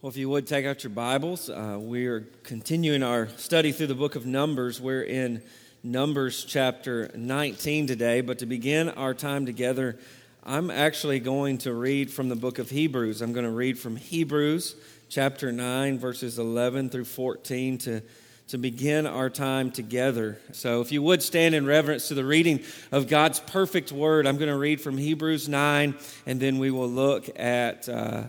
Well, 0.00 0.10
if 0.10 0.16
you 0.16 0.28
would 0.28 0.46
take 0.46 0.64
out 0.64 0.84
your 0.84 0.92
Bibles, 0.92 1.50
uh, 1.50 1.76
we 1.80 2.06
are 2.06 2.20
continuing 2.44 3.02
our 3.02 3.26
study 3.30 3.72
through 3.72 3.88
the 3.88 3.96
book 3.96 4.14
of 4.14 4.26
Numbers. 4.26 4.80
We're 4.80 5.02
in 5.02 5.42
Numbers 5.82 6.44
chapter 6.44 7.10
19 7.16 7.88
today, 7.88 8.20
but 8.20 8.38
to 8.38 8.46
begin 8.46 8.90
our 8.90 9.12
time 9.12 9.44
together, 9.44 9.98
I'm 10.44 10.70
actually 10.70 11.18
going 11.18 11.58
to 11.58 11.72
read 11.72 12.12
from 12.12 12.28
the 12.28 12.36
book 12.36 12.60
of 12.60 12.70
Hebrews. 12.70 13.20
I'm 13.20 13.32
going 13.32 13.44
to 13.44 13.50
read 13.50 13.76
from 13.76 13.96
Hebrews 13.96 14.76
chapter 15.08 15.50
9, 15.50 15.98
verses 15.98 16.38
11 16.38 16.90
through 16.90 17.06
14 17.06 17.78
to, 17.78 18.00
to 18.46 18.56
begin 18.56 19.04
our 19.04 19.28
time 19.28 19.72
together. 19.72 20.38
So 20.52 20.80
if 20.80 20.92
you 20.92 21.02
would 21.02 21.24
stand 21.24 21.56
in 21.56 21.66
reverence 21.66 22.06
to 22.06 22.14
the 22.14 22.24
reading 22.24 22.62
of 22.92 23.08
God's 23.08 23.40
perfect 23.40 23.90
word, 23.90 24.28
I'm 24.28 24.36
going 24.36 24.48
to 24.48 24.58
read 24.58 24.80
from 24.80 24.96
Hebrews 24.96 25.48
9, 25.48 25.96
and 26.24 26.38
then 26.38 26.60
we 26.60 26.70
will 26.70 26.88
look 26.88 27.28
at. 27.36 27.88
Uh, 27.88 28.22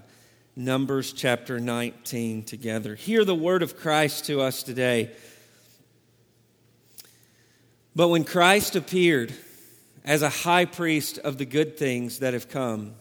Numbers 0.60 1.14
chapter 1.14 1.58
19 1.58 2.44
together. 2.44 2.94
Hear 2.94 3.24
the 3.24 3.34
word 3.34 3.64
of 3.64 3.78
Christ 3.78 4.26
to 4.26 4.42
us 4.42 4.62
today. 4.62 5.10
But 7.96 8.10
when 8.10 8.26
Christ 8.26 8.76
appeared 8.76 9.34
as 10.04 10.22
a 10.22 10.28
high 10.28 10.66
priest 10.66 11.18
of 11.20 11.38
the 11.38 11.46
good 11.46 11.78
things 11.78 12.20
that 12.20 12.34
have 12.34 12.50
come, 12.50 12.96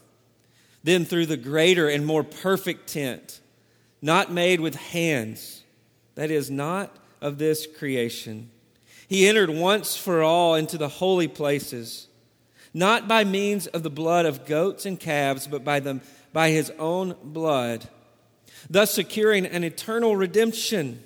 then 0.84 1.04
through 1.04 1.26
the 1.26 1.36
greater 1.36 1.88
and 1.88 2.06
more 2.06 2.22
perfect 2.22 2.90
tent, 2.90 3.40
not 4.00 4.30
made 4.30 4.60
with 4.60 4.76
hands, 4.76 5.64
that 6.14 6.30
is, 6.30 6.52
not 6.52 6.96
of 7.20 7.38
this 7.38 7.66
creation, 7.66 8.50
he 9.08 9.26
entered 9.26 9.50
once 9.50 9.96
for 9.96 10.22
all 10.22 10.54
into 10.54 10.78
the 10.78 10.88
holy 10.88 11.26
places, 11.26 12.06
not 12.72 13.08
by 13.08 13.24
means 13.24 13.66
of 13.66 13.82
the 13.82 13.90
blood 13.90 14.26
of 14.26 14.46
goats 14.46 14.86
and 14.86 15.00
calves, 15.00 15.48
but 15.48 15.64
by 15.64 15.80
the 15.80 16.00
by 16.32 16.50
his 16.50 16.70
own 16.78 17.16
blood, 17.22 17.88
thus 18.68 18.92
securing 18.92 19.46
an 19.46 19.64
eternal 19.64 20.16
redemption. 20.16 21.02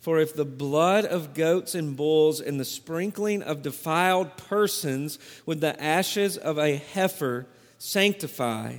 For 0.00 0.18
if 0.18 0.36
the 0.36 0.44
blood 0.44 1.06
of 1.06 1.32
goats 1.32 1.74
and 1.74 1.96
bulls 1.96 2.40
and 2.40 2.60
the 2.60 2.64
sprinkling 2.64 3.42
of 3.42 3.62
defiled 3.62 4.36
persons 4.36 5.18
with 5.46 5.60
the 5.60 5.82
ashes 5.82 6.36
of 6.36 6.58
a 6.58 6.76
heifer 6.76 7.46
sanctify 7.78 8.78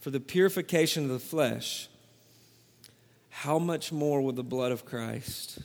for 0.00 0.10
the 0.10 0.20
purification 0.20 1.04
of 1.04 1.10
the 1.10 1.18
flesh, 1.18 1.88
how 3.30 3.58
much 3.58 3.92
more 3.92 4.20
will 4.20 4.32
the 4.32 4.42
blood 4.42 4.72
of 4.72 4.84
Christ, 4.84 5.58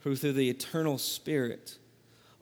who 0.00 0.16
through 0.16 0.32
the 0.32 0.50
eternal 0.50 0.98
Spirit 0.98 1.76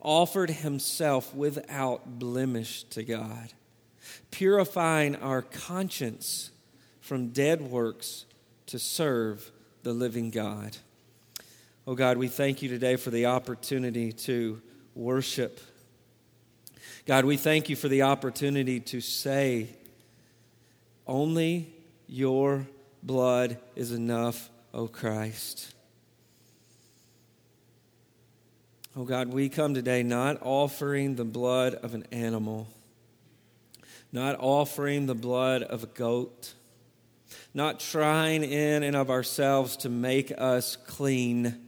offered 0.00 0.50
himself 0.50 1.34
without 1.34 2.18
blemish 2.18 2.84
to 2.84 3.02
God, 3.02 3.52
purifying 4.30 5.16
our 5.16 5.42
conscience 5.42 6.50
from 7.00 7.28
dead 7.28 7.60
works 7.60 8.24
to 8.66 8.78
serve 8.78 9.50
the 9.82 9.92
living 9.92 10.30
God. 10.30 10.76
Oh 11.86 11.94
God, 11.94 12.18
we 12.18 12.28
thank 12.28 12.62
you 12.62 12.68
today 12.68 12.96
for 12.96 13.10
the 13.10 13.26
opportunity 13.26 14.12
to 14.12 14.60
worship. 14.94 15.60
God, 17.06 17.24
we 17.24 17.36
thank 17.36 17.68
you 17.68 17.76
for 17.76 17.86
the 17.86 18.02
opportunity 18.02 18.80
to 18.80 19.00
say, 19.00 19.68
only 21.06 21.72
your 22.08 22.66
blood 23.02 23.58
is 23.76 23.92
enough, 23.92 24.50
O 24.74 24.88
Christ. 24.88 25.72
Oh 28.96 29.04
God, 29.04 29.28
we 29.28 29.48
come 29.48 29.74
today 29.74 30.02
not 30.02 30.38
offering 30.42 31.14
the 31.14 31.24
blood 31.24 31.74
of 31.74 31.94
an 31.94 32.06
animal 32.10 32.66
not 34.12 34.36
offering 34.38 35.06
the 35.06 35.14
blood 35.14 35.62
of 35.62 35.84
a 35.84 35.88
goat, 35.88 36.54
not 37.52 37.80
trying 37.80 38.44
in 38.44 38.82
and 38.82 38.96
of 38.96 39.10
ourselves 39.10 39.76
to 39.78 39.88
make 39.88 40.32
us 40.36 40.76
clean, 40.76 41.62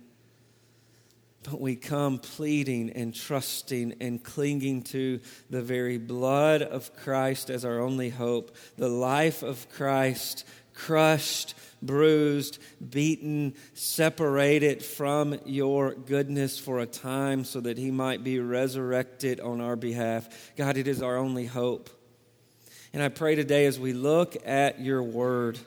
but 1.43 1.61
we 1.61 1.77
come 1.77 2.19
pleading 2.19 2.91
and 2.91 3.15
trusting 3.15 3.95
and 4.01 4.23
clinging 4.23 4.83
to 4.83 5.21
the 5.51 5.63
very 5.63 5.99
blood 5.99 6.63
of 6.63 6.95
Christ 6.97 7.49
as 7.49 7.65
our 7.65 7.81
only 7.81 8.11
hope, 8.11 8.55
the 8.77 8.89
life 8.89 9.43
of 9.43 9.69
Christ 9.71 10.45
crushed, 10.75 11.55
bruised, 11.83 12.59
beaten, 12.91 13.55
separated 13.75 14.83
from 14.83 15.39
your 15.45 15.95
goodness 15.95 16.59
for 16.59 16.79
a 16.79 16.87
time 16.87 17.45
so 17.45 17.61
that 17.61 17.79
he 17.79 17.91
might 17.91 18.23
be 18.23 18.39
resurrected 18.39 19.41
on 19.41 19.61
our 19.61 19.77
behalf. 19.77 20.29
God, 20.57 20.77
it 20.77 20.87
is 20.87 21.03
our 21.03 21.17
only 21.17 21.47
hope. 21.47 21.91
And 22.93 23.03
I 23.03 23.09
pray 23.09 23.35
today 23.35 23.67
as 23.67 23.79
we 23.79 23.93
look 23.93 24.37
at 24.47 24.81
your 24.81 25.03
word, 25.03 25.59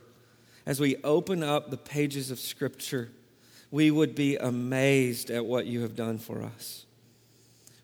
as 0.66 0.80
we 0.80 0.98
open 1.04 1.44
up 1.44 1.70
the 1.70 1.78
pages 1.78 2.32
of 2.32 2.40
Scripture, 2.40 3.10
we 3.70 3.92
would 3.92 4.16
be 4.16 4.38
amazed 4.38 5.30
at 5.30 5.46
what 5.46 5.66
you 5.66 5.82
have 5.82 5.96
done 5.96 6.18
for 6.18 6.44
us. 6.44 6.86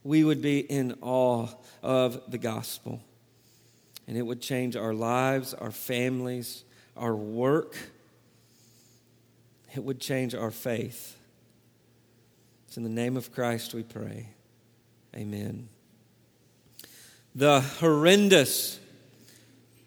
We 0.04 0.24
would 0.24 0.42
be 0.42 0.60
in 0.60 0.98
awe 1.02 1.48
of 1.84 2.22
the 2.30 2.38
gospel. 2.38 3.02
And 4.08 4.18
it 4.18 4.22
would 4.22 4.42
change 4.42 4.76
our 4.76 4.94
lives, 4.94 5.54
our 5.54 5.72
families, 5.72 6.64
our 6.96 7.16
work. 7.16 7.76
It 9.76 9.84
would 9.84 10.00
change 10.00 10.34
our 10.34 10.52
faith. 10.52 11.18
It's 12.68 12.78
in 12.78 12.84
the 12.84 12.90
name 12.90 13.18
of 13.18 13.34
Christ 13.34 13.74
we 13.74 13.84
pray. 13.84 14.30
Amen. 15.16 15.70
The 17.36 17.62
horrendous 17.62 18.80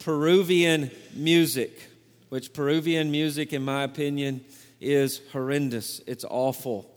Peruvian 0.00 0.90
music, 1.14 1.88
which 2.30 2.52
Peruvian 2.52 3.10
music, 3.10 3.52
in 3.52 3.62
my 3.62 3.82
opinion, 3.82 4.44
is 4.80 5.20
horrendous. 5.32 6.00
It's 6.06 6.24
awful. 6.24 6.90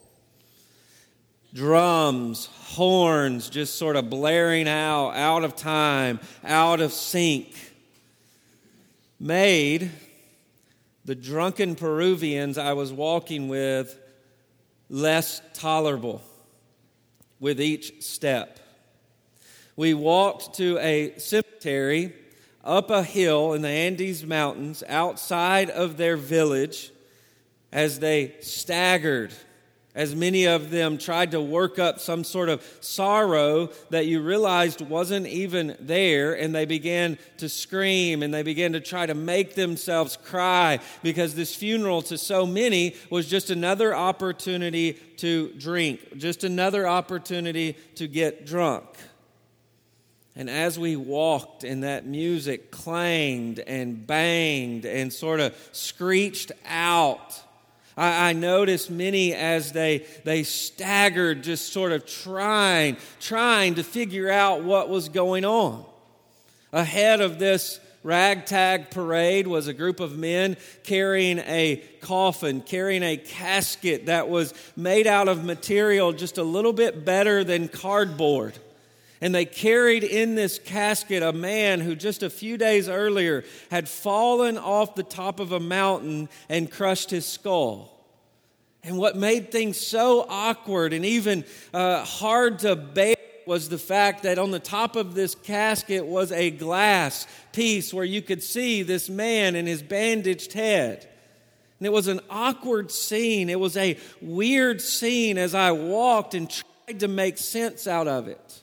Drums, 1.53 2.45
horns 2.45 3.49
just 3.49 3.75
sort 3.75 3.97
of 3.97 4.09
blaring 4.09 4.67
out, 4.67 5.11
out 5.11 5.43
of 5.43 5.55
time, 5.55 6.19
out 6.43 6.79
of 6.79 6.91
sync, 6.93 7.53
made 9.19 9.91
the 11.05 11.13
drunken 11.13 11.75
Peruvians 11.75 12.57
I 12.57 12.73
was 12.73 12.91
walking 12.91 13.49
with 13.49 13.99
less 14.89 15.41
tolerable 15.53 16.21
with 17.39 17.59
each 17.59 18.01
step. 18.01 18.59
We 19.75 19.93
walked 19.93 20.55
to 20.55 20.77
a 20.79 21.17
cemetery 21.17 22.13
up 22.63 22.89
a 22.89 23.03
hill 23.03 23.53
in 23.53 23.61
the 23.61 23.69
Andes 23.69 24.25
Mountains 24.25 24.83
outside 24.87 25.69
of 25.69 25.97
their 25.97 26.15
village 26.15 26.91
as 27.71 27.99
they 27.99 28.35
staggered, 28.39 29.33
as 29.95 30.15
many 30.15 30.45
of 30.45 30.71
them 30.71 30.97
tried 30.97 31.31
to 31.31 31.41
work 31.41 31.77
up 31.77 31.99
some 31.99 32.23
sort 32.23 32.49
of 32.49 32.63
sorrow 32.81 33.67
that 33.89 34.07
you 34.07 34.21
realized 34.21 34.81
wasn't 34.81 35.27
even 35.27 35.75
there, 35.79 36.33
and 36.33 36.53
they 36.53 36.65
began 36.65 37.17
to 37.37 37.49
scream 37.49 38.23
and 38.23 38.33
they 38.33 38.43
began 38.43 38.73
to 38.73 38.79
try 38.79 39.05
to 39.05 39.13
make 39.13 39.55
themselves 39.55 40.17
cry 40.17 40.79
because 41.03 41.35
this 41.35 41.55
funeral 41.55 42.01
to 42.01 42.17
so 42.17 42.45
many 42.45 42.95
was 43.09 43.27
just 43.27 43.49
another 43.49 43.95
opportunity 43.95 44.93
to 45.17 45.51
drink, 45.59 46.17
just 46.17 46.43
another 46.43 46.87
opportunity 46.87 47.75
to 47.95 48.07
get 48.07 48.45
drunk. 48.45 48.85
And 50.35 50.49
as 50.49 50.79
we 50.79 50.95
walked 50.95 51.63
and 51.63 51.83
that 51.83 52.05
music 52.05 52.71
clanged 52.71 53.59
and 53.59 54.05
banged 54.05 54.85
and 54.85 55.13
sort 55.13 55.39
of 55.39 55.55
screeched 55.71 56.51
out, 56.67 57.39
I, 57.95 58.29
I, 58.29 58.33
noticed 58.33 58.89
many 58.89 59.35
as 59.35 59.73
they, 59.73 60.07
they 60.23 60.41
staggered, 60.41 61.43
just 61.43 61.71
sort 61.71 61.91
of 61.91 62.07
trying, 62.07 62.97
trying 63.19 63.75
to 63.75 63.83
figure 63.83 64.31
out 64.31 64.63
what 64.63 64.89
was 64.89 65.09
going 65.09 65.45
on. 65.45 65.85
Ahead 66.71 67.21
of 67.21 67.37
this 67.37 67.79
ragtag 68.01 68.89
parade 68.89 69.45
was 69.45 69.67
a 69.67 69.73
group 69.73 69.99
of 69.99 70.17
men 70.17 70.57
carrying 70.83 71.37
a 71.39 71.83
coffin, 72.01 72.61
carrying 72.61 73.03
a 73.03 73.17
casket 73.17 74.07
that 74.07 74.27
was 74.27 74.55
made 74.75 75.05
out 75.05 75.27
of 75.27 75.43
material 75.43 76.11
just 76.11 76.39
a 76.39 76.43
little 76.43 76.73
bit 76.73 77.05
better 77.05 77.43
than 77.43 77.67
cardboard. 77.67 78.57
And 79.23 79.33
they 79.33 79.45
carried 79.45 80.03
in 80.03 80.35
this 80.35 80.59
casket 80.59 81.23
a 81.23 81.31
man 81.31 81.79
who 81.79 81.95
just 81.95 82.23
a 82.23 82.29
few 82.29 82.57
days 82.57 82.89
earlier 82.89 83.45
had 83.71 83.87
fallen 83.87 84.57
off 84.57 84.95
the 84.95 85.03
top 85.03 85.39
of 85.39 85.53
a 85.53 85.61
mountain 85.61 86.27
and 86.49 86.69
crushed 86.69 87.09
his 87.09 87.25
skull. 87.25 88.05
And 88.83 88.97
what 88.97 89.15
made 89.15 89.49
things 89.49 89.79
so 89.79 90.25
awkward 90.27 90.91
and 90.91 91.05
even 91.05 91.45
uh, 91.73 92.03
hard 92.03 92.59
to 92.59 92.75
bear 92.75 93.15
was 93.45 93.69
the 93.69 93.77
fact 93.77 94.23
that 94.23 94.37
on 94.37 94.51
the 94.51 94.59
top 94.59 94.97
of 94.97 95.15
this 95.15 95.35
casket 95.35 96.05
was 96.05 96.33
a 96.33 96.51
glass 96.51 97.25
piece 97.53 97.93
where 97.93 98.03
you 98.03 98.21
could 98.21 98.43
see 98.43 98.83
this 98.83 99.09
man 99.09 99.55
and 99.55 99.69
his 99.69 99.81
bandaged 99.81 100.51
head. 100.51 101.09
And 101.79 101.87
it 101.87 101.93
was 101.93 102.09
an 102.09 102.19
awkward 102.29 102.91
scene. 102.91 103.49
It 103.49 103.59
was 103.59 103.77
a 103.77 103.97
weird 104.21 104.81
scene 104.81 105.37
as 105.37 105.55
I 105.55 105.71
walked 105.71 106.33
and 106.33 106.49
tried 106.49 106.99
to 106.99 107.07
make 107.07 107.37
sense 107.37 107.87
out 107.87 108.09
of 108.09 108.27
it. 108.27 108.62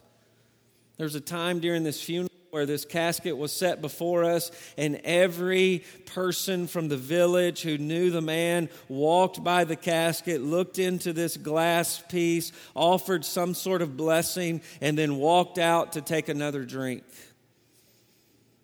There's 1.01 1.15
a 1.15 1.21
time 1.21 1.61
during 1.61 1.83
this 1.83 1.99
funeral 1.99 2.29
where 2.51 2.67
this 2.67 2.85
casket 2.85 3.35
was 3.35 3.53
set 3.53 3.81
before 3.81 4.23
us, 4.23 4.51
and 4.77 5.01
every 5.03 5.83
person 6.05 6.67
from 6.67 6.89
the 6.89 6.97
village 6.99 7.63
who 7.63 7.79
knew 7.79 8.11
the 8.11 8.21
man 8.21 8.69
walked 8.87 9.43
by 9.43 9.65
the 9.65 9.77
casket, 9.77 10.43
looked 10.43 10.79
into 10.79 11.15
this 11.15 11.39
glass 11.39 12.03
piece, 12.11 12.53
offered 12.75 13.25
some 13.25 13.55
sort 13.55 13.81
of 13.81 13.97
blessing, 13.97 14.61
and 14.83 14.99
then 14.99 15.17
walked 15.17 15.57
out 15.57 15.95
to 15.95 16.03
take 16.03 16.29
another 16.29 16.67
drink. 16.67 17.03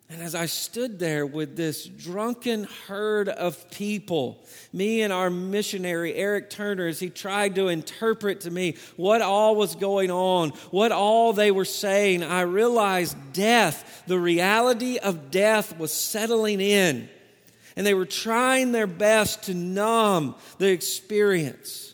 And 0.09 0.21
as 0.21 0.35
I 0.35 0.45
stood 0.45 0.99
there 0.99 1.25
with 1.25 1.57
this 1.57 1.85
drunken 1.85 2.65
herd 2.87 3.27
of 3.27 3.69
people, 3.71 4.41
me 4.71 5.01
and 5.01 5.11
our 5.11 5.29
missionary, 5.29 6.15
Eric 6.15 6.49
Turner, 6.49 6.87
as 6.87 6.99
he 6.99 7.09
tried 7.09 7.55
to 7.55 7.67
interpret 7.67 8.41
to 8.41 8.51
me 8.51 8.77
what 8.95 9.21
all 9.21 9.57
was 9.57 9.75
going 9.75 10.09
on, 10.09 10.51
what 10.71 10.93
all 10.93 11.33
they 11.33 11.51
were 11.51 11.65
saying, 11.65 12.23
I 12.23 12.41
realized 12.41 13.17
death, 13.33 14.03
the 14.07 14.17
reality 14.17 14.97
of 14.97 15.29
death 15.29 15.77
was 15.77 15.91
settling 15.91 16.61
in. 16.61 17.09
And 17.75 17.85
they 17.85 17.93
were 17.93 18.05
trying 18.05 18.71
their 18.71 18.87
best 18.87 19.43
to 19.43 19.53
numb 19.53 20.35
the 20.57 20.69
experience. 20.69 21.93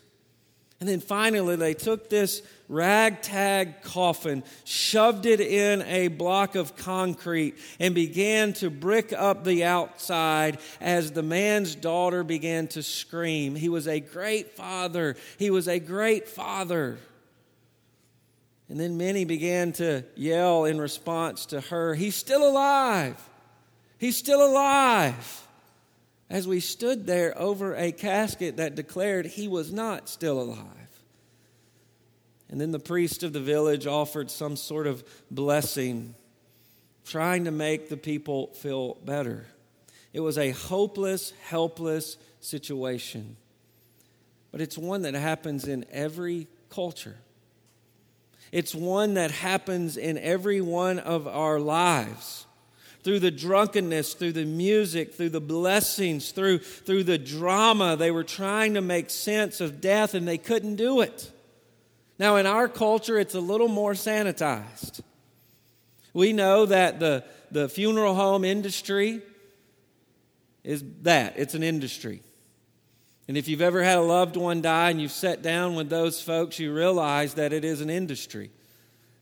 And 0.79 0.87
then 0.87 0.99
finally, 0.99 1.55
they 1.55 1.73
took 1.73 2.09
this 2.09 2.43
ragtag 2.69 3.81
coffin, 3.81 4.43
shoved 4.63 5.25
it 5.25 5.39
in 5.41 5.81
a 5.83 6.07
block 6.07 6.55
of 6.55 6.75
concrete, 6.75 7.55
and 7.79 7.93
began 7.93 8.53
to 8.53 8.69
brick 8.69 9.13
up 9.13 9.43
the 9.43 9.63
outside 9.63 10.59
as 10.81 11.11
the 11.11 11.23
man's 11.23 11.75
daughter 11.75 12.23
began 12.23 12.67
to 12.67 12.83
scream. 12.83 13.55
He 13.55 13.69
was 13.69 13.87
a 13.87 13.99
great 13.99 14.51
father. 14.51 15.15
He 15.37 15.49
was 15.49 15.67
a 15.67 15.79
great 15.79 16.27
father. 16.27 16.97
And 18.69 18.79
then 18.79 18.97
many 18.97 19.25
began 19.25 19.71
to 19.73 20.03
yell 20.15 20.65
in 20.65 20.79
response 20.79 21.45
to 21.47 21.61
her, 21.61 21.93
He's 21.95 22.15
still 22.15 22.47
alive! 22.47 23.21
He's 23.97 24.17
still 24.17 24.43
alive! 24.45 25.47
As 26.29 26.47
we 26.47 26.59
stood 26.59 27.05
there 27.05 27.37
over 27.37 27.75
a 27.75 27.91
casket 27.91 28.57
that 28.57 28.73
declared 28.73 29.27
he 29.27 29.47
was 29.47 29.71
not 29.71 30.09
still 30.09 30.41
alive. 30.41 30.82
And 32.53 32.61
then 32.61 32.69
the 32.69 32.77
priest 32.77 33.23
of 33.23 33.33
the 33.33 33.39
village 33.39 33.87
offered 33.87 34.29
some 34.29 34.55
sort 34.55 34.85
of 34.85 35.03
blessing, 35.31 36.13
trying 37.03 37.45
to 37.45 37.51
make 37.51 37.89
the 37.89 37.97
people 37.97 38.53
feel 38.53 38.93
better. 39.03 39.47
It 40.13 40.19
was 40.19 40.37
a 40.37 40.51
hopeless, 40.51 41.33
helpless 41.45 42.15
situation. 42.41 43.37
But 44.51 44.61
it's 44.61 44.77
one 44.77 45.01
that 45.01 45.15
happens 45.15 45.67
in 45.67 45.83
every 45.91 46.47
culture. 46.69 47.15
It's 48.51 48.75
one 48.75 49.15
that 49.15 49.31
happens 49.31 49.97
in 49.97 50.19
every 50.19 50.61
one 50.61 50.99
of 50.99 51.27
our 51.27 51.59
lives. 51.59 52.45
Through 53.01 53.21
the 53.21 53.31
drunkenness, 53.31 54.13
through 54.13 54.33
the 54.33 54.45
music, 54.45 55.15
through 55.15 55.29
the 55.29 55.41
blessings, 55.41 56.29
through, 56.29 56.59
through 56.59 57.05
the 57.05 57.17
drama, 57.17 57.95
they 57.95 58.11
were 58.11 58.23
trying 58.23 58.75
to 58.75 58.81
make 58.81 59.09
sense 59.09 59.59
of 59.59 59.81
death 59.81 60.13
and 60.13 60.27
they 60.27 60.37
couldn't 60.37 60.75
do 60.75 61.01
it. 61.01 61.31
Now, 62.19 62.35
in 62.35 62.45
our 62.45 62.67
culture, 62.67 63.17
it's 63.17 63.35
a 63.35 63.39
little 63.39 63.67
more 63.67 63.93
sanitized. 63.93 65.01
We 66.13 66.31
know 66.31 66.67
that 66.67 66.99
the, 66.99 67.23
the 67.51 67.67
funeral 67.67 68.13
home 68.13 68.45
industry 68.45 69.21
is 70.63 70.83
that 71.01 71.33
it's 71.37 71.55
an 71.55 71.63
industry. 71.63 72.21
And 73.27 73.37
if 73.37 73.47
you've 73.47 73.61
ever 73.61 73.81
had 73.81 73.97
a 73.97 74.01
loved 74.01 74.35
one 74.35 74.61
die 74.61 74.89
and 74.89 75.01
you've 75.01 75.11
sat 75.11 75.41
down 75.41 75.75
with 75.75 75.89
those 75.89 76.21
folks, 76.21 76.59
you 76.59 76.73
realize 76.73 77.35
that 77.35 77.53
it 77.53 77.65
is 77.65 77.81
an 77.81 77.89
industry. 77.89 78.51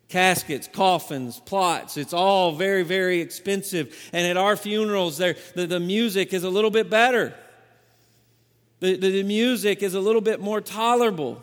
Caskets, 0.09 0.67
coffins, 0.67 1.39
plots, 1.39 1.95
it's 1.95 2.13
all 2.13 2.51
very, 2.51 2.83
very 2.83 3.21
expensive. 3.21 4.09
And 4.11 4.27
at 4.27 4.35
our 4.35 4.57
funerals, 4.57 5.17
there, 5.17 5.37
the, 5.55 5.65
the 5.67 5.79
music 5.79 6.33
is 6.33 6.43
a 6.43 6.49
little 6.49 6.71
bit 6.71 6.89
better. 6.89 7.33
The, 8.81 8.97
the, 8.97 9.11
the 9.11 9.23
music 9.23 9.81
is 9.83 9.93
a 9.93 10.01
little 10.01 10.21
bit 10.21 10.41
more 10.41 10.59
tolerable. 10.59 11.41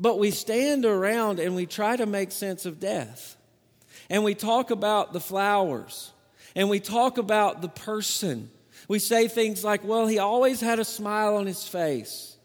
But 0.00 0.18
we 0.18 0.30
stand 0.30 0.86
around 0.86 1.38
and 1.38 1.54
we 1.54 1.66
try 1.66 1.94
to 1.94 2.06
make 2.06 2.32
sense 2.32 2.64
of 2.64 2.80
death. 2.80 3.36
And 4.08 4.24
we 4.24 4.34
talk 4.34 4.70
about 4.70 5.12
the 5.12 5.20
flowers. 5.20 6.12
And 6.56 6.70
we 6.70 6.80
talk 6.80 7.18
about 7.18 7.60
the 7.60 7.68
person. 7.68 8.50
We 8.88 8.98
say 8.98 9.28
things 9.28 9.62
like, 9.62 9.84
well, 9.84 10.06
he 10.06 10.18
always 10.18 10.62
had 10.62 10.78
a 10.78 10.84
smile 10.84 11.36
on 11.36 11.46
his 11.46 11.68
face. 11.68 12.36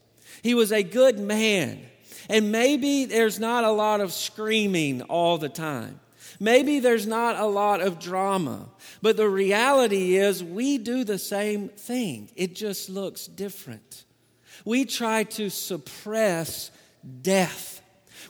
He 0.44 0.54
was 0.54 0.74
a 0.74 0.84
good 0.84 1.18
man. 1.18 1.82
And 2.30 2.52
maybe 2.52 3.06
there's 3.06 3.40
not 3.40 3.64
a 3.64 3.72
lot 3.72 4.02
of 4.02 4.12
screaming 4.12 5.02
all 5.04 5.38
the 5.38 5.50
time. 5.50 6.02
Maybe 6.40 6.82
there's 6.82 7.08
not 7.08 7.38
a 7.38 7.46
lot 7.46 7.80
of 7.80 8.00
drama. 8.00 8.68
But 9.02 9.16
the 9.16 9.30
reality 9.30 10.18
is, 10.18 10.44
we 10.44 10.78
do 10.78 11.06
the 11.06 11.18
same 11.18 11.70
thing, 11.70 12.30
it 12.36 12.54
just 12.54 12.90
looks 12.90 13.28
different. 13.28 14.04
We 14.66 14.86
try 14.86 15.24
to 15.24 15.50
suppress 15.50 16.72
death. 17.22 17.76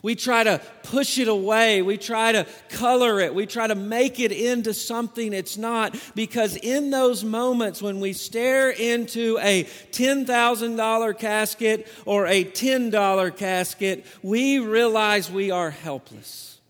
We 0.02 0.14
try 0.14 0.44
to 0.44 0.60
push 0.84 1.18
it 1.18 1.26
away. 1.26 1.82
We 1.82 1.96
try 1.96 2.32
to 2.32 2.46
color 2.68 3.18
it. 3.18 3.34
We 3.34 3.46
try 3.46 3.66
to 3.66 3.74
make 3.74 4.20
it 4.20 4.30
into 4.30 4.74
something 4.74 5.32
it's 5.32 5.56
not 5.56 5.96
because 6.14 6.56
in 6.56 6.90
those 6.90 7.24
moments 7.24 7.82
when 7.82 7.98
we 8.00 8.12
stare 8.12 8.70
into 8.70 9.38
a 9.40 9.64
$10,000 9.64 11.18
casket 11.18 11.88
or 12.04 12.26
a 12.26 12.44
$10 12.44 13.36
casket, 13.36 14.06
we 14.22 14.58
realize 14.58 15.30
we 15.30 15.50
are 15.50 15.70
helpless. 15.70 16.60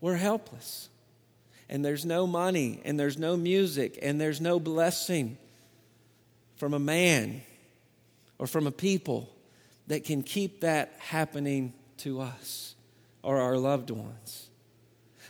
We're 0.00 0.16
helpless. 0.16 0.88
And 1.68 1.84
there's 1.84 2.04
no 2.04 2.26
money, 2.26 2.80
and 2.84 2.98
there's 2.98 3.18
no 3.18 3.36
music, 3.36 3.98
and 4.02 4.20
there's 4.20 4.40
no 4.40 4.58
blessing 4.58 5.36
from 6.56 6.74
a 6.74 6.80
man 6.80 7.42
or 8.38 8.46
from 8.46 8.66
a 8.66 8.72
people 8.72 9.28
that 9.90 10.04
can 10.04 10.22
keep 10.22 10.60
that 10.60 10.94
happening 10.98 11.72
to 11.96 12.20
us 12.20 12.76
or 13.24 13.40
our 13.40 13.56
loved 13.56 13.90
ones. 13.90 14.48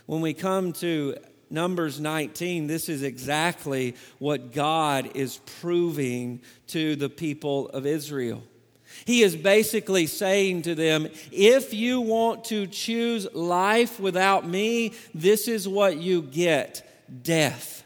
When 0.05 0.21
we 0.21 0.35
come 0.35 0.71
to 0.73 1.17
Numbers 1.49 1.99
19, 1.99 2.67
this 2.67 2.87
is 2.87 3.01
exactly 3.01 3.95
what 4.19 4.53
God 4.53 5.09
is 5.15 5.39
proving 5.61 6.41
to 6.67 6.95
the 6.95 7.09
people 7.09 7.69
of 7.69 7.87
Israel. 7.87 8.43
He 9.05 9.23
is 9.23 9.35
basically 9.35 10.05
saying 10.05 10.61
to 10.63 10.75
them, 10.75 11.07
if 11.31 11.73
you 11.73 11.99
want 11.99 12.45
to 12.45 12.67
choose 12.67 13.27
life 13.33 13.99
without 13.99 14.47
me, 14.47 14.93
this 15.15 15.47
is 15.47 15.67
what 15.67 15.97
you 15.97 16.21
get 16.21 16.87
death. 17.23 17.80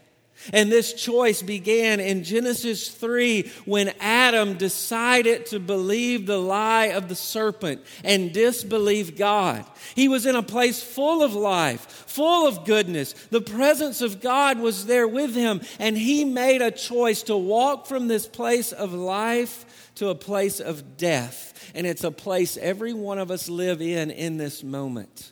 And 0.54 0.72
this 0.72 0.94
choice 0.94 1.42
began 1.42 2.00
in 2.00 2.24
Genesis 2.24 2.90
3 2.90 3.52
when 3.66 3.94
Adam 4.00 4.56
decided 4.56 5.46
to 5.48 5.60
believe 5.60 6.26
the 6.26 6.40
lie 6.40 6.86
of 6.86 7.10
the 7.10 7.16
serpent 7.16 7.84
and 8.04 8.34
disbelieve 8.34 9.18
God. 9.18 9.66
He 9.96 10.08
was 10.08 10.26
in 10.26 10.36
a 10.36 10.44
place 10.44 10.84
full 10.84 11.24
of 11.24 11.34
life, 11.34 11.82
full 12.08 12.48
of 12.48 12.66
goodness. 12.66 13.14
The 13.30 13.42
presence 13.42 14.02
of 14.02 14.22
God 14.22 14.60
was 14.60 14.86
there 14.86 15.08
with 15.08 15.36
him, 15.36 15.62
and 15.80 15.98
he 15.98 16.26
made 16.26 16.62
a 16.62 16.72
choice 16.72 17.24
to 17.24 17.38
walk 17.38 17.88
from 17.88 18.08
this 18.08 18.28
place 18.28 18.72
of 18.72 18.94
life 18.94 19.92
to 19.96 20.10
a 20.10 20.16
place 20.16 20.60
of 20.60 20.98
death. 20.98 21.72
And 21.74 21.88
it's 21.88 22.04
a 22.04 22.12
place 22.12 22.58
every 22.58 22.94
one 22.94 23.20
of 23.20 23.32
us 23.32 23.50
live 23.50 23.82
in 23.82 24.12
in 24.12 24.38
this 24.38 24.64
moment, 24.64 25.32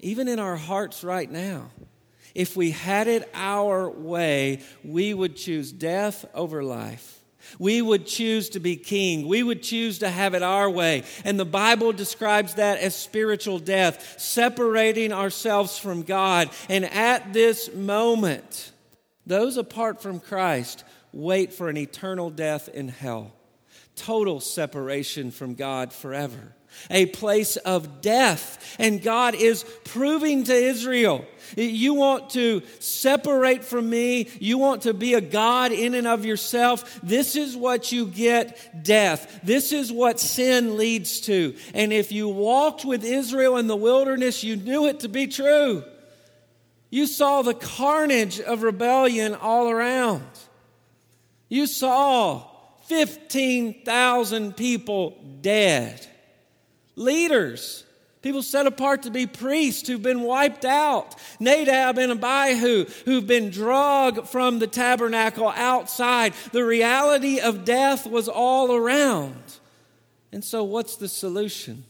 even 0.00 0.28
in 0.28 0.38
our 0.38 0.56
hearts 0.56 1.04
right 1.04 1.30
now. 1.30 1.70
If 2.38 2.56
we 2.56 2.70
had 2.70 3.08
it 3.08 3.28
our 3.34 3.90
way, 3.90 4.60
we 4.84 5.12
would 5.12 5.34
choose 5.34 5.72
death 5.72 6.24
over 6.34 6.62
life. 6.62 7.18
We 7.58 7.82
would 7.82 8.06
choose 8.06 8.50
to 8.50 8.60
be 8.60 8.76
king. 8.76 9.26
We 9.26 9.42
would 9.42 9.60
choose 9.60 9.98
to 9.98 10.08
have 10.08 10.34
it 10.34 10.42
our 10.44 10.70
way. 10.70 11.02
And 11.24 11.36
the 11.36 11.44
Bible 11.44 11.92
describes 11.92 12.54
that 12.54 12.78
as 12.78 12.94
spiritual 12.94 13.58
death, 13.58 14.20
separating 14.20 15.12
ourselves 15.12 15.78
from 15.78 16.04
God. 16.04 16.50
And 16.68 16.84
at 16.84 17.32
this 17.32 17.74
moment, 17.74 18.70
those 19.26 19.56
apart 19.56 20.00
from 20.00 20.20
Christ 20.20 20.84
wait 21.12 21.52
for 21.52 21.68
an 21.68 21.76
eternal 21.76 22.30
death 22.30 22.68
in 22.68 22.86
hell, 22.86 23.32
total 23.96 24.38
separation 24.38 25.32
from 25.32 25.54
God 25.54 25.92
forever 25.92 26.54
a 26.90 27.06
place 27.06 27.56
of 27.56 28.00
death. 28.00 28.76
And 28.78 29.02
God 29.02 29.34
is 29.34 29.64
proving 29.84 30.44
to 30.44 30.54
Israel 30.54 31.24
you 31.56 31.94
want 31.94 32.30
to 32.30 32.62
separate 32.78 33.64
from 33.64 33.88
me, 33.88 34.28
you 34.40 34.58
want 34.58 34.82
to 34.82 34.94
be 34.94 35.14
a 35.14 35.20
God 35.20 35.72
in 35.72 35.94
and 35.94 36.06
of 36.06 36.24
yourself. 36.24 37.00
This 37.02 37.36
is 37.36 37.56
what 37.56 37.92
you 37.92 38.06
get 38.06 38.84
death. 38.84 39.40
This 39.42 39.72
is 39.72 39.92
what 39.92 40.20
sin 40.20 40.76
leads 40.76 41.20
to. 41.22 41.54
And 41.74 41.92
if 41.92 42.12
you 42.12 42.28
walked 42.28 42.84
with 42.84 43.04
Israel 43.04 43.56
in 43.56 43.66
the 43.66 43.76
wilderness, 43.76 44.44
you 44.44 44.56
knew 44.56 44.86
it 44.86 45.00
to 45.00 45.08
be 45.08 45.26
true. 45.26 45.84
You 46.90 47.06
saw 47.06 47.42
the 47.42 47.54
carnage 47.54 48.40
of 48.40 48.62
rebellion 48.62 49.34
all 49.34 49.70
around. 49.70 50.24
You 51.48 51.66
saw 51.66 52.46
15,000 52.86 54.56
people 54.56 55.22
dead 55.40 56.06
leaders 56.98 57.84
People 58.20 58.42
set 58.42 58.66
apart 58.66 59.04
to 59.04 59.10
be 59.10 59.26
priests 59.26 59.86
who've 59.86 60.02
been 60.02 60.22
wiped 60.22 60.64
out. 60.64 61.14
Nadab 61.38 61.98
and 61.98 62.12
Abihu 62.12 62.84
who've 63.04 63.26
been 63.26 63.50
dragged 63.50 64.28
from 64.28 64.58
the 64.58 64.66
tabernacle 64.66 65.48
outside. 65.48 66.34
The 66.52 66.64
reality 66.64 67.38
of 67.38 67.64
death 67.64 68.06
was 68.06 68.28
all 68.28 68.74
around. 68.74 69.40
And 70.32 70.44
so, 70.44 70.64
what's 70.64 70.96
the 70.96 71.08
solution? 71.08 71.84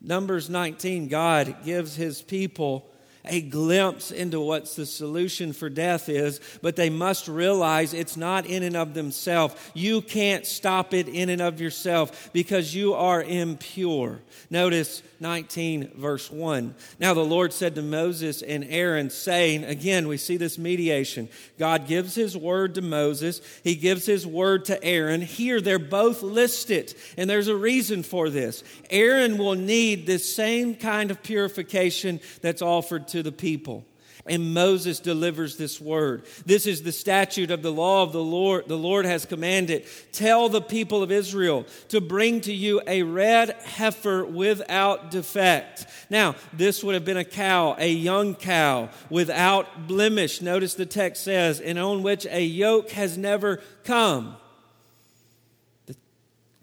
Numbers 0.00 0.48
19, 0.48 1.08
God 1.08 1.56
gives 1.64 1.96
his 1.96 2.22
people 2.22 2.88
a 3.28 3.40
glimpse 3.40 4.10
into 4.10 4.40
what 4.40 4.66
the 4.66 4.86
solution 4.86 5.52
for 5.52 5.68
death 5.68 6.08
is, 6.08 6.40
but 6.62 6.76
they 6.76 6.90
must 6.90 7.28
realize 7.28 7.94
it's 7.94 8.16
not 8.16 8.46
in 8.46 8.62
and 8.62 8.76
of 8.76 8.94
themselves. 8.94 9.54
You 9.74 10.00
can't 10.00 10.46
stop 10.46 10.94
it 10.94 11.08
in 11.08 11.28
and 11.28 11.42
of 11.42 11.60
yourself 11.60 12.30
because 12.32 12.74
you 12.74 12.94
are 12.94 13.22
impure. 13.22 14.20
Notice 14.50 15.02
19, 15.20 15.92
verse 15.96 16.30
1. 16.30 16.74
Now 17.00 17.14
the 17.14 17.24
Lord 17.24 17.52
said 17.52 17.74
to 17.74 17.82
Moses 17.82 18.42
and 18.42 18.64
Aaron, 18.68 19.10
saying, 19.10 19.64
again, 19.64 20.08
we 20.08 20.16
see 20.16 20.36
this 20.36 20.58
mediation. 20.58 21.28
God 21.58 21.86
gives 21.86 22.14
his 22.14 22.36
word 22.36 22.74
to 22.74 22.82
Moses, 22.82 23.40
he 23.64 23.74
gives 23.74 24.06
his 24.06 24.26
word 24.26 24.66
to 24.66 24.82
Aaron. 24.84 25.22
Here 25.22 25.60
they're 25.60 25.78
both 25.78 26.22
listed, 26.22 26.94
and 27.16 27.28
there's 27.28 27.48
a 27.48 27.56
reason 27.56 28.02
for 28.02 28.30
this. 28.30 28.62
Aaron 28.90 29.38
will 29.38 29.54
need 29.54 30.06
this 30.06 30.34
same 30.34 30.74
kind 30.74 31.10
of 31.10 31.22
purification 31.22 32.20
that's 32.40 32.62
offered 32.62 33.08
to 33.08 33.15
the 33.22 33.32
people. 33.32 33.84
And 34.28 34.54
Moses 34.54 34.98
delivers 34.98 35.56
this 35.56 35.80
word. 35.80 36.24
This 36.44 36.66
is 36.66 36.82
the 36.82 36.90
statute 36.90 37.50
of 37.50 37.62
the 37.62 37.70
law 37.70 38.02
of 38.02 38.12
the 38.12 38.22
Lord. 38.22 38.66
The 38.66 38.76
Lord 38.76 39.04
has 39.04 39.24
commanded 39.24 39.84
Tell 40.10 40.48
the 40.48 40.60
people 40.60 41.02
of 41.02 41.12
Israel 41.12 41.64
to 41.88 42.00
bring 42.00 42.40
to 42.42 42.52
you 42.52 42.80
a 42.86 43.02
red 43.02 43.50
heifer 43.62 44.24
without 44.24 45.10
defect. 45.10 45.86
Now, 46.10 46.34
this 46.52 46.82
would 46.82 46.94
have 46.94 47.04
been 47.04 47.16
a 47.16 47.24
cow, 47.24 47.76
a 47.78 47.90
young 47.90 48.34
cow, 48.34 48.88
without 49.10 49.86
blemish. 49.86 50.40
Notice 50.40 50.74
the 50.74 50.86
text 50.86 51.22
says, 51.22 51.60
and 51.60 51.78
on 51.78 52.02
which 52.02 52.26
a 52.26 52.42
yoke 52.42 52.90
has 52.90 53.16
never 53.16 53.62
come. 53.84 54.36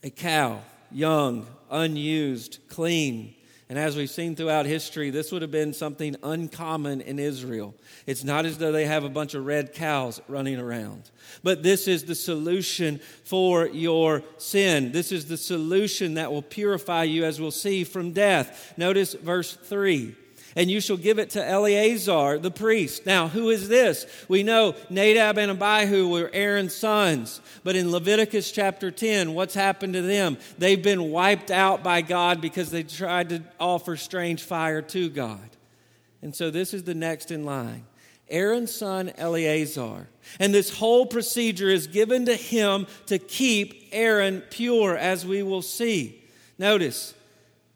A 0.01 0.09
cow, 0.09 0.61
young, 0.91 1.47
unused, 1.71 2.59
clean 2.67 3.35
and 3.69 3.79
as 3.79 3.95
we've 3.95 4.09
seen 4.09 4.35
throughout 4.35 4.65
history, 4.65 5.09
this 5.09 5.31
would 5.31 5.41
have 5.41 5.51
been 5.51 5.73
something 5.73 6.15
uncommon 6.21 7.01
in 7.01 7.17
Israel. 7.17 7.73
It's 8.05 8.23
not 8.23 8.45
as 8.45 8.57
though 8.57 8.71
they 8.71 8.85
have 8.85 9.03
a 9.03 9.09
bunch 9.09 9.33
of 9.33 9.45
red 9.45 9.73
cows 9.73 10.21
running 10.27 10.59
around. 10.59 11.09
But 11.43 11.63
this 11.63 11.87
is 11.87 12.03
the 12.03 12.15
solution 12.15 12.99
for 13.23 13.67
your 13.67 14.23
sin. 14.37 14.91
This 14.91 15.11
is 15.11 15.25
the 15.25 15.37
solution 15.37 16.15
that 16.15 16.31
will 16.31 16.41
purify 16.41 17.03
you, 17.03 17.23
as 17.25 17.39
we'll 17.39 17.51
see, 17.51 17.83
from 17.83 18.11
death. 18.11 18.73
Notice 18.77 19.13
verse 19.13 19.53
3 19.53 20.15
and 20.55 20.69
you 20.69 20.79
shall 20.79 20.97
give 20.97 21.19
it 21.19 21.31
to 21.31 21.45
Eleazar 21.45 22.37
the 22.39 22.51
priest. 22.51 23.05
Now, 23.05 23.27
who 23.27 23.49
is 23.49 23.69
this? 23.69 24.05
We 24.27 24.43
know 24.43 24.75
Nadab 24.89 25.37
and 25.37 25.51
Abihu 25.51 26.09
were 26.09 26.29
Aaron's 26.33 26.75
sons, 26.75 27.41
but 27.63 27.75
in 27.75 27.91
Leviticus 27.91 28.51
chapter 28.51 28.91
10, 28.91 29.33
what's 29.33 29.53
happened 29.53 29.93
to 29.93 30.01
them? 30.01 30.37
They've 30.57 30.81
been 30.81 31.11
wiped 31.11 31.51
out 31.51 31.83
by 31.83 32.01
God 32.01 32.41
because 32.41 32.71
they 32.71 32.83
tried 32.83 33.29
to 33.29 33.43
offer 33.59 33.95
strange 33.97 34.43
fire 34.43 34.81
to 34.81 35.09
God. 35.09 35.49
And 36.21 36.35
so 36.35 36.49
this 36.49 36.73
is 36.73 36.83
the 36.83 36.95
next 36.95 37.31
in 37.31 37.45
line. 37.45 37.85
Aaron's 38.29 38.73
son 38.73 39.11
Eleazar. 39.17 40.07
And 40.39 40.53
this 40.53 40.75
whole 40.77 41.05
procedure 41.05 41.69
is 41.69 41.87
given 41.87 42.25
to 42.25 42.35
him 42.35 42.87
to 43.07 43.19
keep 43.19 43.89
Aaron 43.91 44.41
pure, 44.49 44.97
as 44.97 45.25
we 45.25 45.43
will 45.43 45.61
see. 45.61 46.21
Notice, 46.57 47.13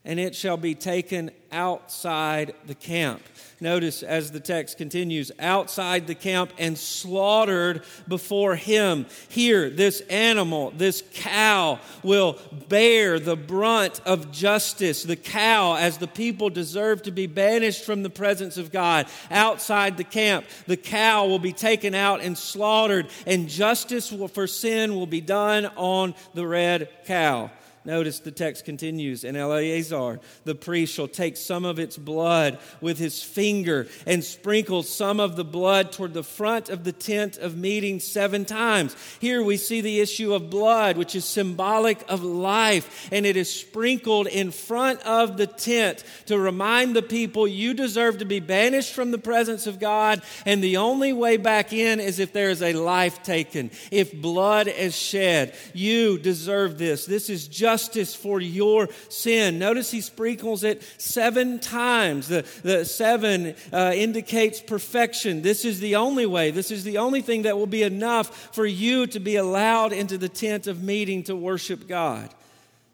and 0.08 0.22
it 0.22 0.34
shall 0.34 0.56
be 0.56 0.74
taken 0.74 1.30
outside 1.52 2.56
the 2.66 2.74
camp. 2.74 3.22
Notice 3.60 4.04
as 4.04 4.32
the 4.32 4.40
text 4.40 4.78
continues, 4.78 5.34
outside 5.38 6.08
the 6.08 6.16
camp 6.16 6.54
and 6.58 6.78
slaughtered 6.78 7.84
before 8.08 8.56
him. 8.56 9.06
Here, 9.28 9.70
this 9.70 10.00
animal, 10.10 10.72
this 10.78 11.04
cow, 11.14 11.80
will 12.04 12.38
bear 12.70 13.20
the 13.20 13.36
brunt 13.36 14.00
of 14.06 14.32
justice. 14.32 15.04
The 15.04 15.18
cow, 15.18 15.76
as 15.76 15.98
the 15.98 16.08
people 16.08 16.50
deserve 16.50 17.02
to 17.04 17.12
be 17.12 17.28
banished 17.28 17.84
from 17.84 18.02
the 18.02 18.10
presence 18.10 18.58
of 18.58 18.72
God, 18.72 19.08
outside 19.30 19.98
the 19.98 20.06
camp, 20.06 20.46
the 20.68 20.78
cow 20.78 21.26
will 21.26 21.40
be 21.40 21.54
taken 21.54 21.94
out 21.94 22.22
and 22.22 22.38
slaughtered, 22.38 23.08
and 23.26 23.50
justice 23.50 24.14
for 24.32 24.48
sin 24.48 24.96
will 24.96 25.08
be 25.08 25.22
done 25.22 25.66
on 25.76 26.16
the 26.34 26.48
red 26.48 26.88
cow. 27.06 27.52
Notice 27.88 28.20
the 28.20 28.32
text 28.32 28.66
continues, 28.66 29.24
and 29.24 29.38
Eleazar, 29.38 30.20
the 30.44 30.56
priest, 30.56 30.94
shall 30.94 31.08
take 31.08 31.38
some 31.38 31.64
of 31.64 31.80
its 31.80 31.98
blood 31.98 32.60
with 32.82 32.98
his 32.98 33.24
finger 33.24 33.88
and 34.06 34.22
sprinkle 34.26 34.84
some 34.84 35.22
of 35.22 35.38
the 35.38 35.46
blood 35.46 35.94
toward 35.94 36.14
the 36.14 36.22
front 36.22 36.68
of 36.68 36.84
the 36.84 36.92
tent 36.92 37.38
of 37.38 37.56
meeting 37.56 38.02
seven 38.02 38.44
times. 38.44 38.94
Here 39.22 39.42
we 39.42 39.56
see 39.56 39.80
the 39.80 40.02
issue 40.02 40.34
of 40.34 40.50
blood, 40.50 40.98
which 40.98 41.16
is 41.16 41.24
symbolic 41.24 42.04
of 42.10 42.22
life, 42.24 43.08
and 43.10 43.26
it 43.26 43.38
is 43.38 43.50
sprinkled 43.50 44.28
in 44.28 44.52
front 44.52 45.02
of 45.04 45.38
the 45.38 45.48
tent 45.48 46.04
to 46.26 46.38
remind 46.38 46.94
the 46.94 47.02
people 47.02 47.48
you 47.48 47.74
deserve 47.74 48.18
to 48.18 48.26
be 48.26 48.42
banished 48.42 48.92
from 48.92 49.12
the 49.12 49.18
presence 49.18 49.66
of 49.66 49.80
God, 49.80 50.22
and 50.46 50.62
the 50.62 50.76
only 50.76 51.14
way 51.14 51.38
back 51.38 51.72
in 51.72 52.02
is 52.02 52.20
if 52.20 52.34
there 52.34 52.50
is 52.50 52.62
a 52.62 52.74
life 52.74 53.24
taken, 53.24 53.72
if 53.92 54.14
blood 54.14 54.68
is 54.68 54.94
shed. 54.94 55.56
You 55.74 56.18
deserve 56.18 56.78
this. 56.78 57.06
This 57.06 57.30
is 57.30 57.48
just 57.48 57.77
justice 57.78 58.16
for 58.16 58.42
your 58.42 58.90
sin. 59.08 59.60
Notice 59.60 59.92
he 59.92 60.02
sprinkles 60.02 60.64
it 60.64 60.82
seven 60.98 61.60
times. 61.60 62.28
The, 62.28 62.44
the 62.64 62.86
seven 62.86 63.54
uh, 63.72 63.94
indicates 63.96 64.60
perfection. 64.60 65.44
This 65.44 65.64
is 65.64 65.80
the 65.80 65.96
only 65.96 66.26
way. 66.26 66.50
This 66.50 66.72
is 66.72 66.84
the 66.84 66.98
only 66.98 67.22
thing 67.22 67.44
that 67.44 67.56
will 67.56 67.68
be 67.68 67.84
enough 67.84 68.56
for 68.56 68.66
you 68.66 69.06
to 69.08 69.20
be 69.20 69.36
allowed 69.36 69.94
into 69.94 70.18
the 70.18 70.28
tent 70.28 70.66
of 70.66 70.82
meeting 70.82 71.22
to 71.26 71.36
worship 71.36 71.88
God. 71.88 72.34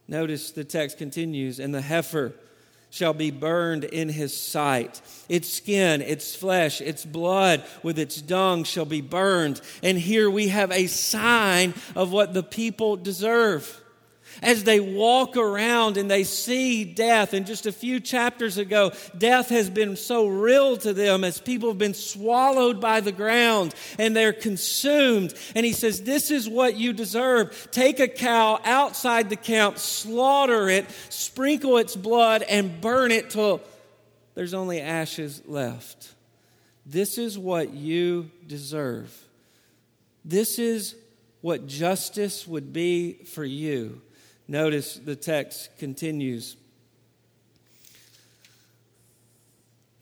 Notice 0.09 0.51
the 0.51 0.65
text 0.65 0.97
continues, 0.97 1.61
and 1.61 1.73
the 1.73 1.79
heifer 1.79 2.33
shall 2.89 3.13
be 3.13 3.31
burned 3.31 3.85
in 3.85 4.09
his 4.09 4.37
sight. 4.37 5.01
Its 5.29 5.49
skin, 5.49 6.01
its 6.01 6.35
flesh, 6.35 6.81
its 6.81 7.05
blood 7.05 7.63
with 7.83 7.97
its 7.97 8.21
dung 8.21 8.65
shall 8.65 8.85
be 8.85 8.99
burned. 8.99 9.61
And 9.81 9.97
here 9.97 10.29
we 10.29 10.49
have 10.49 10.71
a 10.73 10.87
sign 10.87 11.73
of 11.95 12.11
what 12.11 12.33
the 12.33 12.43
people 12.43 12.97
deserve 12.97 13.79
as 14.41 14.63
they 14.63 14.79
walk 14.79 15.37
around 15.37 15.97
and 15.97 16.09
they 16.09 16.23
see 16.23 16.83
death. 16.83 17.33
And 17.33 17.45
just 17.45 17.65
a 17.65 17.71
few 17.71 17.99
chapters 17.99 18.57
ago, 18.57 18.91
death 19.17 19.49
has 19.49 19.69
been 19.69 19.95
so 19.95 20.27
real 20.27 20.77
to 20.77 20.93
them 20.93 21.23
as 21.23 21.39
people 21.39 21.69
have 21.69 21.77
been 21.77 21.93
swallowed 21.93 22.79
by 22.79 23.01
the 23.01 23.11
ground 23.11 23.73
and 23.99 24.15
they're 24.15 24.33
consumed. 24.33 25.33
And 25.55 25.65
he 25.65 25.73
says, 25.73 26.01
This 26.01 26.31
is 26.31 26.49
what 26.49 26.77
you 26.77 26.93
deserve. 26.93 27.69
Take 27.71 27.99
a 27.99 28.07
cow 28.07 28.59
outside 28.63 29.29
the 29.29 29.35
camp, 29.35 29.77
slaughter 29.77 30.69
it, 30.69 30.89
sprinkle 31.09 31.77
its 31.77 31.95
blood, 31.95 32.43
and 32.43 32.81
burn 32.81 33.11
it 33.11 33.29
till 33.29 33.61
there's 34.35 34.53
only 34.53 34.81
ashes 34.81 35.41
left. 35.45 36.13
This 36.85 37.17
is 37.17 37.37
what 37.37 37.73
you 37.73 38.29
deserve. 38.45 39.17
This 40.25 40.59
is 40.59 40.95
what 41.41 41.67
justice 41.67 42.47
would 42.47 42.73
be 42.73 43.13
for 43.25 43.43
you. 43.43 44.01
Notice 44.47 44.95
the 44.95 45.15
text 45.15 45.77
continues. 45.77 46.57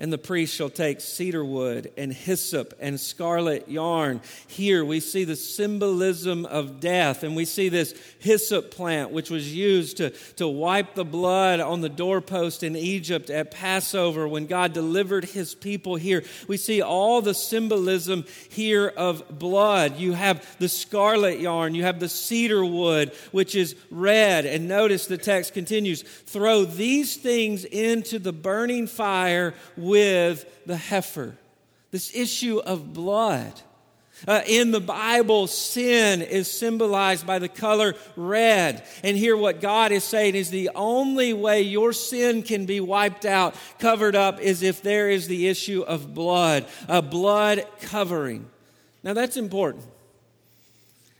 And 0.01 0.11
the 0.11 0.17
priest 0.17 0.55
shall 0.55 0.71
take 0.71 0.99
cedar 0.99 1.45
wood 1.45 1.91
and 1.95 2.11
hyssop 2.11 2.73
and 2.79 2.99
scarlet 2.99 3.69
yarn. 3.69 4.21
Here 4.47 4.83
we 4.83 4.99
see 4.99 5.25
the 5.25 5.35
symbolism 5.35 6.43
of 6.47 6.79
death, 6.79 7.21
and 7.21 7.35
we 7.35 7.45
see 7.45 7.69
this 7.69 7.93
hyssop 8.17 8.71
plant, 8.71 9.11
which 9.11 9.29
was 9.29 9.53
used 9.53 9.97
to, 9.97 10.09
to 10.37 10.47
wipe 10.47 10.95
the 10.95 11.05
blood 11.05 11.59
on 11.59 11.81
the 11.81 11.87
doorpost 11.89 12.63
in 12.63 12.75
Egypt 12.75 13.29
at 13.29 13.51
Passover 13.51 14.27
when 14.27 14.47
God 14.47 14.73
delivered 14.73 15.23
his 15.23 15.53
people 15.53 15.97
here. 15.97 16.23
We 16.47 16.57
see 16.57 16.81
all 16.81 17.21
the 17.21 17.35
symbolism 17.35 18.25
here 18.49 18.87
of 18.87 19.37
blood. 19.37 19.97
You 19.97 20.13
have 20.13 20.57
the 20.57 20.67
scarlet 20.67 21.39
yarn, 21.39 21.75
you 21.75 21.83
have 21.83 21.99
the 21.99 22.09
cedar 22.09 22.65
wood, 22.65 23.13
which 23.31 23.53
is 23.53 23.75
red. 23.91 24.47
And 24.47 24.67
notice 24.67 25.05
the 25.05 25.19
text 25.19 25.53
continues 25.53 26.01
throw 26.01 26.65
these 26.65 27.17
things 27.17 27.65
into 27.65 28.17
the 28.17 28.33
burning 28.33 28.87
fire 28.87 29.53
with 29.91 30.65
the 30.65 30.77
heifer. 30.77 31.35
This 31.91 32.15
issue 32.15 32.59
of 32.59 32.93
blood. 32.93 33.53
Uh, 34.25 34.41
in 34.45 34.71
the 34.71 34.79
Bible, 34.79 35.47
sin 35.47 36.21
is 36.21 36.49
symbolized 36.49 37.27
by 37.27 37.39
the 37.39 37.49
color 37.49 37.95
red. 38.15 38.85
And 39.03 39.17
here, 39.17 39.35
what 39.35 39.59
God 39.59 39.91
is 39.91 40.03
saying 40.03 40.35
is 40.35 40.49
the 40.49 40.69
only 40.75 41.33
way 41.33 41.63
your 41.63 41.91
sin 41.91 42.43
can 42.43 42.65
be 42.65 42.79
wiped 42.79 43.25
out, 43.25 43.55
covered 43.79 44.15
up, 44.15 44.39
is 44.39 44.63
if 44.63 44.81
there 44.81 45.09
is 45.09 45.27
the 45.27 45.47
issue 45.47 45.81
of 45.81 46.13
blood, 46.13 46.67
a 46.87 47.01
blood 47.01 47.65
covering. 47.81 48.49
Now, 49.03 49.13
that's 49.13 49.37
important. 49.37 49.83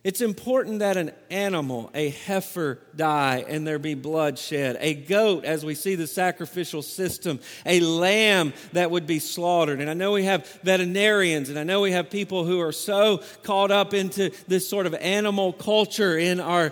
It's 0.03 0.21
important 0.21 0.79
that 0.79 0.97
an 0.97 1.11
animal, 1.29 1.91
a 1.93 2.09
heifer, 2.09 2.79
die 2.95 3.45
and 3.47 3.67
there 3.67 3.77
be 3.77 3.93
bloodshed. 3.93 4.77
A 4.79 4.95
goat, 4.95 5.45
as 5.45 5.63
we 5.63 5.75
see 5.75 5.93
the 5.93 6.07
sacrificial 6.07 6.81
system, 6.81 7.39
a 7.67 7.79
lamb 7.81 8.53
that 8.73 8.89
would 8.89 9.05
be 9.05 9.19
slaughtered. 9.19 9.79
And 9.79 9.91
I 9.91 9.93
know 9.93 10.13
we 10.13 10.23
have 10.23 10.47
veterinarians 10.63 11.49
and 11.49 11.59
I 11.59 11.63
know 11.63 11.81
we 11.81 11.91
have 11.91 12.09
people 12.09 12.45
who 12.45 12.59
are 12.61 12.71
so 12.71 13.21
caught 13.43 13.69
up 13.69 13.93
into 13.93 14.31
this 14.47 14.67
sort 14.67 14.87
of 14.87 14.95
animal 14.95 15.53
culture 15.53 16.17
in 16.17 16.39
our, 16.39 16.71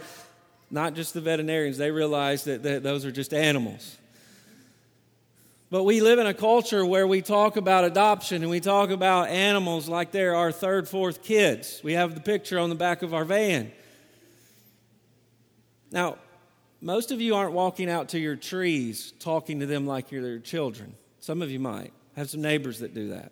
not 0.71 0.95
just 0.95 1.13
the 1.13 1.21
veterinarians, 1.21 1.77
they 1.77 1.91
realize 1.91 2.45
that, 2.45 2.63
that 2.63 2.81
those 2.81 3.05
are 3.05 3.11
just 3.11 3.31
animals. 3.31 3.98
But 5.71 5.83
we 5.83 6.01
live 6.01 6.17
in 6.17 6.25
a 6.25 6.33
culture 6.33 6.83
where 6.83 7.05
we 7.05 7.21
talk 7.21 7.55
about 7.55 7.83
adoption 7.83 8.41
and 8.41 8.49
we 8.49 8.59
talk 8.59 8.89
about 8.89 9.29
animals 9.29 9.87
like 9.87 10.11
they're 10.11 10.35
our 10.35 10.51
third, 10.51 10.87
fourth 10.87 11.21
kids. 11.21 11.81
We 11.83 11.93
have 11.93 12.15
the 12.15 12.21
picture 12.21 12.57
on 12.57 12.69
the 12.69 12.75
back 12.75 13.03
of 13.03 13.13
our 13.13 13.23
van. 13.23 13.71
Now, 15.91 16.17
most 16.81 17.11
of 17.11 17.21
you 17.21 17.35
aren't 17.35 17.53
walking 17.53 17.87
out 17.87 18.09
to 18.09 18.19
your 18.19 18.35
trees 18.35 19.13
talking 19.19 19.59
to 19.59 19.67
them 19.67 19.85
like 19.85 20.11
you're 20.11 20.23
their 20.23 20.39
children. 20.39 20.95
Some 21.19 21.43
of 21.43 21.51
you 21.51 21.59
might. 21.59 21.93
I 22.15 22.19
have 22.19 22.31
some 22.31 22.41
neighbors 22.41 22.79
that 22.79 22.95
do 22.95 23.09
that. 23.09 23.31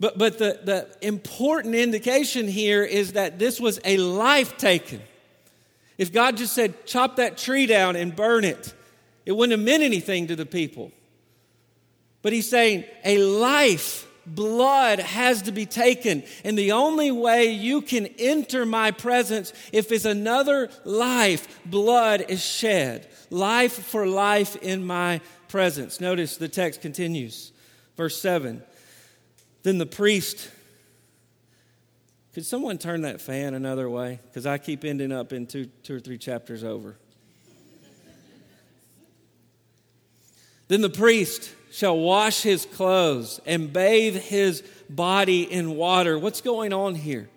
But, 0.00 0.18
but 0.18 0.38
the, 0.38 0.58
the 0.64 1.06
important 1.06 1.74
indication 1.74 2.48
here 2.48 2.82
is 2.82 3.12
that 3.12 3.38
this 3.38 3.60
was 3.60 3.78
a 3.84 3.98
life 3.98 4.56
taken. 4.56 5.02
If 5.98 6.12
God 6.12 6.36
just 6.36 6.54
said, 6.54 6.86
chop 6.86 7.16
that 7.16 7.36
tree 7.36 7.66
down 7.66 7.94
and 7.94 8.14
burn 8.14 8.44
it, 8.44 8.74
it 9.26 9.32
wouldn't 9.32 9.58
have 9.58 9.64
meant 9.64 9.82
anything 9.82 10.26
to 10.26 10.36
the 10.36 10.46
people. 10.46 10.92
But 12.22 12.32
he's 12.32 12.48
saying 12.48 12.84
a 13.04 13.18
life, 13.18 14.06
blood 14.26 14.98
has 14.98 15.42
to 15.42 15.52
be 15.52 15.66
taken. 15.66 16.24
And 16.42 16.56
the 16.56 16.72
only 16.72 17.10
way 17.10 17.50
you 17.50 17.82
can 17.82 18.06
enter 18.18 18.64
my 18.64 18.90
presence 18.90 19.52
if 19.72 19.92
it's 19.92 20.04
another 20.04 20.70
life, 20.84 21.60
blood 21.66 22.24
is 22.28 22.44
shed. 22.44 23.08
Life 23.30 23.72
for 23.72 24.06
life 24.06 24.56
in 24.56 24.86
my 24.86 25.20
presence. 25.48 26.00
Notice 26.00 26.36
the 26.36 26.48
text 26.48 26.80
continues. 26.80 27.52
Verse 27.96 28.20
7. 28.20 28.62
Then 29.62 29.78
the 29.78 29.86
priest. 29.86 30.50
Could 32.32 32.44
someone 32.44 32.78
turn 32.78 33.02
that 33.02 33.20
fan 33.20 33.54
another 33.54 33.88
way? 33.88 34.18
Because 34.24 34.46
I 34.46 34.58
keep 34.58 34.84
ending 34.84 35.12
up 35.12 35.32
in 35.32 35.46
two, 35.46 35.66
two 35.82 35.96
or 35.96 36.00
three 36.00 36.18
chapters 36.18 36.64
over. 36.64 36.96
Then 40.68 40.80
the 40.80 40.90
priest 40.90 41.52
shall 41.70 41.98
wash 41.98 42.42
his 42.42 42.66
clothes 42.66 43.40
and 43.46 43.72
bathe 43.72 44.16
his 44.16 44.62
body 44.88 45.42
in 45.42 45.76
water. 45.76 46.18
What's 46.18 46.40
going 46.40 46.72
on 46.72 46.94
here? 46.94 47.28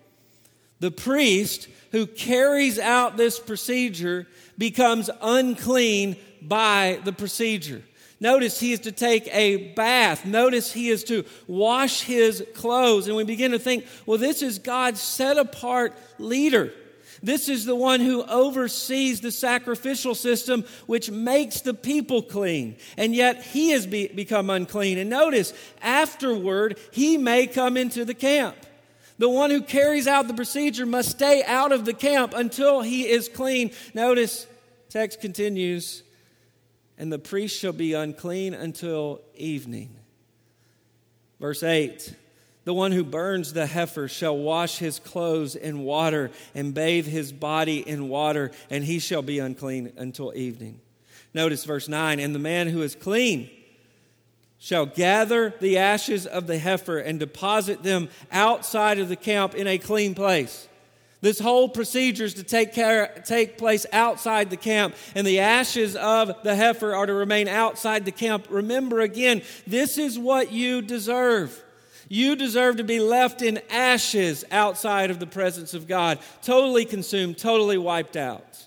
The 0.80 0.90
priest 0.90 1.68
who 1.90 2.06
carries 2.06 2.78
out 2.78 3.16
this 3.16 3.38
procedure 3.38 4.26
becomes 4.56 5.10
unclean 5.20 6.16
by 6.40 7.00
the 7.04 7.12
procedure. 7.12 7.82
Notice 8.20 8.58
he 8.58 8.72
is 8.72 8.80
to 8.80 8.92
take 8.92 9.28
a 9.32 9.72
bath. 9.74 10.24
Notice 10.24 10.72
he 10.72 10.88
is 10.88 11.04
to 11.04 11.24
wash 11.46 12.02
his 12.02 12.44
clothes. 12.54 13.06
And 13.06 13.16
we 13.16 13.24
begin 13.24 13.52
to 13.52 13.58
think, 13.58 13.86
well, 14.06 14.18
this 14.18 14.42
is 14.42 14.58
God's 14.58 15.00
set 15.00 15.38
apart 15.38 15.96
leader. 16.18 16.72
This 17.22 17.48
is 17.48 17.64
the 17.64 17.74
one 17.74 18.00
who 18.00 18.22
oversees 18.24 19.20
the 19.20 19.32
sacrificial 19.32 20.14
system, 20.14 20.64
which 20.86 21.10
makes 21.10 21.60
the 21.60 21.74
people 21.74 22.22
clean. 22.22 22.76
And 22.96 23.14
yet 23.14 23.42
he 23.42 23.70
has 23.70 23.86
be, 23.86 24.08
become 24.08 24.50
unclean. 24.50 24.98
And 24.98 25.10
notice, 25.10 25.52
afterward, 25.82 26.78
he 26.90 27.18
may 27.18 27.46
come 27.46 27.76
into 27.76 28.04
the 28.04 28.14
camp. 28.14 28.56
The 29.18 29.28
one 29.28 29.50
who 29.50 29.62
carries 29.62 30.06
out 30.06 30.28
the 30.28 30.34
procedure 30.34 30.86
must 30.86 31.10
stay 31.10 31.42
out 31.44 31.72
of 31.72 31.84
the 31.84 31.94
camp 31.94 32.34
until 32.34 32.82
he 32.82 33.08
is 33.08 33.28
clean. 33.28 33.72
Notice, 33.92 34.46
text 34.90 35.20
continues, 35.20 36.04
and 36.96 37.12
the 37.12 37.18
priest 37.18 37.58
shall 37.58 37.72
be 37.72 37.94
unclean 37.94 38.54
until 38.54 39.20
evening. 39.34 39.96
Verse 41.40 41.62
8 41.62 42.14
the 42.68 42.74
one 42.74 42.92
who 42.92 43.02
burns 43.02 43.54
the 43.54 43.64
heifer 43.64 44.08
shall 44.08 44.36
wash 44.36 44.76
his 44.76 44.98
clothes 44.98 45.56
in 45.56 45.84
water 45.84 46.30
and 46.54 46.74
bathe 46.74 47.06
his 47.06 47.32
body 47.32 47.78
in 47.78 48.10
water, 48.10 48.50
and 48.68 48.84
he 48.84 48.98
shall 48.98 49.22
be 49.22 49.38
unclean 49.38 49.90
until 49.96 50.34
evening. 50.36 50.78
Notice 51.32 51.64
verse 51.64 51.88
9 51.88 52.20
And 52.20 52.34
the 52.34 52.38
man 52.38 52.68
who 52.68 52.82
is 52.82 52.94
clean 52.94 53.48
shall 54.58 54.84
gather 54.84 55.54
the 55.60 55.78
ashes 55.78 56.26
of 56.26 56.46
the 56.46 56.58
heifer 56.58 56.98
and 56.98 57.18
deposit 57.18 57.84
them 57.84 58.10
outside 58.30 58.98
of 58.98 59.08
the 59.08 59.16
camp 59.16 59.54
in 59.54 59.66
a 59.66 59.78
clean 59.78 60.14
place. 60.14 60.68
This 61.22 61.38
whole 61.38 61.70
procedure 61.70 62.24
is 62.24 62.34
to 62.34 62.42
take, 62.42 62.74
care, 62.74 63.22
take 63.24 63.56
place 63.56 63.86
outside 63.94 64.50
the 64.50 64.58
camp, 64.58 64.94
and 65.14 65.26
the 65.26 65.40
ashes 65.40 65.96
of 65.96 66.42
the 66.42 66.54
heifer 66.54 66.94
are 66.94 67.06
to 67.06 67.14
remain 67.14 67.48
outside 67.48 68.04
the 68.04 68.12
camp. 68.12 68.46
Remember 68.50 69.00
again, 69.00 69.40
this 69.66 69.96
is 69.96 70.18
what 70.18 70.52
you 70.52 70.82
deserve. 70.82 71.64
You 72.08 72.36
deserve 72.36 72.76
to 72.76 72.84
be 72.84 73.00
left 73.00 73.42
in 73.42 73.60
ashes 73.70 74.44
outside 74.50 75.10
of 75.10 75.18
the 75.18 75.26
presence 75.26 75.74
of 75.74 75.86
God, 75.86 76.18
totally 76.42 76.84
consumed, 76.84 77.38
totally 77.38 77.78
wiped 77.78 78.16
out. 78.16 78.66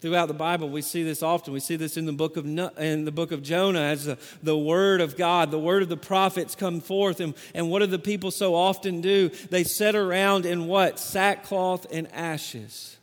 Throughout 0.00 0.28
the 0.28 0.34
Bible, 0.34 0.68
we 0.68 0.82
see 0.82 1.02
this 1.02 1.22
often. 1.22 1.54
We 1.54 1.60
see 1.60 1.76
this 1.76 1.96
in 1.96 2.04
the 2.04 2.12
book 2.12 2.36
of, 2.36 2.44
in 2.44 3.06
the 3.06 3.12
book 3.12 3.32
of 3.32 3.42
Jonah 3.42 3.80
as 3.80 4.04
the, 4.04 4.18
the 4.42 4.56
word 4.56 5.00
of 5.00 5.16
God, 5.16 5.50
the 5.50 5.58
word 5.58 5.82
of 5.82 5.88
the 5.88 5.96
prophets 5.96 6.54
come 6.54 6.82
forth. 6.82 7.18
And, 7.20 7.34
and 7.54 7.70
what 7.70 7.78
do 7.78 7.86
the 7.86 7.98
people 7.98 8.30
so 8.30 8.54
often 8.54 9.00
do? 9.00 9.30
They 9.50 9.64
sit 9.64 9.94
around 9.94 10.44
in 10.44 10.66
what? 10.66 10.98
Sackcloth 10.98 11.86
and 11.90 12.12
ashes. 12.12 12.98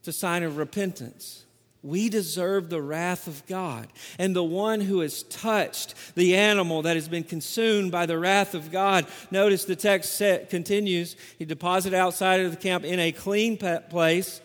It's 0.00 0.08
a 0.08 0.12
sign 0.12 0.42
of 0.42 0.56
repentance. 0.56 1.43
We 1.84 2.08
deserve 2.08 2.70
the 2.70 2.80
wrath 2.80 3.26
of 3.26 3.46
God. 3.46 3.88
And 4.18 4.34
the 4.34 4.42
one 4.42 4.80
who 4.80 5.00
has 5.00 5.22
touched 5.24 5.94
the 6.14 6.34
animal 6.34 6.82
that 6.82 6.96
has 6.96 7.08
been 7.08 7.24
consumed 7.24 7.92
by 7.92 8.06
the 8.06 8.18
wrath 8.18 8.54
of 8.54 8.72
God, 8.72 9.06
notice 9.30 9.66
the 9.66 9.76
text 9.76 10.18
continues, 10.48 11.14
he 11.38 11.44
deposited 11.44 11.94
outside 11.94 12.40
of 12.40 12.50
the 12.50 12.56
camp 12.56 12.84
in 12.84 12.98
a 12.98 13.12
clean 13.12 13.58
place 13.58 14.40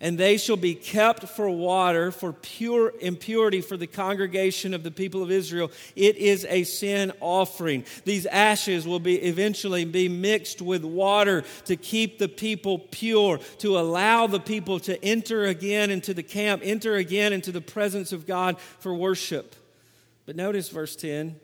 and 0.00 0.16
they 0.16 0.36
shall 0.36 0.56
be 0.56 0.74
kept 0.74 1.24
for 1.24 1.50
water 1.50 2.12
for 2.12 2.32
pure 2.32 2.92
impurity 3.00 3.60
for 3.60 3.76
the 3.76 3.86
congregation 3.86 4.72
of 4.72 4.84
the 4.84 4.90
people 4.90 5.22
of 5.22 5.30
Israel. 5.30 5.72
It 5.96 6.16
is 6.16 6.46
a 6.48 6.62
sin 6.64 7.12
offering. 7.20 7.84
These 8.04 8.26
ashes 8.26 8.86
will 8.86 9.00
be 9.00 9.16
eventually 9.16 9.84
be 9.84 10.08
mixed 10.08 10.62
with 10.62 10.84
water 10.84 11.42
to 11.64 11.76
keep 11.76 12.18
the 12.18 12.28
people 12.28 12.78
pure, 12.78 13.38
to 13.58 13.78
allow 13.78 14.28
the 14.28 14.40
people 14.40 14.78
to 14.80 15.04
enter 15.04 15.46
again 15.46 15.90
into 15.90 16.14
the 16.14 16.22
camp, 16.22 16.62
enter 16.64 16.94
again 16.94 17.32
into 17.32 17.50
the 17.50 17.60
presence 17.60 18.12
of 18.12 18.26
God 18.26 18.58
for 18.78 18.94
worship. 18.94 19.56
But 20.26 20.36
notice 20.36 20.68
verse 20.68 20.94
10. 20.94 21.40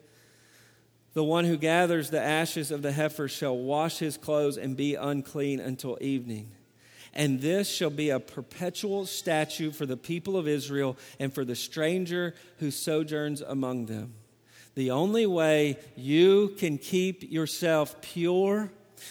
The 1.14 1.24
one 1.24 1.44
who 1.44 1.56
gathers 1.56 2.10
the 2.10 2.20
ashes 2.20 2.70
of 2.72 2.82
the 2.82 2.90
heifer 2.90 3.28
shall 3.28 3.56
wash 3.56 3.98
his 3.98 4.16
clothes 4.16 4.58
and 4.58 4.76
be 4.76 4.96
unclean 4.96 5.60
until 5.60 5.96
evening 6.00 6.50
and 7.14 7.40
this 7.40 7.68
shall 7.68 7.90
be 7.90 8.10
a 8.10 8.20
perpetual 8.20 9.06
statute 9.06 9.74
for 9.74 9.86
the 9.86 9.96
people 9.96 10.36
of 10.36 10.48
Israel 10.48 10.96
and 11.18 11.32
for 11.32 11.44
the 11.44 11.56
stranger 11.56 12.34
who 12.58 12.70
sojourns 12.70 13.40
among 13.40 13.86
them. 13.86 14.14
The 14.74 14.90
only 14.90 15.24
way 15.24 15.78
you 15.96 16.48
can 16.58 16.78
keep 16.78 17.30
yourself 17.30 18.00
pure 18.02 18.70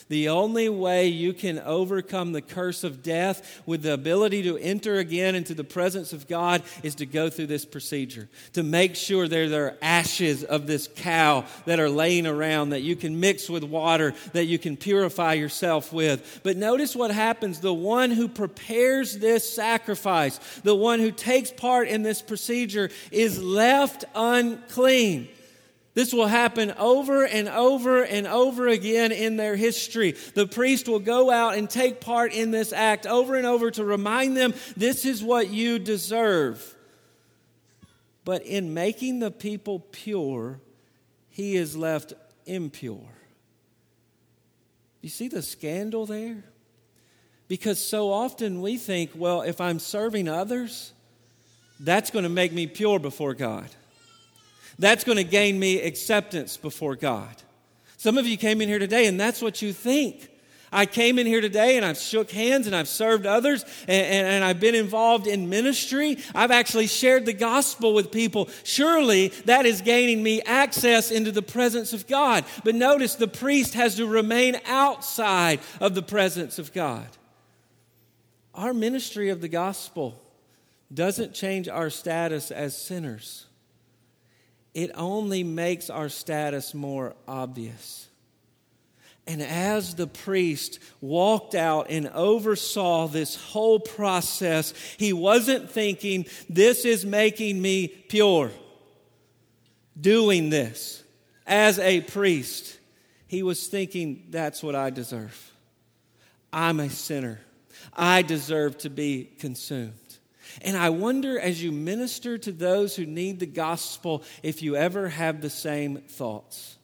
the 0.09 0.29
only 0.29 0.69
way 0.69 1.07
you 1.07 1.33
can 1.33 1.59
overcome 1.59 2.31
the 2.31 2.41
curse 2.41 2.83
of 2.83 3.03
death 3.03 3.61
with 3.65 3.83
the 3.83 3.93
ability 3.93 4.43
to 4.43 4.57
enter 4.57 4.95
again 4.95 5.35
into 5.35 5.53
the 5.53 5.63
presence 5.63 6.13
of 6.13 6.27
God 6.27 6.63
is 6.83 6.95
to 6.95 7.05
go 7.05 7.29
through 7.29 7.47
this 7.47 7.65
procedure, 7.65 8.29
to 8.53 8.63
make 8.63 8.95
sure 8.95 9.27
there, 9.27 9.43
are 9.53 9.77
ashes 9.81 10.43
of 10.43 10.67
this 10.67 10.89
cow 10.95 11.45
that 11.65 11.79
are 11.79 11.89
laying 11.89 12.25
around 12.25 12.69
that 12.69 12.81
you 12.81 12.95
can 12.95 13.19
mix 13.19 13.49
with 13.49 13.63
water, 13.63 14.13
that 14.33 14.45
you 14.45 14.57
can 14.57 14.75
purify 14.75 15.33
yourself 15.33 15.93
with. 15.93 16.41
But 16.43 16.57
notice 16.57 16.95
what 16.95 17.11
happens 17.11 17.59
the 17.59 17.73
one 17.73 18.11
who 18.11 18.27
prepares 18.27 19.17
this 19.17 19.49
sacrifice, 19.49 20.39
the 20.63 20.75
one 20.75 20.99
who 20.99 21.11
takes 21.11 21.51
part 21.51 21.87
in 21.87 22.03
this 22.03 22.21
procedure, 22.21 22.89
is 23.11 23.41
left 23.41 24.05
unclean. 24.15 25.29
This 25.93 26.11
will 26.11 26.27
happen 26.27 26.71
over 26.71 27.23
and 27.23 27.47
over 27.47 28.03
and 28.03 28.25
over 28.25 28.67
again 28.67 29.11
in 29.11 29.37
their 29.37 29.55
history. 29.55 30.15
The 30.33 30.47
priest 30.47 30.87
will 30.87 30.99
go 30.99 31.29
out 31.29 31.55
and 31.55 31.69
take 31.69 32.01
part 32.01 32.33
in 32.33 32.49
this 32.49 32.73
act 32.73 33.05
over 33.05 33.35
and 33.35 33.45
over 33.45 33.69
to 33.71 33.85
remind 33.85 34.35
them 34.35 34.55
this 34.75 35.05
is 35.05 35.23
what 35.23 35.49
you 35.49 35.77
deserve. 35.77 36.75
But 38.25 38.43
in 38.43 38.73
making 38.73 39.19
the 39.19 39.29
people 39.29 39.79
pure, 39.91 40.59
he 41.29 41.55
is 41.55 41.75
left 41.75 42.13
impure. 42.45 43.09
You 45.01 45.09
see 45.09 45.27
the 45.27 45.41
scandal 45.41 46.05
there? 46.05 46.43
Because 47.47 47.77
so 47.77 48.11
often 48.11 48.61
we 48.61 48.77
think, 48.77 49.11
well, 49.13 49.41
if 49.41 49.61
I'm 49.61 49.77
serving 49.77 50.27
others, 50.27 50.93
that's 51.79 52.09
going 52.09 52.23
to 52.23 52.29
make 52.29 52.53
me 52.53 52.65
pure 52.65 52.97
before 52.97 53.33
God. 53.33 53.69
That's 54.79 55.03
going 55.03 55.17
to 55.17 55.23
gain 55.23 55.59
me 55.59 55.81
acceptance 55.81 56.57
before 56.57 56.95
God. 56.95 57.35
Some 57.97 58.17
of 58.17 58.27
you 58.27 58.37
came 58.37 58.61
in 58.61 58.69
here 58.69 58.79
today 58.79 59.07
and 59.07 59.19
that's 59.19 59.41
what 59.41 59.61
you 59.61 59.71
think. 59.71 60.29
I 60.73 60.87
came 60.87 61.19
in 61.19 61.27
here 61.27 61.39
today 61.39 61.77
and 61.77 61.85
I've 61.85 61.99
shook 61.99 62.31
hands 62.31 62.65
and 62.65 62.75
I've 62.75 62.87
served 62.87 63.25
others 63.25 63.63
and, 63.87 64.05
and, 64.05 64.27
and, 64.27 64.43
I've 64.43 64.59
been 64.59 64.75
involved 64.75 65.27
in 65.27 65.47
ministry. 65.47 66.17
I've 66.33 66.51
actually 66.51 66.87
shared 66.87 67.25
the 67.25 67.33
gospel 67.33 67.93
with 67.93 68.11
people. 68.11 68.49
Surely 68.63 69.27
that 69.45 69.65
is 69.65 69.81
gaining 69.81 70.23
me 70.23 70.41
access 70.41 71.11
into 71.11 71.31
the 71.31 71.43
presence 71.43 71.93
of 71.93 72.07
God. 72.07 72.43
But 72.63 72.75
notice 72.75 73.15
the 73.15 73.27
priest 73.27 73.75
has 73.75 73.95
to 73.95 74.07
remain 74.07 74.59
outside 74.65 75.59
of 75.79 75.93
the 75.93 76.01
presence 76.01 76.57
of 76.57 76.73
God. 76.73 77.07
Our 78.55 78.73
ministry 78.73 79.29
of 79.29 79.41
the 79.41 79.47
gospel 79.47 80.19
doesn't 80.93 81.33
change 81.33 81.67
our 81.67 81.89
status 81.89 82.51
as 82.51 82.77
sinners, 82.77 83.45
it 84.73 84.91
only 84.95 85.43
makes 85.43 85.89
our 85.89 86.09
status 86.09 86.73
more 86.73 87.15
obvious. 87.27 88.07
And 89.25 89.41
as 89.41 89.95
the 89.95 90.07
priest 90.07 90.79
walked 90.99 91.55
out 91.55 91.87
and 91.89 92.09
oversaw 92.09 93.07
this 93.07 93.35
whole 93.35 93.79
process, 93.79 94.73
he 94.97 95.13
wasn't 95.13 95.71
thinking, 95.71 96.25
This 96.49 96.83
is 96.83 97.05
making 97.05 97.61
me 97.61 97.87
pure. 97.87 98.51
Doing 99.99 100.49
this 100.49 101.03
as 101.45 101.79
a 101.79 102.01
priest, 102.01 102.77
he 103.27 103.43
was 103.43 103.67
thinking, 103.67 104.27
That's 104.29 104.61
what 104.61 104.75
I 104.75 104.89
deserve. 104.89 105.51
I'm 106.51 106.79
a 106.79 106.89
sinner. 106.89 107.39
I 107.95 108.23
deserve 108.23 108.77
to 108.79 108.89
be 108.89 109.29
consumed. 109.39 109.93
And 110.61 110.77
I 110.77 110.89
wonder 110.89 111.39
as 111.39 111.63
you 111.63 111.71
minister 111.71 112.37
to 112.37 112.51
those 112.51 112.95
who 112.95 113.05
need 113.05 113.39
the 113.39 113.45
gospel 113.45 114.23
if 114.41 114.61
you 114.61 114.75
ever 114.75 115.09
have 115.09 115.41
the 115.41 115.49
same 115.49 115.97
thoughts. 115.97 116.77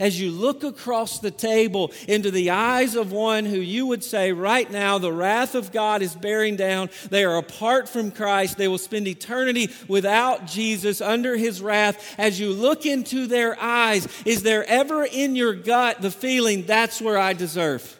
As 0.00 0.20
you 0.20 0.30
look 0.30 0.64
across 0.64 1.20
the 1.20 1.30
table 1.30 1.92
into 2.08 2.30
the 2.30 2.50
eyes 2.50 2.96
of 2.96 3.12
one 3.12 3.44
who 3.44 3.58
you 3.58 3.86
would 3.86 4.02
say, 4.02 4.32
right 4.32 4.70
now, 4.70 4.98
the 4.98 5.12
wrath 5.12 5.54
of 5.54 5.72
God 5.72 6.02
is 6.02 6.14
bearing 6.14 6.56
down. 6.56 6.90
They 7.10 7.24
are 7.24 7.36
apart 7.36 7.88
from 7.88 8.10
Christ. 8.10 8.58
They 8.58 8.68
will 8.68 8.78
spend 8.78 9.06
eternity 9.06 9.70
without 9.88 10.46
Jesus 10.46 11.00
under 11.00 11.36
his 11.36 11.62
wrath. 11.62 12.14
As 12.18 12.40
you 12.40 12.52
look 12.52 12.84
into 12.84 13.26
their 13.26 13.60
eyes, 13.60 14.08
is 14.24 14.42
there 14.42 14.64
ever 14.64 15.04
in 15.04 15.36
your 15.36 15.54
gut 15.54 16.02
the 16.02 16.10
feeling 16.10 16.66
that's 16.66 17.00
where 17.00 17.18
I 17.18 17.32
deserve 17.32 17.98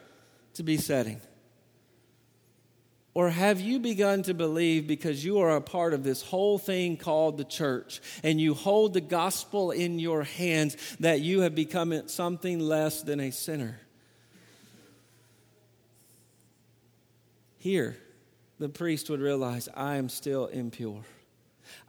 to 0.54 0.62
be 0.62 0.76
setting? 0.76 1.20
Or 3.16 3.30
have 3.30 3.62
you 3.62 3.78
begun 3.78 4.24
to 4.24 4.34
believe 4.34 4.86
because 4.86 5.24
you 5.24 5.38
are 5.38 5.56
a 5.56 5.62
part 5.62 5.94
of 5.94 6.04
this 6.04 6.20
whole 6.20 6.58
thing 6.58 6.98
called 6.98 7.38
the 7.38 7.44
church 7.44 8.02
and 8.22 8.38
you 8.38 8.52
hold 8.52 8.92
the 8.92 9.00
gospel 9.00 9.70
in 9.70 9.98
your 9.98 10.22
hands 10.22 10.76
that 11.00 11.22
you 11.22 11.40
have 11.40 11.54
become 11.54 12.06
something 12.08 12.58
less 12.60 13.00
than 13.00 13.18
a 13.20 13.30
sinner? 13.32 13.80
Here, 17.56 17.96
the 18.58 18.68
priest 18.68 19.08
would 19.08 19.22
realize 19.22 19.66
I 19.74 19.96
am 19.96 20.10
still 20.10 20.48
impure. 20.48 21.00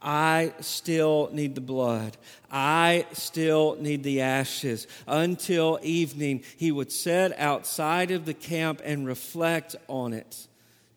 I 0.01 0.53
still 0.61 1.29
need 1.33 1.55
the 1.55 1.61
blood. 1.61 2.15
I 2.49 3.05
still 3.11 3.75
need 3.81 4.03
the 4.03 4.21
ashes. 4.21 4.87
Until 5.05 5.77
evening, 5.83 6.45
he 6.55 6.71
would 6.71 6.89
sit 6.89 7.37
outside 7.37 8.11
of 8.11 8.23
the 8.23 8.33
camp 8.33 8.79
and 8.85 9.05
reflect 9.05 9.75
on 9.89 10.13
it. 10.13 10.47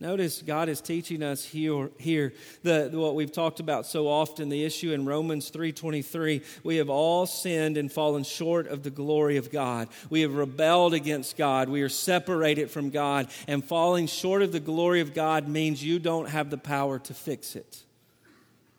Notice 0.02 0.40
God 0.40 0.70
is 0.70 0.80
teaching 0.80 1.22
us 1.22 1.44
here, 1.44 1.90
here 1.98 2.32
the, 2.62 2.88
what 2.90 3.14
we've 3.14 3.30
talked 3.30 3.60
about 3.60 3.84
so 3.84 4.08
often, 4.08 4.48
the 4.48 4.64
issue 4.64 4.92
in 4.92 5.04
Romans 5.04 5.50
3.23. 5.50 6.42
We 6.64 6.76
have 6.76 6.88
all 6.88 7.26
sinned 7.26 7.76
and 7.76 7.92
fallen 7.92 8.24
short 8.24 8.66
of 8.66 8.82
the 8.82 8.90
glory 8.90 9.36
of 9.36 9.52
God. 9.52 9.88
We 10.08 10.22
have 10.22 10.34
rebelled 10.34 10.94
against 10.94 11.36
God. 11.36 11.68
We 11.68 11.82
are 11.82 11.90
separated 11.90 12.70
from 12.70 12.88
God. 12.88 13.28
And 13.46 13.62
falling 13.62 14.06
short 14.06 14.40
of 14.40 14.52
the 14.52 14.60
glory 14.60 15.02
of 15.02 15.12
God 15.12 15.46
means 15.46 15.84
you 15.84 15.98
don't 15.98 16.30
have 16.30 16.48
the 16.48 16.58
power 16.58 16.98
to 17.00 17.12
fix 17.12 17.54
it. 17.54 17.82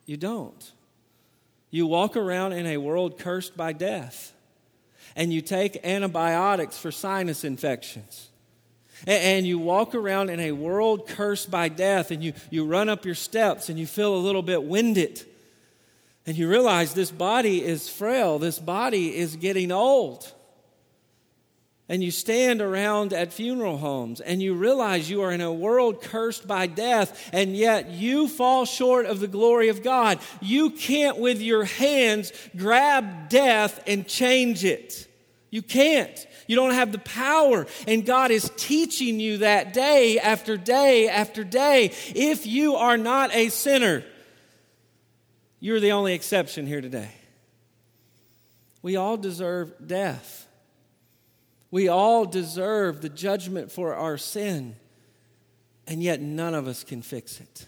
You 0.07 0.17
don't. 0.17 0.71
You 1.69 1.85
walk 1.85 2.17
around 2.17 2.53
in 2.53 2.65
a 2.65 2.77
world 2.77 3.19
cursed 3.19 3.55
by 3.55 3.73
death. 3.73 4.33
And 5.15 5.31
you 5.31 5.41
take 5.41 5.85
antibiotics 5.85 6.79
for 6.79 6.91
sinus 6.91 7.43
infections 7.43 8.30
and 9.07 9.45
you 9.45 9.59
walk 9.59 9.95
around 9.95 10.29
in 10.29 10.39
a 10.39 10.51
world 10.51 11.07
cursed 11.07 11.49
by 11.49 11.69
death, 11.69 12.11
and 12.11 12.23
you, 12.23 12.33
you 12.49 12.65
run 12.65 12.89
up 12.89 13.05
your 13.05 13.15
steps 13.15 13.69
and 13.69 13.79
you 13.79 13.87
feel 13.87 14.15
a 14.15 14.17
little 14.17 14.41
bit 14.43 14.63
winded. 14.63 15.23
And 16.25 16.37
you 16.37 16.47
realize 16.47 16.93
this 16.93 17.11
body 17.11 17.63
is 17.63 17.89
frail, 17.89 18.39
this 18.39 18.59
body 18.59 19.15
is 19.15 19.35
getting 19.35 19.71
old. 19.71 20.31
And 21.89 22.01
you 22.01 22.11
stand 22.11 22.61
around 22.61 23.11
at 23.11 23.33
funeral 23.33 23.77
homes 23.77 24.21
and 24.21 24.41
you 24.41 24.53
realize 24.53 25.09
you 25.09 25.23
are 25.23 25.31
in 25.31 25.41
a 25.41 25.51
world 25.51 26.01
cursed 26.01 26.47
by 26.47 26.67
death, 26.67 27.29
and 27.33 27.57
yet 27.57 27.89
you 27.89 28.29
fall 28.29 28.65
short 28.65 29.05
of 29.05 29.19
the 29.19 29.27
glory 29.27 29.67
of 29.67 29.83
God. 29.83 30.19
You 30.41 30.69
can't, 30.69 31.17
with 31.17 31.41
your 31.41 31.65
hands, 31.65 32.31
grab 32.55 33.27
death 33.27 33.83
and 33.87 34.07
change 34.07 34.63
it. 34.63 35.07
You 35.51 35.61
can't. 35.61 36.25
You 36.47 36.55
don't 36.55 36.73
have 36.73 36.91
the 36.91 36.97
power. 36.97 37.67
And 37.85 38.05
God 38.05 38.31
is 38.31 38.49
teaching 38.55 39.19
you 39.19 39.39
that 39.39 39.73
day 39.73 40.17
after 40.17 40.57
day 40.57 41.09
after 41.09 41.43
day. 41.43 41.91
If 42.15 42.47
you 42.47 42.75
are 42.75 42.97
not 42.97 43.35
a 43.35 43.49
sinner, 43.49 44.03
you're 45.59 45.81
the 45.81 45.91
only 45.91 46.13
exception 46.13 46.65
here 46.65 46.81
today. 46.81 47.11
We 48.81 48.95
all 48.95 49.17
deserve 49.17 49.73
death. 49.85 50.47
We 51.69 51.87
all 51.87 52.25
deserve 52.25 53.01
the 53.01 53.09
judgment 53.09 53.71
for 53.71 53.93
our 53.93 54.17
sin, 54.17 54.75
and 55.85 56.01
yet 56.01 56.19
none 56.19 56.55
of 56.55 56.67
us 56.67 56.83
can 56.83 57.01
fix 57.01 57.39
it. 57.39 57.67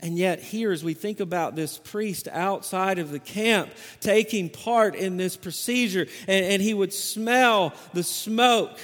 And 0.00 0.18
yet, 0.18 0.40
here, 0.40 0.72
as 0.72 0.84
we 0.84 0.92
think 0.92 1.20
about 1.20 1.56
this 1.56 1.78
priest 1.78 2.28
outside 2.30 2.98
of 2.98 3.10
the 3.10 3.18
camp 3.18 3.70
taking 4.00 4.50
part 4.50 4.94
in 4.94 5.16
this 5.16 5.36
procedure, 5.36 6.06
and, 6.28 6.44
and, 6.44 6.62
he 6.62 6.74
would 6.74 6.92
smell 6.92 7.72
the 7.94 8.02
smoke, 8.02 8.78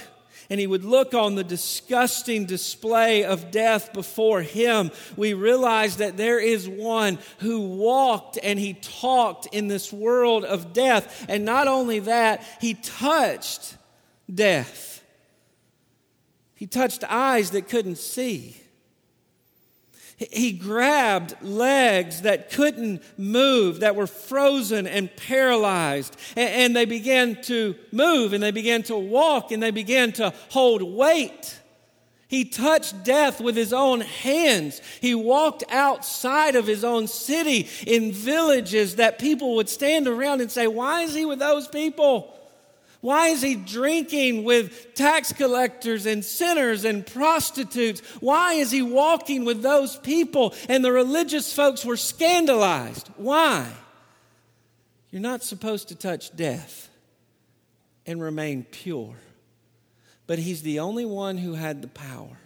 and 0.49 0.59
he 0.59 0.65
would 0.65 0.83
look 0.83 1.13
on 1.13 1.35
the 1.35 1.43
disgusting 1.43 2.45
display 2.45 3.23
of 3.23 3.51
death 3.51 3.93
before 3.93 4.41
him, 4.41 4.89
we 5.15 5.35
realize 5.35 5.97
that 5.97 6.17
there 6.17 6.39
is 6.39 6.67
one 6.67 7.19
who 7.39 7.61
walked 7.61 8.39
and 8.41 8.57
he 8.57 8.73
talked 8.73 9.47
in 9.51 9.67
this 9.67 9.93
world 9.93 10.43
of 10.43 10.73
death. 10.73 11.25
And 11.29 11.45
not 11.45 11.67
only 11.67 11.99
that, 11.99 12.43
he 12.59 12.73
touched 12.73 13.77
death, 14.33 15.03
he 16.55 16.65
touched 16.65 17.03
eyes 17.07 17.51
that 17.51 17.69
couldn't 17.69 17.97
see. 17.97 18.57
He 20.31 20.51
grabbed 20.51 21.35
legs 21.41 22.21
that 22.21 22.51
couldn't 22.51 23.03
move, 23.17 23.81
that 23.81 23.95
were 23.95 24.07
frozen 24.07 24.87
and 24.87 25.13
paralyzed. 25.15 26.15
And 26.35 26.75
they 26.75 26.85
began 26.85 27.41
to 27.43 27.75
move 27.91 28.33
and 28.33 28.43
they 28.43 28.51
began 28.51 28.83
to 28.83 28.95
walk 28.95 29.51
and 29.51 29.61
they 29.61 29.71
began 29.71 30.11
to 30.13 30.33
hold 30.49 30.81
weight. 30.81 31.59
He 32.33 32.45
touched 32.45 33.03
death 33.03 33.39
with 33.39 33.55
his 33.55 33.73
own 33.73 34.01
hands. 34.01 34.81
He 35.01 35.13
walked 35.13 35.63
outside 35.69 36.55
of 36.55 36.65
his 36.65 36.83
own 36.83 37.05
city 37.05 37.69
in 37.85 38.11
villages 38.11 38.95
that 38.95 39.19
people 39.19 39.55
would 39.57 39.69
stand 39.69 40.07
around 40.07 40.41
and 40.41 40.51
say, 40.51 40.65
Why 40.65 41.03
is 41.03 41.13
he 41.13 41.25
with 41.25 41.37
those 41.37 41.67
people? 41.67 42.32
Why 43.03 43.27
is 43.27 43.41
he 43.41 43.55
drinking 43.55 44.45
with 44.45 44.93
tax 44.95 45.33
collectors 45.33 46.05
and 46.05 46.23
sinners 46.23 46.85
and 46.85 47.05
prostitutes? 47.05 47.99
Why 48.21 48.53
is 48.53 48.71
he 48.71 48.81
walking 48.81 49.43
with 49.43 49.61
those 49.61 49.97
people? 49.97 50.53
And 50.69 50.85
the 50.85 50.91
religious 50.93 51.51
folks 51.51 51.83
were 51.83 51.97
scandalized. 51.97 53.09
Why? 53.17 53.69
You're 55.11 55.21
not 55.21 55.43
supposed 55.43 55.89
to 55.89 55.95
touch 55.95 56.33
death 56.33 56.87
and 58.05 58.21
remain 58.21 58.63
pure. 58.63 59.15
But 60.25 60.39
he's 60.39 60.61
the 60.61 60.79
only 60.79 61.03
one 61.03 61.37
who 61.37 61.55
had 61.55 61.81
the 61.81 61.89
power. 61.89 62.37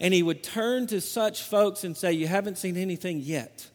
And 0.00 0.12
he 0.12 0.24
would 0.24 0.42
turn 0.42 0.88
to 0.88 1.00
such 1.00 1.44
folks 1.44 1.84
and 1.84 1.96
say, 1.96 2.12
You 2.12 2.26
haven't 2.26 2.58
seen 2.58 2.76
anything 2.76 3.20
yet. 3.20 3.70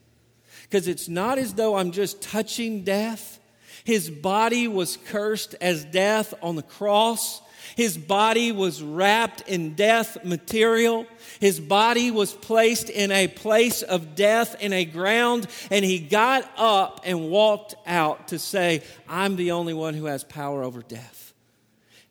Because 0.64 0.90
it's 0.90 1.08
not 1.08 1.38
as 1.38 1.54
though 1.54 1.78
I'm 1.78 1.92
just 1.92 2.22
touching 2.22 2.84
death. 2.84 3.40
His 3.84 4.10
body 4.10 4.68
was 4.68 4.98
cursed 5.08 5.56
as 5.62 5.86
death 5.86 6.34
on 6.42 6.56
the 6.56 6.64
cross. 6.64 7.42
His 7.76 7.98
body 7.98 8.52
was 8.52 8.84
wrapped 8.84 9.48
in 9.48 9.76
death 9.76 10.24
material. 10.24 11.06
His 11.40 11.60
body 11.60 12.12
was 12.12 12.34
placed 12.34 12.90
in 12.90 13.12
a 13.12 13.28
place 13.28 13.82
of 13.82 14.16
death 14.16 14.62
in 14.62 14.74
a 14.74 14.86
ground, 14.86 15.48
and 15.70 15.86
he 15.86 16.00
got 16.00 16.50
up 16.58 17.02
and 17.06 17.30
walked 17.30 17.76
out 17.86 18.30
to 18.30 18.40
say, 18.40 18.84
I'm 19.08 19.36
the 19.36 19.52
only 19.52 19.74
one 19.74 19.94
who 19.94 20.06
has 20.06 20.24
power 20.24 20.64
over 20.64 20.82
death. 20.82 21.34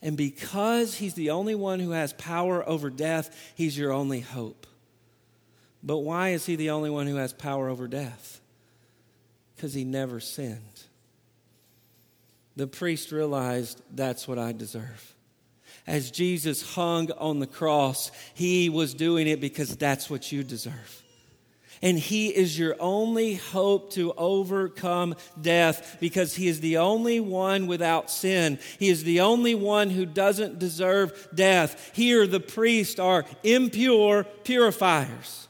And 0.03 0.17
because 0.17 0.95
he's 0.95 1.15
the 1.15 1.31
only 1.31 1.55
one 1.55 1.79
who 1.79 1.91
has 1.91 2.15
power 2.15 2.67
over 2.67 2.89
death, 2.89 3.53
he's 3.55 3.77
your 3.77 3.93
only 3.93 4.21
hope. 4.21 4.67
But 5.83 5.99
why 5.99 6.31
is 6.31 6.47
he 6.47 6.57
the 6.57 6.71
only 6.71 6.91
one 6.91 7.07
who 7.07 7.17
has 7.17 7.33
power 7.33 7.69
over 7.69 7.87
death? 7.87 8.41
Because 9.55 9.75
he 9.75 9.85
never 9.85 10.21
sinned. 10.21 10.70
The 12.57 12.67
priest 12.67 13.13
realized 13.13 13.81
that's 13.95 14.27
what 14.27 14.39
I 14.39 14.53
deserve. 14.53 15.15
As 15.87 16.11
Jesus 16.11 16.75
hung 16.75 17.11
on 17.13 17.39
the 17.39 17.47
cross, 17.47 18.11
he 18.35 18.69
was 18.69 18.95
doing 18.95 19.27
it 19.27 19.41
because 19.41 19.77
that's 19.77 20.11
what 20.11 20.31
you 20.31 20.45
deserve. 20.45 21.03
And 21.83 21.99
he 21.99 22.29
is 22.29 22.59
your 22.59 22.77
only 22.79 23.35
hope 23.35 23.93
to 23.95 24.13
overcome 24.13 25.15
death 25.41 25.97
because 25.99 26.35
he 26.35 26.47
is 26.47 26.61
the 26.61 26.77
only 26.77 27.21
one 27.21 27.67
without 27.67 28.11
sin. 28.11 28.59
He 28.79 28.91
is 28.91 29.03
the 29.03 29.21
only 29.23 29.55
one 29.55 29.89
who 29.89 30.05
doesn't 30.05 30.59
deserve 30.59 31.29
death. 31.35 31.93
Here, 31.95 32.27
the 32.27 32.41
priests 32.41 33.01
are 33.01 33.25
impure 33.43 34.25
purifiers 34.45 35.49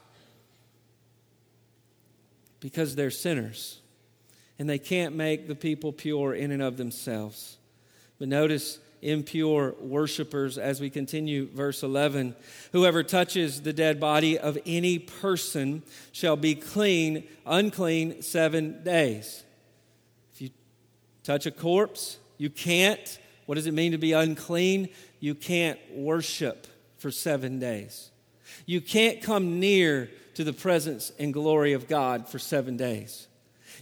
because 2.61 2.95
they're 2.95 3.11
sinners 3.11 3.80
and 4.61 4.69
they 4.69 4.77
can't 4.77 5.15
make 5.15 5.47
the 5.47 5.55
people 5.55 5.91
pure 5.91 6.35
in 6.35 6.51
and 6.51 6.61
of 6.61 6.77
themselves. 6.77 7.57
But 8.19 8.27
notice 8.27 8.77
impure 9.01 9.73
worshippers 9.79 10.59
as 10.59 10.79
we 10.79 10.87
continue 10.87 11.49
verse 11.51 11.81
11 11.81 12.35
whoever 12.71 13.01
touches 13.01 13.63
the 13.63 13.73
dead 13.73 13.99
body 13.99 14.37
of 14.37 14.59
any 14.67 14.99
person 14.99 15.81
shall 16.11 16.35
be 16.35 16.53
clean 16.53 17.27
unclean 17.43 18.21
7 18.21 18.83
days. 18.83 19.41
If 20.35 20.43
you 20.43 20.51
touch 21.23 21.47
a 21.47 21.51
corpse 21.51 22.19
you 22.37 22.51
can't. 22.51 23.17
What 23.47 23.55
does 23.55 23.65
it 23.65 23.73
mean 23.73 23.93
to 23.93 23.97
be 23.97 24.13
unclean? 24.13 24.89
You 25.19 25.33
can't 25.33 25.79
worship 25.91 26.67
for 26.99 27.09
7 27.09 27.57
days. 27.57 28.11
You 28.67 28.79
can't 28.79 29.23
come 29.23 29.59
near 29.59 30.11
to 30.35 30.43
the 30.43 30.53
presence 30.53 31.11
and 31.17 31.33
glory 31.33 31.73
of 31.73 31.87
God 31.87 32.29
for 32.29 32.37
7 32.37 32.77
days 32.77 33.27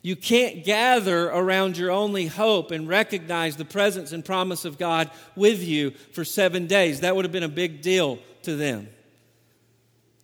you 0.01 0.15
can't 0.15 0.63
gather 0.63 1.29
around 1.29 1.77
your 1.77 1.91
only 1.91 2.27
hope 2.27 2.71
and 2.71 2.87
recognize 2.87 3.57
the 3.57 3.65
presence 3.65 4.11
and 4.11 4.23
promise 4.23 4.65
of 4.65 4.77
God 4.77 5.11
with 5.35 5.63
you 5.63 5.91
for 6.13 6.23
seven 6.23 6.67
days. 6.67 7.01
That 7.01 7.15
would 7.15 7.25
have 7.25 7.31
been 7.31 7.43
a 7.43 7.49
big 7.49 7.81
deal 7.81 8.19
to 8.43 8.55
them. 8.55 8.87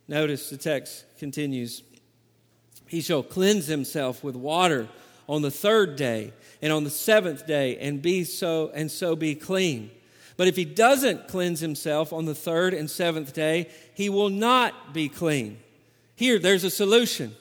Notice 0.08 0.50
the 0.50 0.58
text 0.58 1.06
continues 1.18 1.84
He 2.88 3.02
shall 3.02 3.24
cleanse 3.24 3.68
himself 3.68 4.24
with 4.24 4.36
water 4.36 4.88
on 5.28 5.42
the 5.42 5.52
third 5.52 5.96
day 5.96 6.34
and 6.62 6.72
on 6.72 6.84
the 6.84 6.90
seventh 6.90 7.48
day 7.48 7.78
and 7.78 8.02
be 8.02 8.24
so 8.24 8.72
and 8.74 8.90
so 8.90 9.16
be 9.16 9.36
clean. 9.36 9.92
But 10.38 10.48
if 10.48 10.56
he 10.56 10.66
doesn't 10.66 11.28
cleanse 11.28 11.60
himself 11.62 12.12
on 12.12 12.26
the 12.26 12.36
third 12.36 12.74
and 12.74 12.90
seventh 12.90 13.34
day, 13.34 13.70
he 13.94 14.10
will 14.10 14.30
not 14.30 14.94
be 14.94 15.08
clean. 15.10 15.60
Here, 16.16 16.40
there's 16.40 16.64
a 16.64 16.70
solution. 16.70 17.36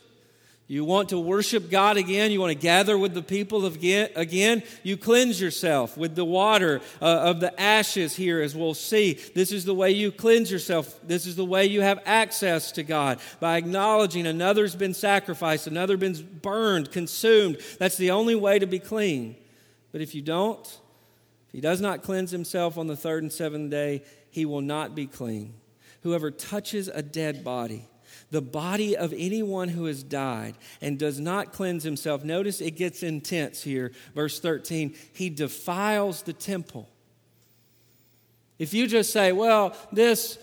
You 0.66 0.86
want 0.86 1.10
to 1.10 1.18
worship 1.20 1.70
God 1.70 1.98
again? 1.98 2.30
You 2.30 2.40
want 2.40 2.52
to 2.52 2.58
gather 2.58 2.96
with 2.96 3.12
the 3.12 3.22
people 3.22 3.66
again? 3.66 4.62
You 4.82 4.96
cleanse 4.96 5.38
yourself 5.38 5.94
with 5.98 6.14
the 6.14 6.24
water 6.24 6.80
uh, 7.02 7.04
of 7.04 7.40
the 7.40 7.60
ashes 7.60 8.16
here, 8.16 8.40
as 8.40 8.56
we'll 8.56 8.72
see. 8.72 9.20
This 9.34 9.52
is 9.52 9.66
the 9.66 9.74
way 9.74 9.90
you 9.90 10.10
cleanse 10.10 10.50
yourself. 10.50 10.98
This 11.06 11.26
is 11.26 11.36
the 11.36 11.44
way 11.44 11.66
you 11.66 11.82
have 11.82 12.00
access 12.06 12.72
to 12.72 12.82
God 12.82 13.20
by 13.40 13.58
acknowledging 13.58 14.26
another's 14.26 14.74
been 14.74 14.94
sacrificed, 14.94 15.66
another 15.66 15.98
been 15.98 16.38
burned, 16.40 16.90
consumed. 16.90 17.58
That's 17.78 17.98
the 17.98 18.12
only 18.12 18.34
way 18.34 18.58
to 18.58 18.66
be 18.66 18.78
clean. 18.78 19.36
But 19.92 20.00
if 20.00 20.14
you 20.14 20.22
don't, 20.22 20.66
if 21.46 21.52
he 21.52 21.60
does 21.60 21.82
not 21.82 22.02
cleanse 22.02 22.30
himself 22.30 22.78
on 22.78 22.86
the 22.86 22.96
third 22.96 23.22
and 23.22 23.30
seventh 23.30 23.70
day, 23.70 24.02
he 24.30 24.46
will 24.46 24.62
not 24.62 24.94
be 24.94 25.06
clean. 25.06 25.54
Whoever 26.04 26.30
touches 26.30 26.88
a 26.88 27.02
dead 27.02 27.44
body, 27.44 27.86
the 28.30 28.42
body 28.42 28.96
of 28.96 29.12
anyone 29.16 29.68
who 29.68 29.84
has 29.86 30.02
died 30.02 30.54
and 30.80 30.98
does 30.98 31.20
not 31.20 31.52
cleanse 31.52 31.84
himself. 31.84 32.24
Notice 32.24 32.60
it 32.60 32.72
gets 32.72 33.02
intense 33.02 33.62
here. 33.62 33.92
Verse 34.14 34.40
13, 34.40 34.94
he 35.12 35.30
defiles 35.30 36.22
the 36.22 36.32
temple. 36.32 36.88
If 38.58 38.74
you 38.74 38.86
just 38.86 39.12
say, 39.12 39.32
well, 39.32 39.76
this, 39.92 40.38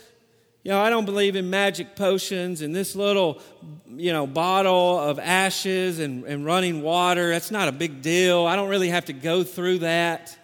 you 0.63 0.71
know, 0.71 0.79
I 0.79 0.89
don't 0.89 1.05
believe 1.05 1.35
in 1.35 1.49
magic 1.49 1.95
potions 1.95 2.61
and 2.61 2.75
this 2.75 2.95
little, 2.95 3.41
you 3.87 4.11
know, 4.11 4.27
bottle 4.27 4.99
of 4.99 5.17
ashes 5.17 5.99
and, 5.99 6.23
and 6.25 6.45
running 6.45 6.81
water, 6.81 7.29
that's 7.29 7.51
not 7.51 7.67
a 7.67 7.71
big 7.71 8.01
deal. 8.01 8.45
I 8.45 8.55
don't 8.55 8.69
really 8.69 8.89
have 8.89 9.05
to 9.05 9.13
go 9.13 9.43
through 9.43 9.79
that. 9.79 10.37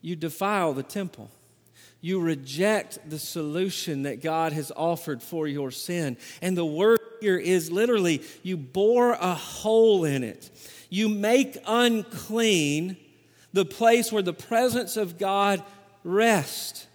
You 0.00 0.16
defile 0.16 0.72
the 0.72 0.82
temple 0.82 1.30
you 2.00 2.20
reject 2.20 2.98
the 3.08 3.18
solution 3.18 4.02
that 4.02 4.22
God 4.22 4.52
has 4.52 4.70
offered 4.76 5.22
for 5.22 5.48
your 5.48 5.70
sin. 5.70 6.16
And 6.40 6.56
the 6.56 6.64
word 6.64 7.00
here 7.20 7.38
is 7.38 7.70
literally 7.72 8.22
you 8.42 8.56
bore 8.56 9.12
a 9.12 9.34
hole 9.34 10.04
in 10.04 10.22
it. 10.22 10.50
You 10.90 11.08
make 11.08 11.58
unclean 11.66 12.96
the 13.52 13.64
place 13.64 14.12
where 14.12 14.22
the 14.22 14.32
presence 14.32 14.96
of 14.96 15.18
God 15.18 15.62
rests. 16.04 16.86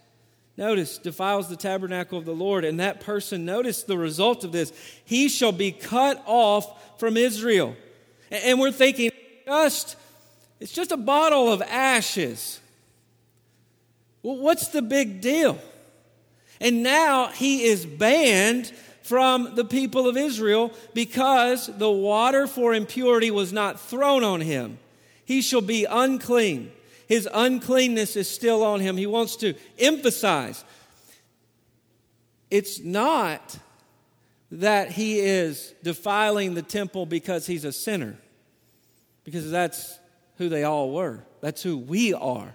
Notice, 0.56 0.98
defiles 0.98 1.48
the 1.48 1.56
tabernacle 1.56 2.16
of 2.16 2.24
the 2.24 2.34
Lord. 2.34 2.64
And 2.64 2.80
that 2.80 3.00
person, 3.00 3.44
notice 3.44 3.82
the 3.82 3.98
result 3.98 4.44
of 4.44 4.52
this. 4.52 4.72
He 5.04 5.28
shall 5.28 5.52
be 5.52 5.72
cut 5.72 6.22
off 6.26 6.98
from 6.98 7.16
Israel. 7.16 7.76
And 8.30 8.58
we're 8.60 8.72
thinking, 8.72 9.10
just, 9.46 9.96
it's 10.60 10.72
just 10.72 10.92
a 10.92 10.96
bottle 10.96 11.52
of 11.52 11.60
ashes. 11.60 12.60
Well, 14.24 14.38
what's 14.38 14.68
the 14.68 14.80
big 14.80 15.20
deal? 15.20 15.58
And 16.58 16.82
now 16.82 17.28
he 17.28 17.64
is 17.64 17.84
banned 17.84 18.72
from 19.02 19.54
the 19.54 19.66
people 19.66 20.08
of 20.08 20.16
Israel 20.16 20.72
because 20.94 21.66
the 21.66 21.90
water 21.90 22.46
for 22.46 22.72
impurity 22.72 23.30
was 23.30 23.52
not 23.52 23.78
thrown 23.78 24.24
on 24.24 24.40
him. 24.40 24.78
He 25.26 25.42
shall 25.42 25.60
be 25.60 25.84
unclean. 25.84 26.72
His 27.06 27.28
uncleanness 27.34 28.16
is 28.16 28.26
still 28.28 28.64
on 28.64 28.80
him. 28.80 28.96
He 28.96 29.06
wants 29.06 29.36
to 29.36 29.52
emphasize 29.78 30.64
it's 32.50 32.80
not 32.80 33.58
that 34.50 34.90
he 34.90 35.18
is 35.18 35.74
defiling 35.82 36.54
the 36.54 36.62
temple 36.62 37.04
because 37.04 37.46
he's 37.46 37.64
a 37.64 37.72
sinner, 37.72 38.16
because 39.24 39.50
that's 39.50 39.98
who 40.38 40.48
they 40.48 40.64
all 40.64 40.92
were. 40.92 41.24
That's 41.42 41.62
who 41.62 41.76
we 41.76 42.14
are. 42.14 42.54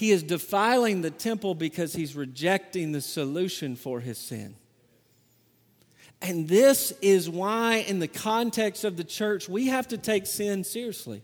He 0.00 0.12
is 0.12 0.22
defiling 0.22 1.02
the 1.02 1.10
temple 1.10 1.54
because 1.54 1.92
he's 1.92 2.16
rejecting 2.16 2.92
the 2.92 3.02
solution 3.02 3.76
for 3.76 4.00
his 4.00 4.16
sin. 4.16 4.54
And 6.22 6.48
this 6.48 6.94
is 7.02 7.28
why, 7.28 7.84
in 7.86 7.98
the 7.98 8.08
context 8.08 8.84
of 8.84 8.96
the 8.96 9.04
church, 9.04 9.46
we 9.46 9.66
have 9.66 9.88
to 9.88 9.98
take 9.98 10.24
sin 10.24 10.64
seriously. 10.64 11.20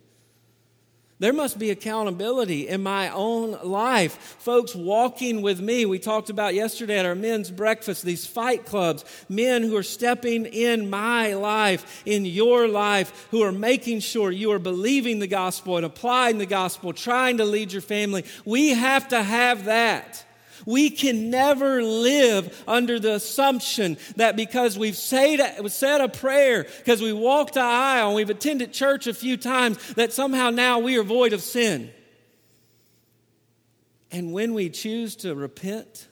There 1.19 1.33
must 1.33 1.59
be 1.59 1.71
accountability 1.71 2.69
in 2.69 2.83
my 2.83 3.09
own 3.09 3.59
life. 3.63 4.37
Folks 4.39 4.75
walking 4.75 5.41
with 5.41 5.61
me, 5.61 5.87
we 5.87 5.99
talked 5.99 6.29
about 6.29 6.55
yesterday 6.55 6.99
at 6.99 7.07
our 7.07 7.15
men's 7.15 7.51
breakfast, 7.51 8.03
these 8.03 8.27
fight 8.27 8.67
clubs, 8.67 9.03
men 9.27 9.63
who 9.63 9.77
are 9.79 9.83
stepping 9.83 10.45
in 10.45 10.91
my 10.91 11.33
life, 11.33 12.03
in 12.05 12.27
your 12.27 12.69
life, 12.69 13.29
who 13.31 13.43
are 13.43 13.53
making 13.53 14.01
sure 14.01 14.31
you 14.31 14.53
are 14.53 14.59
believing 14.59 15.19
the 15.19 15.27
gospel 15.27 15.79
and 15.79 15.87
applying 15.87 16.37
the 16.37 16.45
gospel, 16.45 16.93
trying 16.93 17.39
to 17.39 17.47
lead 17.47 17.73
your 17.73 17.81
family. 17.81 18.27
We 18.45 18.71
have 18.71 19.09
to 19.09 19.23
have 19.23 19.65
that. 19.65 20.26
We 20.67 20.91
can 20.91 21.31
never 21.31 21.81
live 21.81 22.65
under 22.67 22.99
the 22.99 23.15
assumption 23.15 23.97
that 24.17 24.35
because 24.35 24.77
we've 24.77 24.97
said, 24.97 25.41
said 25.71 26.01
a 26.01 26.09
prayer, 26.09 26.65
because 26.65 27.01
we 27.01 27.13
walked 27.13 27.55
the 27.55 27.61
aisle 27.61 28.09
and 28.09 28.17
we've 28.17 28.29
attended 28.29 28.73
church 28.73 29.07
a 29.07 29.15
few 29.15 29.37
times, 29.37 29.79
that 29.95 30.13
somehow 30.13 30.51
now 30.51 30.81
we 30.81 30.99
are 30.99 31.05
void 31.05 31.33
of 31.33 31.41
sin. 31.41 31.91
And 34.11 34.33
when 34.33 34.55
we 34.55 34.69
choose 34.69 35.15
to 35.17 35.37
repent, 35.37 36.09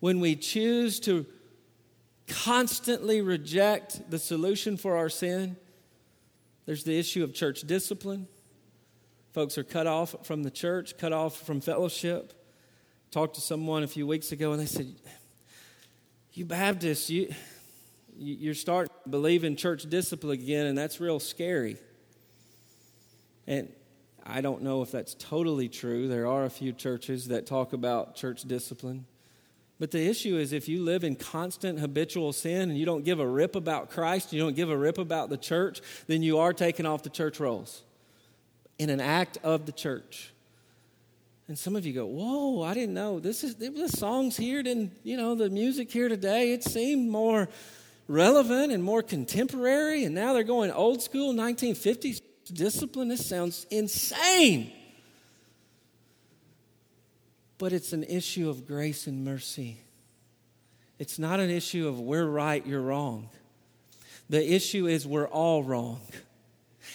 when 0.00 0.20
we 0.20 0.36
choose 0.36 1.00
to 1.00 1.24
constantly 2.28 3.22
reject 3.22 4.10
the 4.10 4.18
solution 4.18 4.76
for 4.76 4.98
our 4.98 5.08
sin, 5.08 5.56
there's 6.66 6.84
the 6.84 6.98
issue 6.98 7.24
of 7.24 7.32
church 7.32 7.62
discipline. 7.62 8.28
Folks 9.32 9.56
are 9.56 9.64
cut 9.64 9.86
off 9.86 10.14
from 10.24 10.42
the 10.42 10.50
church, 10.50 10.98
cut 10.98 11.14
off 11.14 11.40
from 11.40 11.62
fellowship 11.62 12.34
talked 13.12 13.36
to 13.36 13.40
someone 13.40 13.84
a 13.84 13.86
few 13.86 14.06
weeks 14.06 14.32
ago, 14.32 14.52
and 14.52 14.60
they 14.60 14.66
said, 14.66 14.92
"You 16.32 16.44
Baptists, 16.44 17.08
you 17.10 17.32
you're 18.18 18.54
starting 18.54 18.92
to 19.04 19.10
believe 19.10 19.44
in 19.44 19.54
church 19.54 19.88
discipline 19.88 20.32
again, 20.32 20.66
and 20.66 20.76
that's 20.76 20.98
real 20.98 21.20
scary." 21.20 21.76
And 23.46 23.72
I 24.24 24.40
don't 24.40 24.62
know 24.62 24.82
if 24.82 24.90
that's 24.90 25.14
totally 25.14 25.68
true. 25.68 26.08
There 26.08 26.26
are 26.26 26.44
a 26.44 26.50
few 26.50 26.72
churches 26.72 27.28
that 27.28 27.46
talk 27.46 27.72
about 27.72 28.16
church 28.16 28.42
discipline. 28.42 29.06
But 29.78 29.90
the 29.90 30.06
issue 30.06 30.36
is 30.36 30.52
if 30.52 30.68
you 30.68 30.82
live 30.82 31.02
in 31.02 31.16
constant 31.16 31.80
habitual 31.80 32.32
sin 32.32 32.70
and 32.70 32.78
you 32.78 32.86
don't 32.86 33.04
give 33.04 33.18
a 33.18 33.26
rip 33.26 33.56
about 33.56 33.90
Christ, 33.90 34.32
you 34.32 34.38
don't 34.38 34.54
give 34.54 34.70
a 34.70 34.76
rip 34.76 34.96
about 34.96 35.28
the 35.28 35.36
church, 35.36 35.80
then 36.06 36.22
you 36.22 36.38
are 36.38 36.52
taken 36.52 36.86
off 36.86 37.02
the 37.02 37.10
church 37.10 37.40
rolls 37.40 37.82
in 38.78 38.90
an 38.90 39.00
act 39.00 39.38
of 39.42 39.66
the 39.66 39.72
church. 39.72 40.32
And 41.48 41.58
some 41.58 41.76
of 41.76 41.84
you 41.84 41.92
go, 41.92 42.06
"Whoa! 42.06 42.62
I 42.62 42.74
didn't 42.74 42.94
know 42.94 43.20
this 43.20 43.44
is 43.44 43.56
the 43.56 43.88
songs 43.88 44.36
here 44.36 44.62
didn't 44.62 44.92
you 45.02 45.16
know 45.16 45.34
the 45.34 45.50
music 45.50 45.90
here 45.90 46.08
today. 46.08 46.52
It 46.52 46.64
seemed 46.64 47.10
more 47.10 47.48
relevant 48.08 48.72
and 48.72 48.82
more 48.82 49.02
contemporary, 49.02 50.04
and 50.04 50.14
now 50.14 50.32
they're 50.32 50.44
going 50.44 50.70
old 50.70 51.02
school 51.02 51.34
1950s 51.34 52.20
discipline? 52.52 53.08
This 53.08 53.26
sounds 53.26 53.66
insane. 53.70 54.72
But 57.58 57.72
it's 57.72 57.92
an 57.92 58.04
issue 58.04 58.48
of 58.48 58.66
grace 58.66 59.06
and 59.06 59.24
mercy. 59.24 59.78
It's 60.98 61.18
not 61.18 61.40
an 61.40 61.50
issue 61.50 61.88
of 61.88 62.00
we're 62.00 62.26
right, 62.26 62.64
you're 62.66 62.80
wrong. 62.80 63.28
The 64.28 64.54
issue 64.54 64.86
is 64.86 65.06
we're 65.06 65.28
all 65.28 65.62
wrong. 65.62 66.00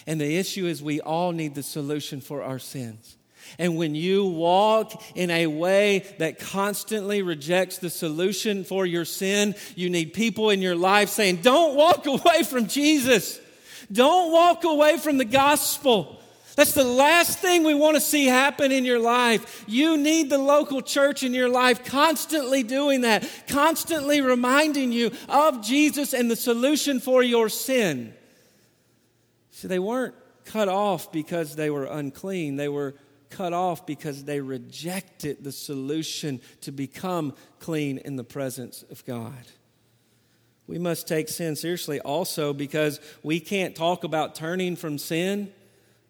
And 0.06 0.20
the 0.20 0.36
issue 0.36 0.66
is 0.66 0.82
we 0.82 1.00
all 1.00 1.32
need 1.32 1.54
the 1.54 1.62
solution 1.62 2.20
for 2.20 2.42
our 2.42 2.58
sins. 2.58 3.17
And 3.58 3.76
when 3.76 3.94
you 3.94 4.24
walk 4.26 5.02
in 5.14 5.30
a 5.30 5.46
way 5.46 6.04
that 6.18 6.38
constantly 6.38 7.22
rejects 7.22 7.78
the 7.78 7.90
solution 7.90 8.64
for 8.64 8.84
your 8.86 9.04
sin, 9.04 9.54
you 9.76 9.90
need 9.90 10.12
people 10.12 10.50
in 10.50 10.62
your 10.62 10.76
life 10.76 11.08
saying, 11.08 11.36
Don't 11.36 11.76
walk 11.76 12.06
away 12.06 12.42
from 12.42 12.66
Jesus. 12.66 13.40
Don't 13.90 14.32
walk 14.32 14.64
away 14.64 14.98
from 14.98 15.18
the 15.18 15.24
gospel. 15.24 16.18
That's 16.58 16.72
the 16.72 16.82
last 16.82 17.38
thing 17.38 17.62
we 17.62 17.74
want 17.74 17.94
to 17.94 18.00
see 18.00 18.26
happen 18.26 18.72
in 18.72 18.84
your 18.84 18.98
life. 18.98 19.64
You 19.68 19.96
need 19.96 20.28
the 20.28 20.38
local 20.38 20.82
church 20.82 21.22
in 21.22 21.32
your 21.32 21.48
life 21.48 21.84
constantly 21.84 22.64
doing 22.64 23.02
that, 23.02 23.24
constantly 23.46 24.20
reminding 24.20 24.90
you 24.90 25.12
of 25.28 25.62
Jesus 25.62 26.12
and 26.12 26.28
the 26.28 26.34
solution 26.34 26.98
for 26.98 27.22
your 27.22 27.48
sin. 27.48 28.12
See, 29.52 29.68
they 29.68 29.78
weren't 29.78 30.16
cut 30.46 30.68
off 30.68 31.12
because 31.12 31.54
they 31.54 31.70
were 31.70 31.84
unclean, 31.84 32.56
they 32.56 32.68
were 32.68 32.96
cut 33.30 33.52
off 33.52 33.86
because 33.86 34.24
they 34.24 34.40
rejected 34.40 35.44
the 35.44 35.52
solution 35.52 36.40
to 36.62 36.72
become 36.72 37.34
clean 37.60 37.98
in 37.98 38.16
the 38.16 38.24
presence 38.24 38.84
of 38.90 39.04
God. 39.04 39.32
We 40.66 40.78
must 40.78 41.08
take 41.08 41.28
sin 41.28 41.56
seriously 41.56 41.98
also 42.00 42.52
because 42.52 43.00
we 43.22 43.40
can't 43.40 43.74
talk 43.74 44.04
about 44.04 44.34
turning 44.34 44.76
from 44.76 44.98
sin 44.98 45.50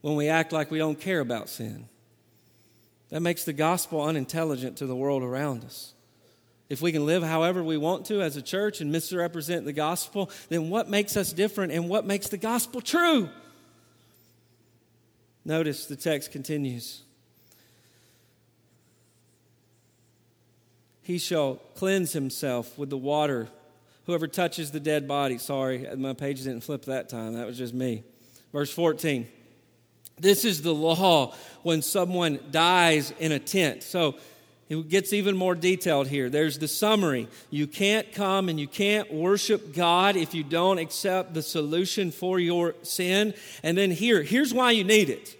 when 0.00 0.16
we 0.16 0.28
act 0.28 0.52
like 0.52 0.70
we 0.70 0.78
don't 0.78 1.00
care 1.00 1.20
about 1.20 1.48
sin. 1.48 1.88
That 3.10 3.20
makes 3.20 3.44
the 3.44 3.52
gospel 3.52 4.02
unintelligent 4.02 4.78
to 4.78 4.86
the 4.86 4.96
world 4.96 5.22
around 5.22 5.64
us. 5.64 5.94
If 6.68 6.82
we 6.82 6.92
can 6.92 7.06
live 7.06 7.22
however 7.22 7.62
we 7.64 7.78
want 7.78 8.06
to 8.06 8.20
as 8.20 8.36
a 8.36 8.42
church 8.42 8.80
and 8.80 8.92
misrepresent 8.92 9.64
the 9.64 9.72
gospel, 9.72 10.30
then 10.50 10.68
what 10.68 10.90
makes 10.90 11.16
us 11.16 11.32
different 11.32 11.72
and 11.72 11.88
what 11.88 12.04
makes 12.04 12.28
the 12.28 12.36
gospel 12.36 12.80
true? 12.80 13.30
Notice 15.44 15.86
the 15.86 15.96
text 15.96 16.30
continues. 16.30 17.02
He 21.08 21.16
shall 21.16 21.54
cleanse 21.74 22.12
himself 22.12 22.76
with 22.76 22.90
the 22.90 22.98
water. 22.98 23.48
Whoever 24.04 24.28
touches 24.28 24.72
the 24.72 24.78
dead 24.78 25.08
body, 25.08 25.38
sorry, 25.38 25.88
my 25.96 26.12
page 26.12 26.42
didn't 26.42 26.60
flip 26.60 26.84
that 26.84 27.08
time. 27.08 27.32
That 27.32 27.46
was 27.46 27.56
just 27.56 27.72
me. 27.72 28.04
Verse 28.52 28.70
14. 28.70 29.26
This 30.18 30.44
is 30.44 30.60
the 30.60 30.74
law 30.74 31.34
when 31.62 31.80
someone 31.80 32.38
dies 32.50 33.14
in 33.18 33.32
a 33.32 33.38
tent. 33.38 33.84
So 33.84 34.16
it 34.68 34.86
gets 34.90 35.14
even 35.14 35.34
more 35.34 35.54
detailed 35.54 36.08
here. 36.08 36.28
There's 36.28 36.58
the 36.58 36.68
summary. 36.68 37.26
You 37.48 37.66
can't 37.66 38.12
come 38.12 38.50
and 38.50 38.60
you 38.60 38.68
can't 38.68 39.10
worship 39.10 39.74
God 39.74 40.14
if 40.14 40.34
you 40.34 40.44
don't 40.44 40.76
accept 40.76 41.32
the 41.32 41.40
solution 41.40 42.10
for 42.10 42.38
your 42.38 42.74
sin. 42.82 43.32
And 43.62 43.78
then 43.78 43.92
here, 43.92 44.22
here's 44.22 44.52
why 44.52 44.72
you 44.72 44.84
need 44.84 45.08
it. 45.08 45.37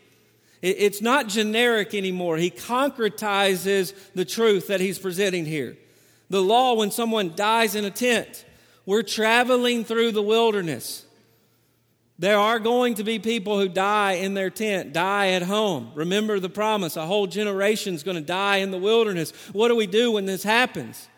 It's 0.60 1.00
not 1.00 1.28
generic 1.28 1.94
anymore. 1.94 2.36
He 2.36 2.50
concretizes 2.50 3.94
the 4.14 4.24
truth 4.24 4.66
that 4.68 4.80
he's 4.80 4.98
presenting 4.98 5.44
here. 5.44 5.76
The 6.30 6.42
law, 6.42 6.74
when 6.74 6.90
someone 6.90 7.32
dies 7.36 7.74
in 7.74 7.84
a 7.84 7.90
tent, 7.90 8.44
we're 8.84 9.02
traveling 9.02 9.84
through 9.84 10.12
the 10.12 10.22
wilderness. 10.22 11.04
There 12.18 12.38
are 12.38 12.58
going 12.58 12.94
to 12.94 13.04
be 13.04 13.20
people 13.20 13.60
who 13.60 13.68
die 13.68 14.14
in 14.14 14.34
their 14.34 14.50
tent, 14.50 14.92
die 14.92 15.28
at 15.28 15.42
home. 15.42 15.92
Remember 15.94 16.40
the 16.40 16.48
promise 16.48 16.96
a 16.96 17.06
whole 17.06 17.28
generation 17.28 17.94
is 17.94 18.02
going 18.02 18.16
to 18.16 18.20
die 18.22 18.56
in 18.56 18.72
the 18.72 18.78
wilderness. 18.78 19.30
What 19.52 19.68
do 19.68 19.76
we 19.76 19.86
do 19.86 20.12
when 20.12 20.26
this 20.26 20.42
happens? 20.42 21.08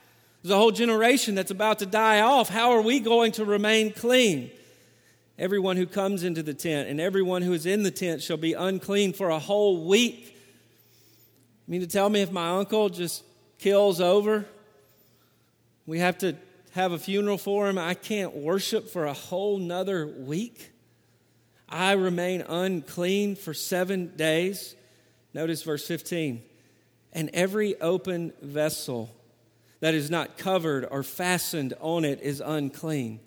There's 0.42 0.53
a 0.53 0.59
whole 0.59 0.72
generation 0.72 1.35
that's 1.35 1.50
about 1.50 1.79
to 1.79 1.87
die 1.87 2.20
off. 2.20 2.50
How 2.50 2.72
are 2.72 2.83
we 2.83 3.00
going 3.00 3.33
to 3.33 3.46
remain 3.46 3.92
clean? 3.92 4.50
Everyone 5.40 5.79
who 5.79 5.87
comes 5.87 6.22
into 6.22 6.42
the 6.42 6.53
tent 6.53 6.90
and 6.90 7.00
everyone 7.00 7.40
who 7.40 7.55
is 7.55 7.64
in 7.64 7.83
the 7.83 7.90
tent 7.90 8.20
shall 8.20 8.37
be 8.37 8.53
unclean 8.53 9.14
for 9.14 9.31
a 9.31 9.38
whole 9.38 9.87
week. 9.87 10.37
You 11.66 11.72
mean 11.72 11.81
to 11.81 11.87
tell 11.87 12.11
me 12.11 12.20
if 12.20 12.31
my 12.31 12.59
uncle 12.59 12.90
just 12.90 13.24
kills 13.59 14.03
over, 14.03 14.44
we 15.87 15.98
have 15.98 16.18
to 16.18 16.37
have 16.72 16.92
a 16.92 16.98
funeral 16.98 17.38
for 17.38 17.70
him, 17.70 17.79
I 17.79 17.94
can't 17.94 18.37
worship 18.37 18.90
for 18.90 19.07
a 19.07 19.14
whole 19.14 19.57
nother 19.57 20.07
week? 20.07 20.72
I 21.70 21.92
remain 21.92 22.42
unclean 22.42 23.35
for 23.35 23.55
seven 23.55 24.14
days. 24.16 24.76
Notice 25.33 25.62
verse 25.62 25.87
15. 25.87 26.42
And 27.14 27.31
every 27.33 27.81
open 27.81 28.35
vessel 28.42 29.09
that 29.81 29.94
is 29.94 30.11
not 30.11 30.37
covered 30.37 30.87
or 30.90 31.03
fastened 31.03 31.72
on 31.81 32.05
it 32.05 32.20
is 32.20 32.42
unclean. 32.44 33.20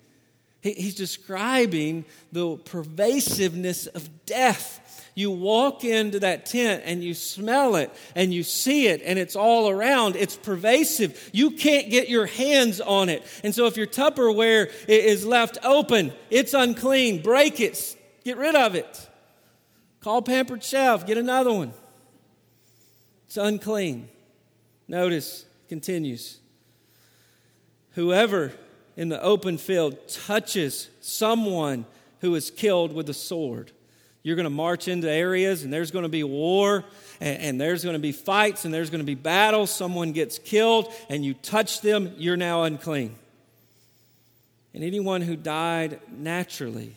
He's 0.64 0.94
describing 0.94 2.06
the 2.32 2.56
pervasiveness 2.56 3.86
of 3.86 4.08
death. 4.24 4.80
You 5.14 5.30
walk 5.30 5.84
into 5.84 6.20
that 6.20 6.46
tent 6.46 6.84
and 6.86 7.04
you 7.04 7.12
smell 7.12 7.76
it 7.76 7.94
and 8.16 8.32
you 8.32 8.42
see 8.42 8.86
it 8.86 9.02
and 9.04 9.18
it's 9.18 9.36
all 9.36 9.68
around. 9.68 10.16
It's 10.16 10.36
pervasive. 10.36 11.30
You 11.34 11.50
can't 11.50 11.90
get 11.90 12.08
your 12.08 12.24
hands 12.24 12.80
on 12.80 13.10
it. 13.10 13.22
And 13.44 13.54
so 13.54 13.66
if 13.66 13.76
your 13.76 13.86
Tupperware 13.86 14.72
is 14.88 15.26
left 15.26 15.58
open, 15.62 16.14
it's 16.30 16.54
unclean. 16.54 17.20
Break 17.20 17.60
it. 17.60 17.96
Get 18.24 18.38
rid 18.38 18.54
of 18.54 18.74
it. 18.74 19.10
Call 20.00 20.22
Pampered 20.22 20.64
Chef. 20.64 21.06
Get 21.06 21.18
another 21.18 21.52
one. 21.52 21.74
It's 23.26 23.36
unclean. 23.36 24.08
Notice, 24.88 25.44
continues. 25.68 26.38
Whoever 27.90 28.54
in 28.96 29.08
the 29.08 29.20
open 29.22 29.58
field 29.58 29.96
touches 30.08 30.88
someone 31.00 31.86
who 32.20 32.34
is 32.34 32.50
killed 32.50 32.92
with 32.92 33.08
a 33.08 33.14
sword. 33.14 33.70
You're 34.22 34.36
going 34.36 34.44
to 34.44 34.50
march 34.50 34.88
into 34.88 35.10
areas 35.10 35.64
and 35.64 35.72
there's 35.72 35.90
going 35.90 36.04
to 36.04 36.08
be 36.08 36.24
war 36.24 36.84
and, 37.20 37.38
and 37.40 37.60
there's 37.60 37.84
going 37.84 37.94
to 37.94 38.00
be 38.00 38.12
fights 38.12 38.64
and 38.64 38.72
there's 38.72 38.88
going 38.88 39.00
to 39.00 39.06
be 39.06 39.14
battles. 39.14 39.70
Someone 39.70 40.12
gets 40.12 40.38
killed 40.38 40.92
and 41.10 41.24
you 41.24 41.34
touch 41.34 41.82
them, 41.82 42.14
you're 42.16 42.36
now 42.36 42.62
unclean. 42.62 43.14
And 44.72 44.82
anyone 44.82 45.20
who 45.20 45.36
died 45.36 46.00
naturally, 46.10 46.94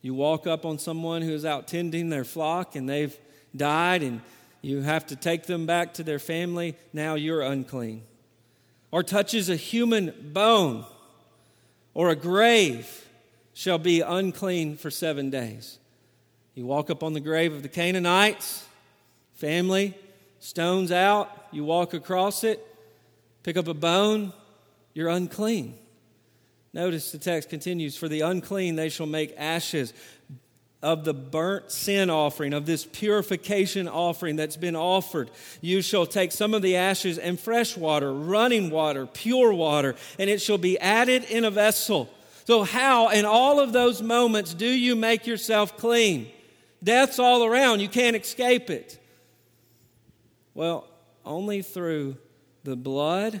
you 0.00 0.14
walk 0.14 0.46
up 0.46 0.64
on 0.64 0.78
someone 0.78 1.22
who's 1.22 1.44
out 1.44 1.68
tending 1.68 2.08
their 2.08 2.24
flock 2.24 2.76
and 2.76 2.88
they've 2.88 3.16
died 3.54 4.02
and 4.02 4.20
you 4.62 4.80
have 4.80 5.06
to 5.08 5.16
take 5.16 5.44
them 5.44 5.66
back 5.66 5.94
to 5.94 6.02
their 6.02 6.18
family, 6.18 6.74
now 6.94 7.14
you're 7.14 7.42
unclean. 7.42 8.02
Or 8.90 9.02
touches 9.02 9.50
a 9.50 9.56
human 9.56 10.30
bone 10.32 10.86
or 11.94 12.10
a 12.10 12.16
grave 12.16 13.08
shall 13.54 13.78
be 13.78 14.00
unclean 14.00 14.76
for 14.76 14.90
seven 14.90 15.30
days. 15.30 15.78
You 16.54 16.66
walk 16.66 16.90
up 16.90 17.02
on 17.02 17.14
the 17.14 17.20
grave 17.20 17.52
of 17.52 17.62
the 17.62 17.68
Canaanites, 17.68 18.66
family, 19.34 19.94
stones 20.40 20.92
out, 20.92 21.30
you 21.52 21.64
walk 21.64 21.94
across 21.94 22.44
it, 22.44 22.64
pick 23.42 23.56
up 23.56 23.68
a 23.68 23.74
bone, 23.74 24.32
you're 24.92 25.08
unclean. 25.08 25.78
Notice 26.72 27.12
the 27.12 27.18
text 27.18 27.48
continues 27.48 27.96
For 27.96 28.08
the 28.08 28.22
unclean 28.22 28.74
they 28.74 28.88
shall 28.88 29.06
make 29.06 29.32
ashes 29.38 29.92
of 30.84 31.04
the 31.04 31.14
burnt 31.14 31.72
sin 31.72 32.10
offering, 32.10 32.52
of 32.52 32.66
this 32.66 32.84
purification 32.84 33.88
offering 33.88 34.36
that's 34.36 34.58
been 34.58 34.76
offered. 34.76 35.30
You 35.62 35.80
shall 35.80 36.04
take 36.04 36.30
some 36.30 36.52
of 36.52 36.60
the 36.60 36.76
ashes 36.76 37.16
and 37.16 37.40
fresh 37.40 37.74
water, 37.74 38.12
running 38.12 38.68
water, 38.68 39.06
pure 39.06 39.54
water, 39.54 39.96
and 40.18 40.28
it 40.28 40.42
shall 40.42 40.58
be 40.58 40.78
added 40.78 41.24
in 41.24 41.46
a 41.46 41.50
vessel. 41.50 42.10
So, 42.44 42.64
how 42.64 43.08
in 43.08 43.24
all 43.24 43.60
of 43.60 43.72
those 43.72 44.02
moments 44.02 44.52
do 44.52 44.66
you 44.66 44.94
make 44.94 45.26
yourself 45.26 45.78
clean? 45.78 46.30
Death's 46.82 47.18
all 47.18 47.44
around, 47.44 47.80
you 47.80 47.88
can't 47.88 48.14
escape 48.14 48.68
it. 48.68 49.02
Well, 50.52 50.86
only 51.24 51.62
through 51.62 52.18
the 52.62 52.76
blood, 52.76 53.40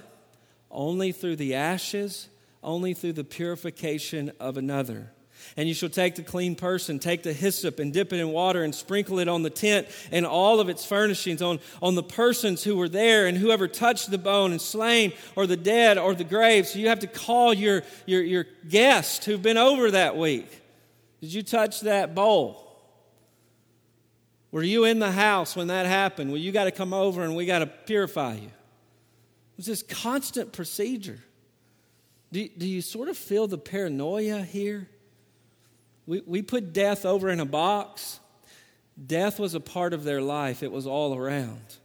only 0.70 1.12
through 1.12 1.36
the 1.36 1.54
ashes, 1.54 2.30
only 2.62 2.94
through 2.94 3.12
the 3.12 3.22
purification 3.22 4.32
of 4.40 4.56
another. 4.56 5.10
And 5.56 5.68
you 5.68 5.74
shall 5.74 5.88
take 5.88 6.14
the 6.14 6.22
clean 6.22 6.56
person, 6.56 6.98
take 6.98 7.22
the 7.22 7.32
hyssop 7.32 7.78
and 7.78 7.92
dip 7.92 8.12
it 8.12 8.20
in 8.20 8.30
water 8.30 8.64
and 8.64 8.74
sprinkle 8.74 9.18
it 9.18 9.28
on 9.28 9.42
the 9.42 9.50
tent 9.50 9.88
and 10.10 10.26
all 10.26 10.60
of 10.60 10.68
its 10.68 10.84
furnishings, 10.84 11.42
on, 11.42 11.60
on 11.82 11.94
the 11.94 12.02
persons 12.02 12.64
who 12.64 12.76
were 12.76 12.88
there 12.88 13.26
and 13.26 13.36
whoever 13.38 13.68
touched 13.68 14.10
the 14.10 14.18
bone 14.18 14.52
and 14.52 14.60
slain 14.60 15.12
or 15.36 15.46
the 15.46 15.56
dead 15.56 15.98
or 15.98 16.14
the 16.14 16.24
grave. 16.24 16.66
So 16.66 16.78
you 16.78 16.88
have 16.88 17.00
to 17.00 17.06
call 17.06 17.54
your, 17.54 17.82
your, 18.06 18.22
your 18.22 18.46
guests 18.68 19.24
who've 19.24 19.42
been 19.42 19.58
over 19.58 19.90
that 19.92 20.16
week. 20.16 20.62
Did 21.20 21.32
you 21.32 21.42
touch 21.42 21.80
that 21.80 22.14
bowl? 22.14 22.60
Were 24.50 24.62
you 24.62 24.84
in 24.84 25.00
the 25.00 25.10
house 25.10 25.56
when 25.56 25.66
that 25.66 25.84
happened? 25.84 26.30
Well, 26.30 26.40
you 26.40 26.52
got 26.52 26.64
to 26.64 26.70
come 26.70 26.92
over 26.92 27.24
and 27.24 27.34
we 27.34 27.44
got 27.44 27.58
to 27.58 27.66
purify 27.66 28.34
you. 28.34 28.46
It 28.46 29.56
was 29.56 29.66
this 29.66 29.82
constant 29.82 30.52
procedure. 30.52 31.18
Do, 32.30 32.48
do 32.48 32.66
you 32.66 32.80
sort 32.80 33.08
of 33.08 33.16
feel 33.16 33.46
the 33.46 33.58
paranoia 33.58 34.42
here? 34.42 34.88
We, 36.06 36.22
we 36.26 36.42
put 36.42 36.72
death 36.72 37.04
over 37.04 37.30
in 37.30 37.40
a 37.40 37.46
box. 37.46 38.20
Death 39.06 39.38
was 39.38 39.54
a 39.54 39.60
part 39.60 39.92
of 39.92 40.04
their 40.04 40.20
life, 40.20 40.62
it 40.62 40.70
was 40.70 40.86
all 40.86 41.16
around. 41.16 41.76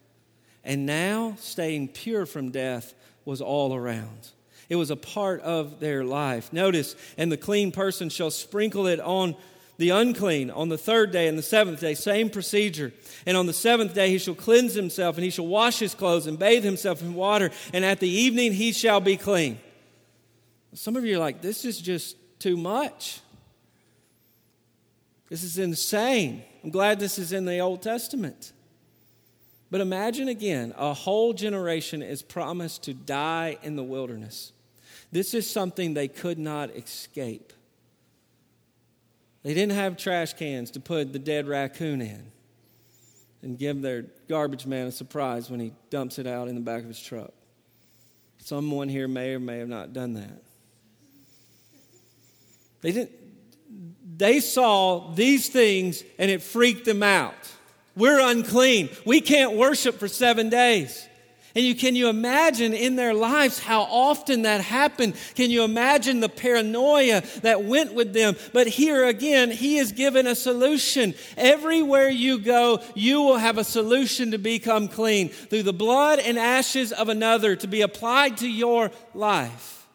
And 0.64 0.86
now, 0.86 1.36
staying 1.40 1.90
pure 1.90 2.26
from 2.26 2.52
death 2.52 2.94
was 3.26 3.42
all 3.42 3.74
around. 3.74 4.30
It 4.68 4.76
was 4.76 4.92
a 4.92 4.96
part 4.96 5.42
of 5.42 5.80
their 5.80 6.04
life. 6.04 6.54
Notice, 6.54 6.96
and 7.18 7.32
the 7.32 7.38
clean 7.38 7.72
person 7.72 8.10
shall 8.10 8.30
sprinkle 8.30 8.86
it 8.86 9.00
on 9.00 9.36
the 9.78 9.92
unclean 9.92 10.52
on 10.52 10.68
the 10.68 10.78
third 10.78 11.12
day 11.12 11.28
and 11.28 11.38
the 11.38 11.42
seventh 11.42 11.80
day, 11.80 11.94
same 11.94 12.30
procedure. 12.30 12.92
And 13.26 13.38
on 13.38 13.46
the 13.48 13.54
seventh 13.54 13.94
day 13.94 14.10
he 14.10 14.18
shall 14.18 14.36
cleanse 14.36 14.74
himself, 14.74 15.16
and 15.16 15.24
he 15.24 15.32
shall 15.32 15.48
wash 15.48 15.80
his 15.80 15.96
clothes 15.96 16.28
and 16.28 16.38
bathe 16.38 16.66
himself 16.66 17.02
in 17.02 17.14
water, 17.14 17.50
and 17.74 17.86
at 17.86 18.02
the 18.02 18.10
evening 18.10 18.52
he 18.52 18.74
shall 18.74 19.00
be 19.00 19.16
clean. 19.18 19.58
Some 20.74 20.98
of 20.98 21.06
you 21.06 21.16
are 21.16 21.20
like, 21.20 21.42
this 21.42 21.66
is 21.66 21.80
just 21.82 22.18
too 22.40 22.58
much. 22.58 23.22
This 25.30 25.44
is 25.44 25.58
insane. 25.60 26.44
I'm 26.64 26.72
glad 26.72 27.00
this 27.00 27.20
is 27.20 27.32
in 27.32 27.46
the 27.46 27.60
Old 27.60 27.82
Testament. 27.82 28.52
But 29.72 29.82
imagine 29.82 30.28
again, 30.28 30.74
a 30.76 30.94
whole 30.94 31.34
generation 31.34 32.02
is 32.02 32.24
promised 32.24 32.84
to 32.84 32.94
die 32.94 33.58
in 33.62 33.76
the 33.76 33.84
wilderness. 33.84 34.52
This 35.12 35.34
is 35.36 35.50
something 35.50 35.94
they 35.94 36.08
could 36.08 36.40
not 36.40 36.72
escape. 36.72 37.54
They 39.44 39.54
didn't 39.54 39.76
have 39.76 39.96
trash 39.98 40.34
cans 40.34 40.72
to 40.72 40.80
put 40.80 41.14
the 41.14 41.20
dead 41.20 41.48
raccoon 41.48 42.02
in 42.02 42.32
and 43.42 43.58
give 43.58 43.82
their 43.82 44.06
garbage 44.28 44.66
man 44.66 44.88
a 44.88 44.92
surprise 44.92 45.50
when 45.50 45.60
he 45.60 45.72
dumps 45.90 46.20
it 46.20 46.28
out 46.28 46.48
in 46.48 46.56
the 46.56 46.62
back 46.62 46.82
of 46.82 46.88
his 46.88 47.02
truck. 47.02 47.32
Someone 48.40 48.90
here 48.90 49.08
may 49.08 49.36
or 49.36 49.40
may 49.40 49.60
have 49.60 49.70
not 49.70 49.94
done 49.94 50.14
that. 50.16 50.44
They 52.82 52.92
didn't 52.92 53.12
they 54.20 54.40
saw 54.42 55.12
these 55.14 55.50
things 55.50 56.04
and 56.20 56.30
it 56.30 56.44
freaked 56.44 56.86
them 56.86 57.02
out. 57.02 57.34
We're 57.96 58.20
unclean. 58.20 58.90
We 59.06 59.22
can't 59.22 59.54
worship 59.54 59.98
for 59.98 60.08
7 60.08 60.50
days. 60.50 61.08
And 61.56 61.66
you, 61.66 61.74
can 61.74 61.96
you 61.96 62.10
imagine 62.10 62.74
in 62.74 62.96
their 62.96 63.14
lives 63.14 63.60
how 63.60 63.82
often 63.82 64.44
that 64.44 64.62
happened? 64.62 65.16
Can 65.34 65.50
you 65.50 65.64
imagine 65.64 66.20
the 66.20 66.30
paranoia 66.30 67.24
that 67.42 67.64
went 67.64 67.94
with 67.94 68.14
them? 68.14 68.36
But 68.54 68.68
here 68.68 69.06
again, 69.06 69.50
he 69.50 69.78
has 69.78 69.92
given 69.92 70.28
a 70.28 70.36
solution. 70.36 71.16
Everywhere 71.36 72.10
you 72.10 72.40
go, 72.40 72.82
you 72.94 73.22
will 73.22 73.38
have 73.38 73.58
a 73.58 73.64
solution 73.64 74.32
to 74.32 74.38
become 74.38 74.88
clean 74.90 75.30
through 75.30 75.64
the 75.64 75.74
blood 75.74 76.20
and 76.20 76.38
ashes 76.38 76.92
of 76.92 77.10
another 77.10 77.56
to 77.56 77.68
be 77.68 77.82
applied 77.82 78.38
to 78.38 78.50
your 78.50 78.92
life. 79.16 79.88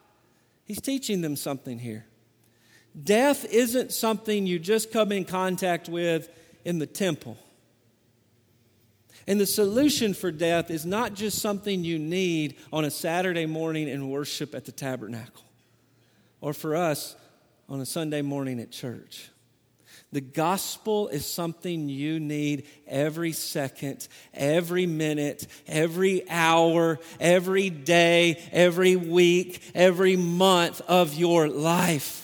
He's 0.65 0.81
teaching 0.81 1.21
them 1.21 1.37
something 1.37 1.79
here. 1.79 2.05
Death 3.01 3.45
isn't 3.47 3.93
something 3.93 4.47
you 4.47 4.59
just 4.59 4.93
come 4.93 5.11
in 5.11 5.25
contact 5.25 5.89
with 5.89 6.29
in 6.65 6.79
the 6.79 6.87
temple. 6.87 7.37
And 9.27 9.41
the 9.41 9.47
solution 9.47 10.15
for 10.15 10.31
death 10.31 10.71
is 10.71 10.85
not 10.85 11.15
just 11.15 11.39
something 11.41 11.83
you 11.83 11.99
need 11.99 12.57
on 12.73 12.85
a 12.85 12.91
Saturday 12.91 13.47
morning 13.47 13.89
in 13.89 14.11
worship 14.11 14.55
at 14.55 14.67
the 14.67 14.73
tabernacle, 14.73 15.45
or 16.41 16.53
for 16.53 16.77
us 16.77 17.17
on 17.69 17.81
a 17.81 17.87
Sunday 17.87 18.23
morning 18.23 18.61
at 18.61 18.71
church. 18.71 19.31
The 20.13 20.21
gospel 20.21 21.09
is 21.09 21.27
something 21.27 21.89
you 21.89 22.21
need 22.21 22.69
every 22.87 23.33
second, 23.33 24.07
every 24.33 24.87
minute, 24.87 25.49
every 25.67 26.29
hour, 26.31 27.01
every 27.19 27.71
day, 27.71 28.41
every 28.53 28.95
week, 28.95 29.61
every 29.75 30.17
month 30.17 30.83
of 30.83 31.15
your 31.15 31.49
life. 31.49 32.24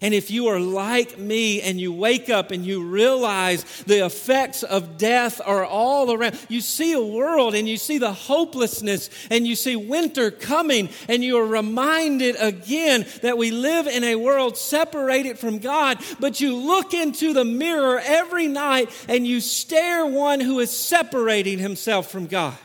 And 0.00 0.14
if 0.14 0.30
you 0.30 0.46
are 0.48 0.60
like 0.60 1.18
me 1.18 1.60
and 1.60 1.80
you 1.80 1.92
wake 1.92 2.30
up 2.30 2.50
and 2.50 2.64
you 2.64 2.84
realize 2.84 3.64
the 3.82 4.04
effects 4.04 4.62
of 4.62 4.96
death 4.96 5.40
are 5.44 5.64
all 5.64 6.12
around, 6.12 6.38
you 6.48 6.60
see 6.60 6.92
a 6.92 7.00
world 7.00 7.54
and 7.54 7.68
you 7.68 7.76
see 7.76 7.98
the 7.98 8.12
hopelessness 8.12 9.10
and 9.30 9.46
you 9.46 9.56
see 9.56 9.74
winter 9.74 10.30
coming 10.30 10.88
and 11.08 11.24
you 11.24 11.38
are 11.38 11.46
reminded 11.46 12.36
again 12.38 13.06
that 13.22 13.38
we 13.38 13.50
live 13.50 13.86
in 13.86 14.04
a 14.04 14.14
world 14.14 14.56
separated 14.56 15.38
from 15.38 15.58
God, 15.58 15.98
but 16.20 16.40
you 16.40 16.56
look 16.56 16.94
into 16.94 17.32
the 17.32 17.44
mirror 17.44 18.00
every 18.04 18.46
night 18.46 18.90
and 19.08 19.26
you 19.26 19.40
stare 19.40 20.06
one 20.06 20.40
who 20.40 20.60
is 20.60 20.70
separating 20.70 21.58
himself 21.58 22.10
from 22.10 22.26
God. 22.26 22.56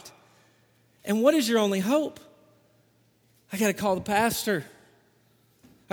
And 1.03 1.21
what 1.21 1.33
is 1.33 1.49
your 1.49 1.59
only 1.59 1.79
hope? 1.79 2.19
I 3.51 3.57
got 3.57 3.67
to 3.67 3.73
call 3.73 3.95
the 3.95 4.01
pastor. 4.01 4.65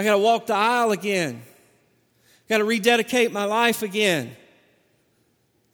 I 0.01 0.03
got 0.03 0.13
to 0.13 0.19
walk 0.19 0.47
the 0.47 0.55
aisle 0.55 0.93
again. 0.93 1.43
I 1.45 2.49
Got 2.49 2.59
to 2.59 2.65
rededicate 2.65 3.33
my 3.33 3.45
life 3.45 3.83
again. 3.83 4.35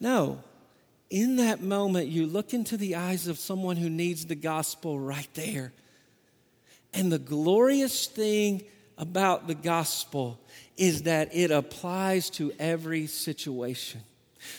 No. 0.01 0.43
In 1.11 1.37
that 1.37 1.62
moment, 1.62 2.09
you 2.09 2.27
look 2.27 2.53
into 2.53 2.77
the 2.77 2.97
eyes 2.97 3.29
of 3.29 3.39
someone 3.39 3.77
who 3.77 3.89
needs 3.89 4.27
the 4.27 4.35
gospel 4.35 4.99
right 4.99 5.29
there. 5.35 5.72
And 6.93 7.12
the 7.12 7.20
glorious 7.20 8.09
thing 8.09 8.64
about 8.99 9.47
the 9.47 9.55
gospel 9.55 10.41
is 10.77 11.03
that 11.03 11.33
it 11.33 11.53
applies 11.53 12.29
to 12.31 12.53
every 12.59 13.07
situation. 13.07 14.01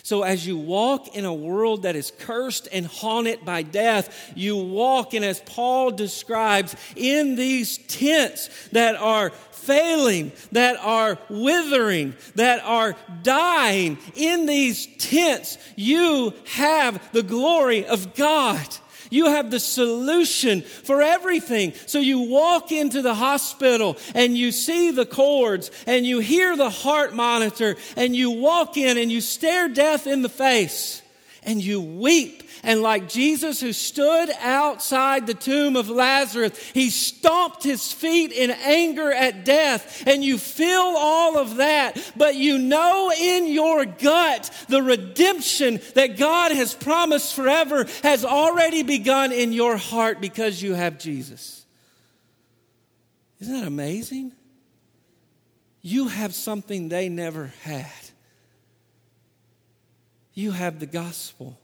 So, 0.02 0.22
as 0.22 0.46
you 0.46 0.56
walk 0.56 1.14
in 1.14 1.24
a 1.24 1.34
world 1.34 1.82
that 1.82 1.96
is 1.96 2.12
cursed 2.18 2.68
and 2.72 2.86
haunted 2.86 3.44
by 3.44 3.62
death, 3.62 4.32
you 4.34 4.56
walk, 4.56 5.14
and 5.14 5.24
as 5.24 5.40
Paul 5.40 5.90
describes, 5.90 6.74
in 6.96 7.36
these 7.36 7.78
tents 7.78 8.50
that 8.72 8.96
are 8.96 9.30
failing, 9.50 10.32
that 10.52 10.76
are 10.78 11.18
withering, 11.28 12.14
that 12.36 12.62
are 12.64 12.96
dying, 13.22 13.98
in 14.14 14.46
these 14.46 14.86
tents, 14.98 15.58
you 15.76 16.32
have 16.54 17.12
the 17.12 17.22
glory 17.22 17.84
of 17.84 18.14
God. 18.14 18.66
You 19.10 19.26
have 19.26 19.50
the 19.50 19.60
solution 19.60 20.62
for 20.62 21.02
everything. 21.02 21.72
So 21.86 21.98
you 21.98 22.20
walk 22.20 22.72
into 22.72 23.02
the 23.02 23.14
hospital 23.14 23.96
and 24.14 24.36
you 24.36 24.52
see 24.52 24.90
the 24.90 25.06
cords 25.06 25.70
and 25.86 26.06
you 26.06 26.18
hear 26.20 26.56
the 26.56 26.70
heart 26.70 27.14
monitor 27.14 27.76
and 27.96 28.14
you 28.14 28.30
walk 28.30 28.76
in 28.76 28.98
and 28.98 29.10
you 29.10 29.20
stare 29.20 29.68
death 29.68 30.06
in 30.06 30.22
the 30.22 30.28
face 30.28 31.02
and 31.42 31.62
you 31.62 31.80
weep 31.80 32.47
and 32.68 32.82
like 32.82 33.08
Jesus, 33.08 33.62
who 33.62 33.72
stood 33.72 34.28
outside 34.40 35.26
the 35.26 35.32
tomb 35.32 35.74
of 35.74 35.88
Lazarus, 35.88 36.52
he 36.74 36.90
stomped 36.90 37.62
his 37.62 37.90
feet 37.90 38.30
in 38.30 38.50
anger 38.50 39.10
at 39.10 39.46
death. 39.46 40.06
And 40.06 40.22
you 40.22 40.36
feel 40.36 40.94
all 40.98 41.38
of 41.38 41.56
that, 41.56 42.12
but 42.14 42.34
you 42.34 42.58
know 42.58 43.10
in 43.10 43.46
your 43.46 43.86
gut 43.86 44.50
the 44.68 44.82
redemption 44.82 45.80
that 45.94 46.18
God 46.18 46.52
has 46.52 46.74
promised 46.74 47.34
forever 47.34 47.86
has 48.02 48.22
already 48.22 48.82
begun 48.82 49.32
in 49.32 49.54
your 49.54 49.78
heart 49.78 50.20
because 50.20 50.60
you 50.60 50.74
have 50.74 50.98
Jesus. 50.98 51.64
Isn't 53.40 53.60
that 53.60 53.66
amazing? 53.66 54.32
You 55.80 56.08
have 56.08 56.34
something 56.34 56.90
they 56.90 57.08
never 57.08 57.46
had. 57.62 57.86
You 60.34 60.50
have 60.50 60.80
the 60.80 60.86
gospel. 60.86 61.58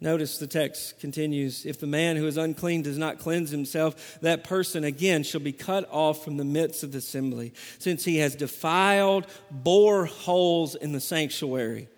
Notice 0.00 0.38
the 0.38 0.46
text 0.46 1.00
continues 1.00 1.66
If 1.66 1.80
the 1.80 1.86
man 1.86 2.16
who 2.16 2.26
is 2.26 2.36
unclean 2.36 2.82
does 2.82 2.98
not 2.98 3.18
cleanse 3.18 3.50
himself, 3.50 4.18
that 4.20 4.44
person 4.44 4.84
again 4.84 5.22
shall 5.22 5.40
be 5.40 5.52
cut 5.52 5.88
off 5.90 6.24
from 6.24 6.36
the 6.36 6.44
midst 6.44 6.82
of 6.82 6.92
the 6.92 6.98
assembly, 6.98 7.52
since 7.78 8.04
he 8.04 8.18
has 8.18 8.36
defiled, 8.36 9.26
bore 9.50 10.06
holes 10.06 10.74
in 10.74 10.92
the 10.92 11.00
sanctuary. 11.00 11.88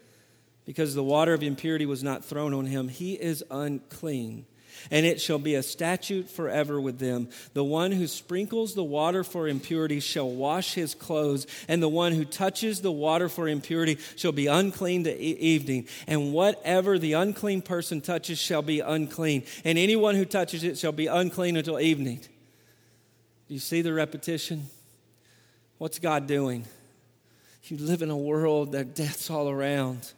Because 0.64 0.94
the 0.94 1.04
water 1.04 1.34
of 1.34 1.42
impurity 1.42 1.86
was 1.86 2.02
not 2.02 2.24
thrown 2.24 2.54
on 2.54 2.66
him, 2.66 2.88
he 2.88 3.14
is 3.14 3.44
unclean 3.50 4.46
and 4.90 5.04
it 5.04 5.20
shall 5.20 5.38
be 5.38 5.54
a 5.54 5.62
statute 5.62 6.30
forever 6.30 6.80
with 6.80 6.98
them. 6.98 7.28
The 7.54 7.64
one 7.64 7.92
who 7.92 8.06
sprinkles 8.06 8.74
the 8.74 8.84
water 8.84 9.24
for 9.24 9.48
impurity 9.48 10.00
shall 10.00 10.30
wash 10.30 10.74
his 10.74 10.94
clothes, 10.94 11.46
and 11.68 11.82
the 11.82 11.88
one 11.88 12.12
who 12.12 12.24
touches 12.24 12.80
the 12.80 12.92
water 12.92 13.28
for 13.28 13.48
impurity 13.48 13.98
shall 14.16 14.32
be 14.32 14.46
unclean 14.46 15.02
the 15.02 15.20
evening. 15.20 15.88
And 16.06 16.32
whatever 16.32 16.98
the 16.98 17.14
unclean 17.14 17.62
person 17.62 18.00
touches 18.00 18.38
shall 18.38 18.62
be 18.62 18.80
unclean, 18.80 19.44
and 19.64 19.78
anyone 19.78 20.14
who 20.14 20.24
touches 20.24 20.64
it 20.64 20.78
shall 20.78 20.92
be 20.92 21.06
unclean 21.06 21.56
until 21.56 21.80
evening. 21.80 22.20
Do 23.48 23.54
you 23.54 23.60
see 23.60 23.82
the 23.82 23.92
repetition? 23.92 24.66
What's 25.78 25.98
God 25.98 26.26
doing? 26.26 26.64
You 27.64 27.76
live 27.76 28.02
in 28.02 28.10
a 28.10 28.16
world 28.16 28.72
that 28.72 28.96
death's 28.96 29.30
all 29.30 29.48
around. 29.48 30.12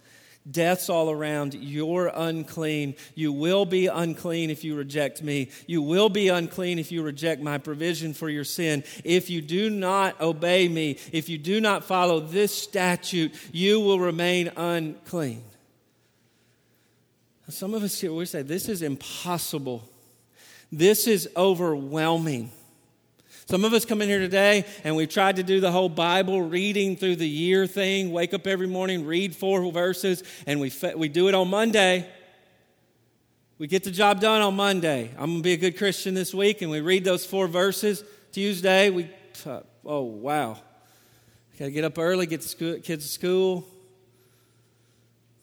Death's 0.51 0.88
all 0.88 1.11
around. 1.11 1.55
You're 1.55 2.11
unclean. 2.12 2.97
You 3.14 3.32
will 3.32 3.64
be 3.64 3.86
unclean 3.86 4.51
if 4.51 4.64
you 4.64 4.74
reject 4.74 5.22
me. 5.22 5.51
You 5.66 5.82
will 5.82 6.09
be 6.09 6.28
unclean 6.28 6.78
if 6.78 6.90
you 6.90 7.03
reject 7.03 7.40
my 7.40 7.59
provision 7.59 8.12
for 8.12 8.28
your 8.28 8.45
sin. 8.45 8.82
If 9.05 9.30
you 9.30 9.40
do 9.40 9.70
not 9.70 10.20
obey 10.20 10.68
me, 10.68 10.99
if 11.12 11.28
you 11.28 11.38
do 11.38 11.61
not 11.61 11.84
follow 11.84 12.18
this 12.18 12.53
statute, 12.53 13.32
you 13.53 13.78
will 13.80 14.01
remain 14.01 14.51
unclean. 14.57 15.45
Some 17.49 17.74
of 17.74 17.82
us 17.82 18.01
here, 18.01 18.12
we 18.12 18.24
say, 18.24 18.43
this 18.43 18.68
is 18.68 18.82
impossible. 18.82 19.88
This 20.72 21.07
is 21.07 21.28
overwhelming. 21.36 22.51
Some 23.47 23.64
of 23.64 23.72
us 23.72 23.84
come 23.84 24.01
in 24.01 24.09
here 24.09 24.20
today 24.20 24.64
and 24.84 24.95
we've 24.95 25.09
tried 25.09 25.36
to 25.36 25.43
do 25.43 25.61
the 25.61 25.72
whole 25.72 25.88
Bible 25.88 26.40
reading 26.40 26.97
through 26.97 27.16
the 27.16 27.28
year 27.28 27.66
thing, 27.66 28.12
wake 28.12 28.32
up 28.34 28.47
every 28.47 28.68
morning, 28.68 29.05
read 29.05 29.34
four 29.34 29.70
verses, 29.72 30.22
and 30.47 30.61
we, 30.61 30.72
we 30.97 31.09
do 31.09 31.28
it 31.28 31.34
on 31.34 31.49
Monday. 31.49 32.09
We 33.59 33.66
get 33.66 33.84
the 33.84 33.90
job 33.90 34.20
done 34.20 34.43
on 34.43 34.55
Monday. 34.55 35.11
I'm 35.16 35.30
going 35.30 35.36
to 35.38 35.43
be 35.43 35.53
a 35.53 35.57
good 35.57 35.76
Christian 35.76 36.14
this 36.14 36.34
week, 36.34 36.62
and 36.62 36.70
we 36.70 36.80
read 36.80 37.05
those 37.05 37.26
four 37.26 37.47
verses. 37.47 38.03
Tuesday, 38.32 38.90
we, 38.90 39.11
oh, 39.84 40.03
wow. 40.03 40.57
Got 41.59 41.66
to 41.66 41.70
get 41.70 41.84
up 41.84 41.99
early, 41.99 42.26
get 42.26 42.43
the 42.43 42.80
kids 42.82 43.05
to 43.05 43.12
school. 43.12 43.66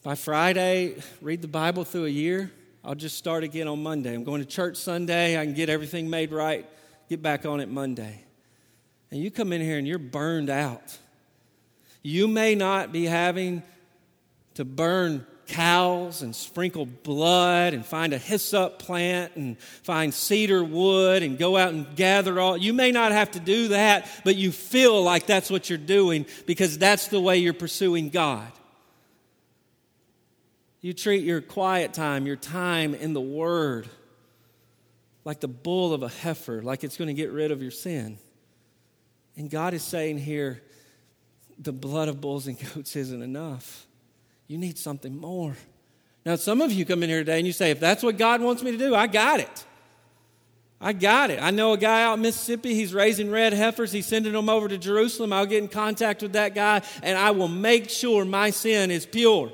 By 0.04 0.16
Friday, 0.16 0.95
read 1.22 1.41
the 1.41 1.47
Bible 1.47 1.84
through 1.84 2.06
a 2.06 2.10
year. 2.10 2.52
I'll 2.84 2.95
just 2.95 3.18
start 3.18 3.43
again 3.43 3.68
on 3.68 3.84
Monday. 3.84 4.16
I'm 4.16 4.24
going 4.24 4.41
to 4.41 4.47
church 4.47 4.78
Sunday. 4.78 5.39
I 5.39 5.45
can 5.45 5.54
get 5.54 5.70
everything 5.70 6.10
made 6.10 6.32
right 6.32 6.66
get 7.10 7.22
back 7.22 7.45
on 7.45 7.60
it 7.60 7.70
Monday. 7.70 8.24
And 9.12 9.22
you 9.22 9.32
come 9.32 9.51
in 9.51 9.62
here 9.62 9.78
and 9.78 9.88
you're 9.88 9.97
burned 9.97 10.49
out. 10.49 10.97
You 12.03 12.28
may 12.28 12.55
not 12.55 12.91
be 12.91 13.05
having 13.05 13.64
to 14.53 14.64
burn 14.64 15.26
cows 15.47 16.22
and 16.22 16.36
sprinkle 16.36 16.86
blood 16.86 17.74
and 17.74 17.84
find 17.84 18.14
a 18.14 18.20
hyssop 18.20 18.78
plant 18.78 19.36
and 19.36 19.60
find 19.60 20.14
cedar 20.14 20.64
wood 20.64 21.24
and 21.24 21.39
go 21.39 21.57
out 21.57 21.74
and 21.74 21.95
gather 21.95 22.39
all. 22.39 22.55
You 22.55 22.72
may 22.72 22.91
not 22.91 23.12
have 23.12 23.32
to 23.32 23.39
do 23.39 23.70
that, 23.70 24.07
but 24.24 24.36
you 24.36 24.51
feel 24.51 25.01
like 25.01 25.26
that's 25.26 25.49
what 25.49 25.68
you're 25.70 25.80
doing 25.80 26.28
because 26.45 26.78
that's 26.78 27.07
the 27.07 27.20
way 27.20 27.38
you're 27.38 27.53
pursuing 27.53 28.10
God. 28.10 28.51
You 30.82 30.93
treat 30.93 31.24
your 31.24 31.41
quiet 31.41 31.93
time, 31.93 32.26
your 32.26 32.38
time 32.38 32.93
in 32.93 33.14
the 33.14 33.22
Word, 33.22 33.89
like 35.30 35.42
the 35.42 35.48
bull 35.48 35.94
of 35.94 36.02
a 36.02 36.08
heifer, 36.08 36.60
like 36.64 36.84
it's 36.84 36.98
going 36.98 37.08
to 37.08 37.14
get 37.14 37.32
rid 37.32 37.52
of 37.52 37.62
your 37.62 37.70
sin. 37.70 38.18
And 39.38 39.48
God 39.48 39.76
is 39.76 39.84
saying 39.84 40.18
here, 40.18 40.60
the 41.60 41.72
blood 41.72 42.08
of 42.08 42.20
bulls 42.20 42.48
and 42.48 42.58
goats 42.74 42.96
isn't 42.96 43.22
enough. 43.22 43.86
You 44.48 44.58
need 44.58 44.80
something 44.80 45.16
more. 45.16 45.56
Now, 46.26 46.36
some 46.36 46.62
of 46.62 46.72
you 46.72 46.84
come 46.84 47.04
in 47.04 47.10
here 47.10 47.20
today 47.20 47.38
and 47.38 47.46
you 47.46 47.54
say, 47.54 47.70
if 47.70 47.80
that's 47.80 48.02
what 48.02 48.18
God 48.18 48.42
wants 48.42 48.64
me 48.64 48.72
to 48.72 48.78
do, 48.80 48.96
I 48.96 49.06
got 49.06 49.40
it. 49.40 49.66
I 50.82 50.94
got 50.94 51.30
it. 51.30 51.40
I 51.40 51.52
know 51.52 51.74
a 51.74 51.78
guy 51.78 52.02
out 52.02 52.16
in 52.16 52.24
Mississippi. 52.24 52.74
He's 52.74 52.92
raising 52.92 53.30
red 53.30 53.54
heifers. 53.54 53.92
He's 53.92 54.08
sending 54.08 54.34
them 54.34 54.50
over 54.50 54.68
to 54.68 54.80
Jerusalem. 54.80 55.32
I'll 55.32 55.46
get 55.46 55.62
in 55.62 55.70
contact 55.70 56.24
with 56.24 56.34
that 56.34 56.56
guy 56.56 56.82
and 57.04 57.16
I 57.16 57.30
will 57.30 57.48
make 57.48 57.92
sure 57.92 58.26
my 58.26 58.50
sin 58.50 58.90
is 58.90 59.06
pure. 59.06 59.52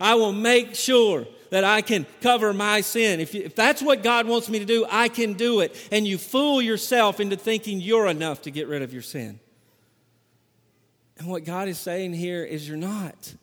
I 0.00 0.14
will 0.14 0.32
make 0.32 0.74
sure 0.74 1.26
that 1.50 1.64
I 1.64 1.82
can 1.82 2.06
cover 2.20 2.52
my 2.52 2.80
sin. 2.80 3.20
If, 3.20 3.34
if 3.34 3.54
that's 3.54 3.82
what 3.82 4.02
God 4.02 4.26
wants 4.26 4.48
me 4.48 4.58
to 4.58 4.64
do, 4.64 4.86
I 4.90 5.08
can 5.08 5.34
do 5.34 5.60
it. 5.60 5.76
And 5.90 6.06
you 6.06 6.18
fool 6.18 6.60
yourself 6.62 7.20
into 7.20 7.36
thinking 7.36 7.80
you're 7.80 8.06
enough 8.06 8.42
to 8.42 8.50
get 8.50 8.68
rid 8.68 8.82
of 8.82 8.92
your 8.92 9.02
sin. 9.02 9.40
And 11.18 11.28
what 11.28 11.44
God 11.44 11.68
is 11.68 11.78
saying 11.78 12.14
here 12.14 12.44
is 12.44 12.66
you're 12.68 12.76
not. 12.76 13.34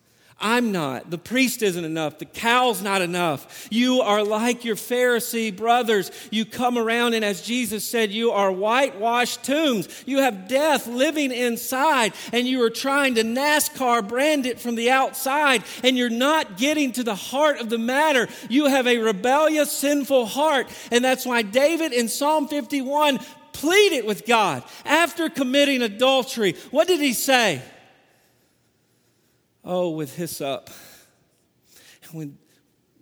I'm 0.42 0.72
not. 0.72 1.08
The 1.08 1.18
priest 1.18 1.62
isn't 1.62 1.84
enough. 1.84 2.18
The 2.18 2.24
cow's 2.24 2.82
not 2.82 3.00
enough. 3.00 3.68
You 3.70 4.00
are 4.00 4.24
like 4.24 4.64
your 4.64 4.74
Pharisee 4.74 5.56
brothers. 5.56 6.10
You 6.32 6.44
come 6.44 6.76
around, 6.76 7.14
and 7.14 7.24
as 7.24 7.42
Jesus 7.42 7.84
said, 7.84 8.10
you 8.10 8.32
are 8.32 8.50
whitewashed 8.50 9.44
tombs. 9.44 9.88
You 10.04 10.18
have 10.18 10.48
death 10.48 10.88
living 10.88 11.30
inside, 11.30 12.12
and 12.32 12.48
you 12.48 12.60
are 12.64 12.70
trying 12.70 13.14
to 13.14 13.22
NASCAR 13.22 14.06
brand 14.06 14.44
it 14.44 14.58
from 14.58 14.74
the 14.74 14.90
outside, 14.90 15.62
and 15.84 15.96
you're 15.96 16.10
not 16.10 16.58
getting 16.58 16.90
to 16.92 17.04
the 17.04 17.14
heart 17.14 17.60
of 17.60 17.70
the 17.70 17.78
matter. 17.78 18.28
You 18.48 18.66
have 18.66 18.88
a 18.88 18.98
rebellious, 18.98 19.70
sinful 19.70 20.26
heart. 20.26 20.66
And 20.90 21.04
that's 21.04 21.24
why 21.24 21.42
David 21.42 21.92
in 21.92 22.08
Psalm 22.08 22.48
51 22.48 23.20
pleaded 23.52 24.06
with 24.06 24.26
God 24.26 24.64
after 24.84 25.28
committing 25.28 25.82
adultery. 25.82 26.56
What 26.72 26.88
did 26.88 27.00
he 27.00 27.12
say? 27.12 27.62
Oh, 29.64 29.90
with 29.90 30.16
hyssop, 30.16 30.70
with, 32.12 32.36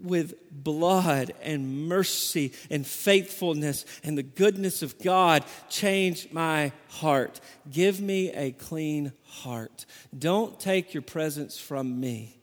with 0.02 0.34
blood 0.50 1.32
and 1.42 1.88
mercy 1.88 2.52
and 2.70 2.86
faithfulness 2.86 3.86
and 4.04 4.18
the 4.18 4.22
goodness 4.22 4.82
of 4.82 4.98
God, 4.98 5.44
change 5.68 6.32
my 6.32 6.72
heart. 6.88 7.40
Give 7.70 8.00
me 8.00 8.30
a 8.32 8.52
clean 8.52 9.12
heart. 9.24 9.86
Don't 10.16 10.60
take 10.60 10.92
your 10.92 11.02
presence 11.02 11.58
from 11.58 11.98
me. 11.98 12.36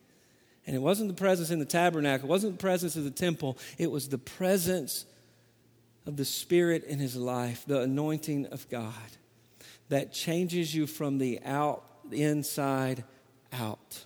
And 0.66 0.76
it 0.76 0.80
wasn't 0.80 1.08
the 1.08 1.14
presence 1.14 1.50
in 1.50 1.60
the 1.60 1.66
tabernacle, 1.66 2.28
it 2.28 2.30
wasn't 2.30 2.54
the 2.58 2.62
presence 2.62 2.96
of 2.96 3.06
the 3.06 3.12
temple, 3.12 3.58
it 3.78 3.90
was 3.90 4.10
the 4.10 4.18
presence 4.18 5.06
of 6.06 6.18
the 6.18 6.26
Spirit 6.26 6.84
in 6.86 7.00
his 7.00 7.16
life, 7.16 7.64
the 7.68 7.82
anointing 7.82 8.48
of 8.48 8.68
God 8.70 8.94
that 9.90 10.12
changes 10.12 10.74
you 10.74 10.88
from 10.88 11.18
the 11.18 11.40
out, 11.46 11.84
the 12.10 12.24
inside 12.24 13.04
out. 13.54 14.06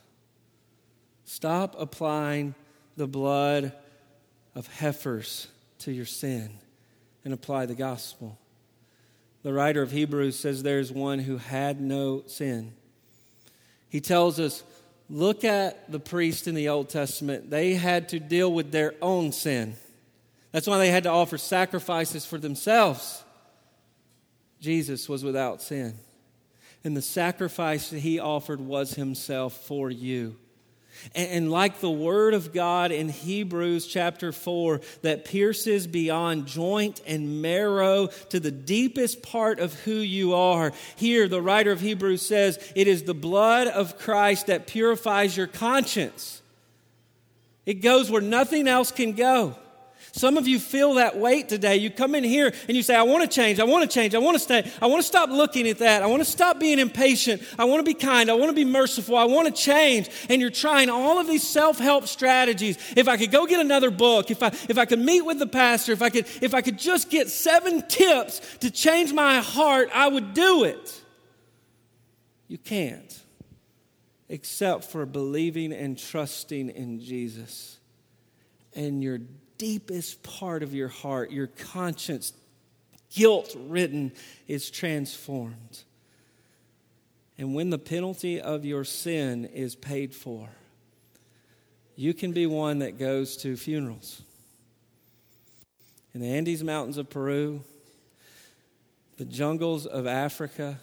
Stop 1.31 1.77
applying 1.79 2.55
the 2.97 3.07
blood 3.07 3.71
of 4.53 4.67
heifers 4.67 5.47
to 5.79 5.89
your 5.89 6.05
sin 6.05 6.49
and 7.23 7.33
apply 7.33 7.67
the 7.67 7.73
gospel. 7.73 8.37
The 9.41 9.53
writer 9.53 9.81
of 9.81 9.91
Hebrews 9.91 10.37
says 10.37 10.61
there's 10.61 10.91
one 10.91 11.19
who 11.19 11.37
had 11.37 11.79
no 11.79 12.23
sin. 12.27 12.73
He 13.87 14.01
tells 14.01 14.41
us 14.41 14.61
look 15.09 15.45
at 15.45 15.89
the 15.89 16.01
priest 16.01 16.49
in 16.49 16.53
the 16.53 16.67
Old 16.67 16.89
Testament. 16.89 17.49
They 17.49 17.75
had 17.75 18.09
to 18.09 18.19
deal 18.19 18.51
with 18.51 18.73
their 18.73 18.93
own 19.01 19.31
sin. 19.31 19.75
That's 20.51 20.67
why 20.67 20.79
they 20.79 20.89
had 20.89 21.03
to 21.03 21.11
offer 21.11 21.37
sacrifices 21.37 22.25
for 22.25 22.39
themselves. 22.39 23.23
Jesus 24.59 25.07
was 25.07 25.23
without 25.23 25.61
sin. 25.61 25.93
And 26.83 26.95
the 26.95 27.01
sacrifice 27.01 27.89
that 27.91 27.99
he 27.99 28.19
offered 28.19 28.59
was 28.59 28.95
himself 28.95 29.53
for 29.53 29.89
you. 29.89 30.35
And 31.15 31.51
like 31.51 31.79
the 31.79 31.89
Word 31.89 32.33
of 32.33 32.53
God 32.53 32.91
in 32.91 33.09
Hebrews 33.09 33.87
chapter 33.87 34.31
4 34.31 34.81
that 35.01 35.25
pierces 35.25 35.87
beyond 35.87 36.47
joint 36.47 37.01
and 37.07 37.41
marrow 37.41 38.07
to 38.29 38.39
the 38.39 38.51
deepest 38.51 39.21
part 39.21 39.59
of 39.59 39.73
who 39.81 39.95
you 39.95 40.33
are, 40.33 40.71
here 40.95 41.27
the 41.27 41.41
writer 41.41 41.71
of 41.71 41.81
Hebrews 41.81 42.21
says, 42.21 42.57
It 42.75 42.87
is 42.87 43.03
the 43.03 43.13
blood 43.13 43.67
of 43.67 43.97
Christ 43.97 44.47
that 44.47 44.67
purifies 44.67 45.35
your 45.35 45.47
conscience. 45.47 46.41
It 47.65 47.75
goes 47.75 48.09
where 48.09 48.21
nothing 48.21 48.67
else 48.67 48.91
can 48.91 49.13
go. 49.13 49.55
Some 50.13 50.37
of 50.37 50.45
you 50.45 50.59
feel 50.59 50.95
that 50.95 51.17
weight 51.17 51.47
today. 51.47 51.77
You 51.77 51.89
come 51.89 52.15
in 52.15 52.23
here 52.23 52.53
and 52.67 52.75
you 52.75 52.83
say, 52.83 52.95
I 52.95 53.03
want 53.03 53.23
to 53.23 53.33
change, 53.33 53.59
I 53.59 53.63
want 53.63 53.89
to 53.89 53.93
change, 53.93 54.13
I 54.13 54.17
want 54.17 54.35
to 54.35 54.39
stay, 54.39 54.69
I 54.81 54.87
want 54.87 55.01
to 55.01 55.07
stop 55.07 55.29
looking 55.29 55.67
at 55.69 55.77
that, 55.79 56.03
I 56.03 56.07
want 56.07 56.21
to 56.21 56.29
stop 56.29 56.59
being 56.59 56.79
impatient, 56.79 57.41
I 57.57 57.63
want 57.63 57.79
to 57.79 57.89
be 57.89 57.93
kind, 57.93 58.29
I 58.29 58.33
want 58.33 58.49
to 58.49 58.55
be 58.55 58.65
merciful, 58.65 59.15
I 59.15 59.23
want 59.23 59.47
to 59.47 59.53
change. 59.53 60.09
And 60.29 60.41
you're 60.41 60.49
trying 60.49 60.89
all 60.89 61.17
of 61.19 61.27
these 61.27 61.47
self-help 61.47 62.07
strategies. 62.07 62.77
If 62.97 63.07
I 63.07 63.15
could 63.15 63.31
go 63.31 63.45
get 63.45 63.61
another 63.61 63.89
book, 63.89 64.31
if 64.31 64.43
I 64.43 64.47
if 64.67 64.77
I 64.77 64.85
could 64.85 64.99
meet 64.99 65.21
with 65.21 65.39
the 65.39 65.47
pastor, 65.47 65.93
if 65.93 66.01
I 66.01 66.09
could 66.09 66.25
if 66.41 66.53
I 66.53 66.61
could 66.61 66.77
just 66.77 67.09
get 67.09 67.29
seven 67.29 67.87
tips 67.87 68.41
to 68.59 68.69
change 68.69 69.13
my 69.13 69.39
heart, 69.39 69.89
I 69.93 70.09
would 70.09 70.33
do 70.33 70.65
it. 70.65 71.01
You 72.49 72.57
can't. 72.57 73.17
Except 74.27 74.83
for 74.83 75.05
believing 75.05 75.71
and 75.71 75.97
trusting 75.97 76.69
in 76.69 76.99
Jesus. 76.99 77.79
And 78.73 79.01
you're 79.01 79.21
deepest 79.61 80.23
part 80.23 80.63
of 80.63 80.73
your 80.73 80.87
heart, 80.87 81.29
your 81.29 81.45
conscience, 81.45 82.33
guilt 83.13 83.55
ridden, 83.67 84.11
is 84.47 84.71
transformed. 84.71 85.83
And 87.37 87.53
when 87.53 87.69
the 87.69 87.77
penalty 87.77 88.41
of 88.41 88.65
your 88.65 88.83
sin 88.83 89.45
is 89.45 89.75
paid 89.75 90.15
for, 90.15 90.49
you 91.95 92.15
can 92.15 92.31
be 92.31 92.47
one 92.47 92.79
that 92.79 92.97
goes 92.97 93.37
to 93.37 93.55
funerals. 93.55 94.23
In 96.15 96.21
the 96.21 96.27
Andes 96.27 96.63
Mountains 96.63 96.97
of 96.97 97.11
Peru, 97.11 97.61
the 99.17 99.25
jungles 99.25 99.85
of 99.85 100.07
Africa, 100.07 100.79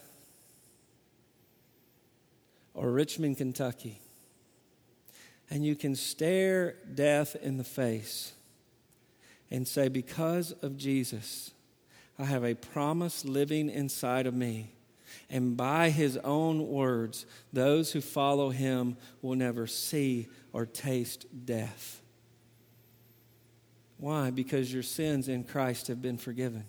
or 2.74 2.92
Richmond, 2.92 3.38
Kentucky, 3.38 4.00
and 5.50 5.66
you 5.66 5.74
can 5.74 5.96
stare 5.96 6.76
death 6.94 7.34
in 7.34 7.58
the 7.58 7.64
face 7.64 8.34
and 9.50 9.66
say, 9.66 9.88
Because 9.88 10.52
of 10.62 10.76
Jesus, 10.76 11.52
I 12.18 12.24
have 12.24 12.44
a 12.44 12.54
promise 12.54 13.24
living 13.24 13.70
inside 13.70 14.26
of 14.26 14.34
me. 14.34 14.72
And 15.30 15.56
by 15.56 15.90
his 15.90 16.16
own 16.18 16.68
words, 16.68 17.26
those 17.52 17.92
who 17.92 18.00
follow 18.00 18.50
him 18.50 18.96
will 19.22 19.36
never 19.36 19.66
see 19.66 20.28
or 20.52 20.66
taste 20.66 21.26
death. 21.46 22.02
Why? 23.98 24.30
Because 24.30 24.72
your 24.72 24.82
sins 24.82 25.28
in 25.28 25.44
Christ 25.44 25.88
have 25.88 26.00
been 26.00 26.18
forgiven. 26.18 26.64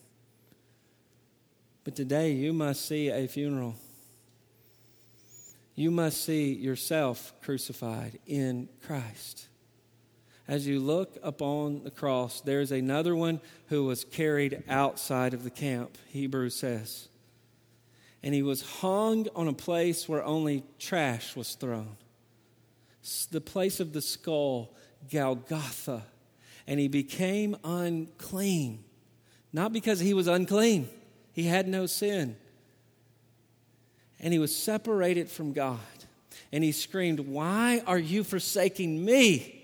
But 1.84 1.96
today 1.96 2.32
you 2.32 2.54
must 2.54 2.86
see 2.86 3.10
a 3.10 3.28
funeral. 3.28 3.76
You 5.76 5.92
must 5.92 6.24
see 6.24 6.54
yourself 6.54 7.34
crucified 7.42 8.20
in 8.26 8.68
Christ 8.86 9.48
as 10.50 10.66
you 10.66 10.80
look 10.80 11.16
upon 11.22 11.84
the 11.84 11.92
cross, 11.92 12.42
there's 12.42 12.72
another 12.72 13.16
one 13.16 13.40
who 13.68 13.86
was 13.86 14.04
carried 14.04 14.64
outside 14.68 15.36
of 15.36 15.44
the 15.44 15.52
camp, 15.52 15.96
Hebrews 16.08 16.56
says. 16.56 17.08
and 18.24 18.34
he 18.34 18.42
was 18.42 18.64
hung 18.82 19.28
on 19.36 19.48
a 19.48 19.54
place 19.54 20.10
where 20.10 20.24
only 20.24 20.64
trash 20.80 21.36
was 21.36 21.54
thrown. 21.54 21.96
The 23.32 23.40
place 23.40 23.80
of 23.80 23.94
the 23.94 24.02
skull, 24.02 24.74
Golgotha. 25.10 26.04
And 26.68 26.80
he 26.80 26.88
became 26.88 27.56
unclean. 27.64 28.84
Not 29.54 29.72
because 29.72 30.00
he 30.00 30.14
was 30.14 30.28
unclean, 30.28 30.90
he 31.32 31.44
had 31.44 31.68
no 31.68 31.86
sin. 31.86 32.36
And 34.20 34.34
he 34.34 34.40
was 34.40 34.54
separated 34.54 35.30
from 35.30 35.54
God. 35.54 35.80
And 36.52 36.64
he 36.64 36.72
screamed, 36.72 37.20
Why 37.20 37.84
are 37.86 38.00
you 38.00 38.24
forsaking 38.24 39.06
me? 39.06 39.59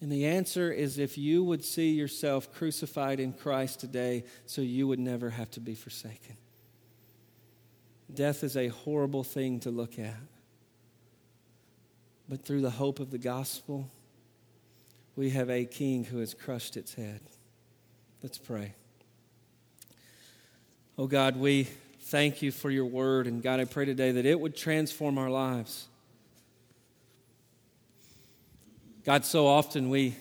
And 0.00 0.10
the 0.10 0.26
answer 0.26 0.70
is 0.70 0.98
if 0.98 1.16
you 1.16 1.42
would 1.44 1.64
see 1.64 1.90
yourself 1.90 2.52
crucified 2.52 3.20
in 3.20 3.32
Christ 3.32 3.80
today, 3.80 4.24
so 4.44 4.60
you 4.60 4.86
would 4.88 4.98
never 4.98 5.30
have 5.30 5.50
to 5.52 5.60
be 5.60 5.74
forsaken. 5.74 6.36
Death 8.12 8.44
is 8.44 8.56
a 8.56 8.68
horrible 8.68 9.24
thing 9.24 9.60
to 9.60 9.70
look 9.70 9.98
at. 9.98 10.14
But 12.28 12.44
through 12.44 12.60
the 12.60 12.70
hope 12.70 13.00
of 13.00 13.10
the 13.10 13.18
gospel, 13.18 13.88
we 15.16 15.30
have 15.30 15.50
a 15.50 15.64
king 15.64 16.04
who 16.04 16.18
has 16.18 16.34
crushed 16.34 16.76
its 16.76 16.94
head. 16.94 17.20
Let's 18.22 18.38
pray. 18.38 18.74
Oh 20.96 21.06
God, 21.06 21.36
we 21.36 21.64
thank 22.02 22.40
you 22.42 22.52
for 22.52 22.70
your 22.70 22.86
word. 22.86 23.26
And 23.26 23.42
God, 23.42 23.60
I 23.60 23.64
pray 23.64 23.84
today 23.84 24.12
that 24.12 24.26
it 24.26 24.38
would 24.38 24.56
transform 24.56 25.18
our 25.18 25.30
lives. 25.30 25.88
God, 29.04 29.26
so 29.26 29.46
often 29.46 29.90
we 29.90 30.16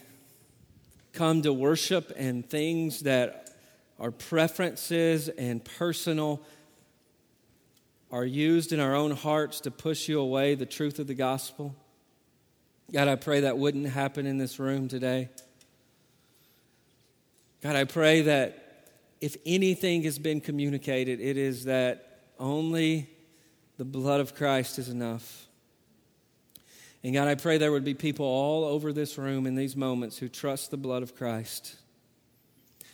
come 1.13 1.41
to 1.43 1.53
worship 1.53 2.11
and 2.17 2.47
things 2.49 3.01
that 3.01 3.49
are 3.97 4.11
preferences 4.11 5.29
and 5.29 5.63
personal 5.63 6.41
are 8.11 8.25
used 8.25 8.73
in 8.73 8.81
our 8.81 8.93
own 8.93 9.11
hearts 9.11 9.61
to 9.61 9.71
push 9.71 10.09
you 10.09 10.19
away 10.19 10.55
the 10.55 10.65
truth 10.65 10.99
of 10.99 11.07
the 11.07 11.13
gospel. 11.13 11.73
God, 12.91 13.07
I 13.07 13.15
pray 13.15 13.39
that 13.39 13.57
wouldn't 13.57 13.87
happen 13.87 14.25
in 14.25 14.37
this 14.37 14.59
room 14.59 14.89
today. 14.89 15.29
God, 17.61 17.77
I 17.77 17.85
pray 17.85 18.23
that 18.23 18.89
if 19.21 19.37
anything 19.45 20.03
has 20.03 20.19
been 20.19 20.41
communicated, 20.41 21.21
it 21.21 21.37
is 21.37 21.63
that 21.63 22.19
only 22.37 23.09
the 23.77 23.85
blood 23.85 24.19
of 24.19 24.35
Christ 24.35 24.77
is 24.77 24.89
enough. 24.89 25.47
And 27.03 27.13
God, 27.13 27.27
I 27.27 27.35
pray 27.35 27.57
there 27.57 27.71
would 27.71 27.83
be 27.83 27.93
people 27.93 28.25
all 28.25 28.63
over 28.63 28.93
this 28.93 29.17
room 29.17 29.45
in 29.45 29.55
these 29.55 29.75
moments 29.75 30.17
who 30.17 30.29
trust 30.29 30.71
the 30.71 30.77
blood 30.77 31.03
of 31.03 31.15
Christ, 31.15 31.75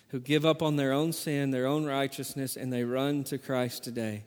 who 0.07 0.20
give 0.20 0.45
up 0.45 0.64
on 0.64 0.78
their 0.78 0.91
own 0.91 1.14
sin, 1.14 1.51
their 1.51 1.68
own 1.68 1.86
righteousness, 1.86 2.57
and 2.57 2.74
they 2.74 2.84
run 2.84 3.24
to 3.26 3.38
Christ 3.38 3.84
today. 3.84 4.24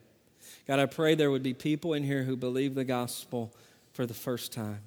God, 0.68 0.78
I 0.78 0.86
pray 0.86 1.16
there 1.16 1.32
would 1.32 1.42
be 1.42 1.54
people 1.54 1.94
in 1.94 2.04
here 2.04 2.22
who 2.22 2.36
believe 2.36 2.76
the 2.76 2.84
gospel 2.84 3.52
for 3.92 4.06
the 4.06 4.14
first 4.14 4.52
time. 4.52 4.80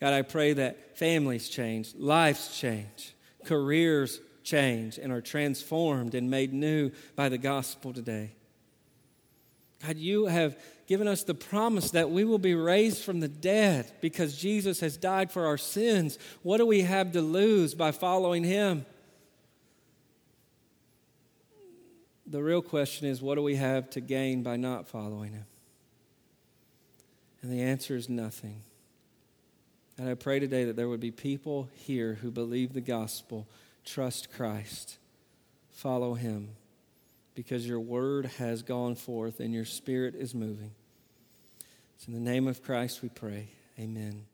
God, 0.00 0.12
I 0.12 0.22
pray 0.22 0.52
that 0.52 0.96
families 0.96 1.48
change, 1.48 1.94
lives 1.96 2.56
change, 2.56 3.14
careers 3.44 4.20
change, 4.44 4.98
and 4.98 5.12
are 5.12 5.20
transformed 5.20 6.14
and 6.14 6.30
made 6.30 6.52
new 6.52 6.92
by 7.16 7.28
the 7.28 7.38
gospel 7.38 7.92
today. 7.92 8.32
God, 9.86 9.96
you 9.96 10.26
have 10.26 10.58
given 10.86 11.08
us 11.08 11.22
the 11.22 11.34
promise 11.34 11.92
that 11.92 12.10
we 12.10 12.24
will 12.24 12.38
be 12.38 12.54
raised 12.54 13.02
from 13.02 13.20
the 13.20 13.28
dead 13.28 13.90
because 14.00 14.36
Jesus 14.36 14.80
has 14.80 14.96
died 14.96 15.30
for 15.30 15.46
our 15.46 15.56
sins. 15.56 16.18
What 16.42 16.58
do 16.58 16.66
we 16.66 16.82
have 16.82 17.12
to 17.12 17.22
lose 17.22 17.74
by 17.74 17.92
following 17.92 18.44
him? 18.44 18.84
the 22.30 22.42
real 22.42 22.62
question 22.62 23.08
is 23.08 23.20
what 23.20 23.34
do 23.34 23.42
we 23.42 23.56
have 23.56 23.90
to 23.90 24.00
gain 24.00 24.42
by 24.42 24.56
not 24.56 24.86
following 24.86 25.32
him? 25.32 25.46
And 27.42 27.50
the 27.50 27.62
answer 27.62 27.96
is 27.96 28.08
nothing. 28.08 28.62
And 29.98 30.08
I 30.08 30.14
pray 30.14 30.38
today 30.38 30.64
that 30.64 30.76
there 30.76 30.88
would 30.88 31.00
be 31.00 31.10
people 31.10 31.68
here 31.74 32.14
who 32.22 32.30
believe 32.30 32.72
the 32.72 32.80
gospel, 32.80 33.48
trust 33.84 34.32
Christ, 34.32 34.98
follow 35.72 36.14
him, 36.14 36.50
because 37.40 37.66
your 37.66 37.80
word 37.80 38.26
has 38.36 38.62
gone 38.62 38.94
forth 38.94 39.40
and 39.40 39.54
your 39.54 39.64
spirit 39.64 40.14
is 40.14 40.34
moving. 40.34 40.72
It's 41.96 42.06
in 42.06 42.12
the 42.12 42.20
name 42.20 42.46
of 42.46 42.62
Christ 42.62 43.00
we 43.00 43.08
pray. 43.08 43.48
Amen. 43.78 44.26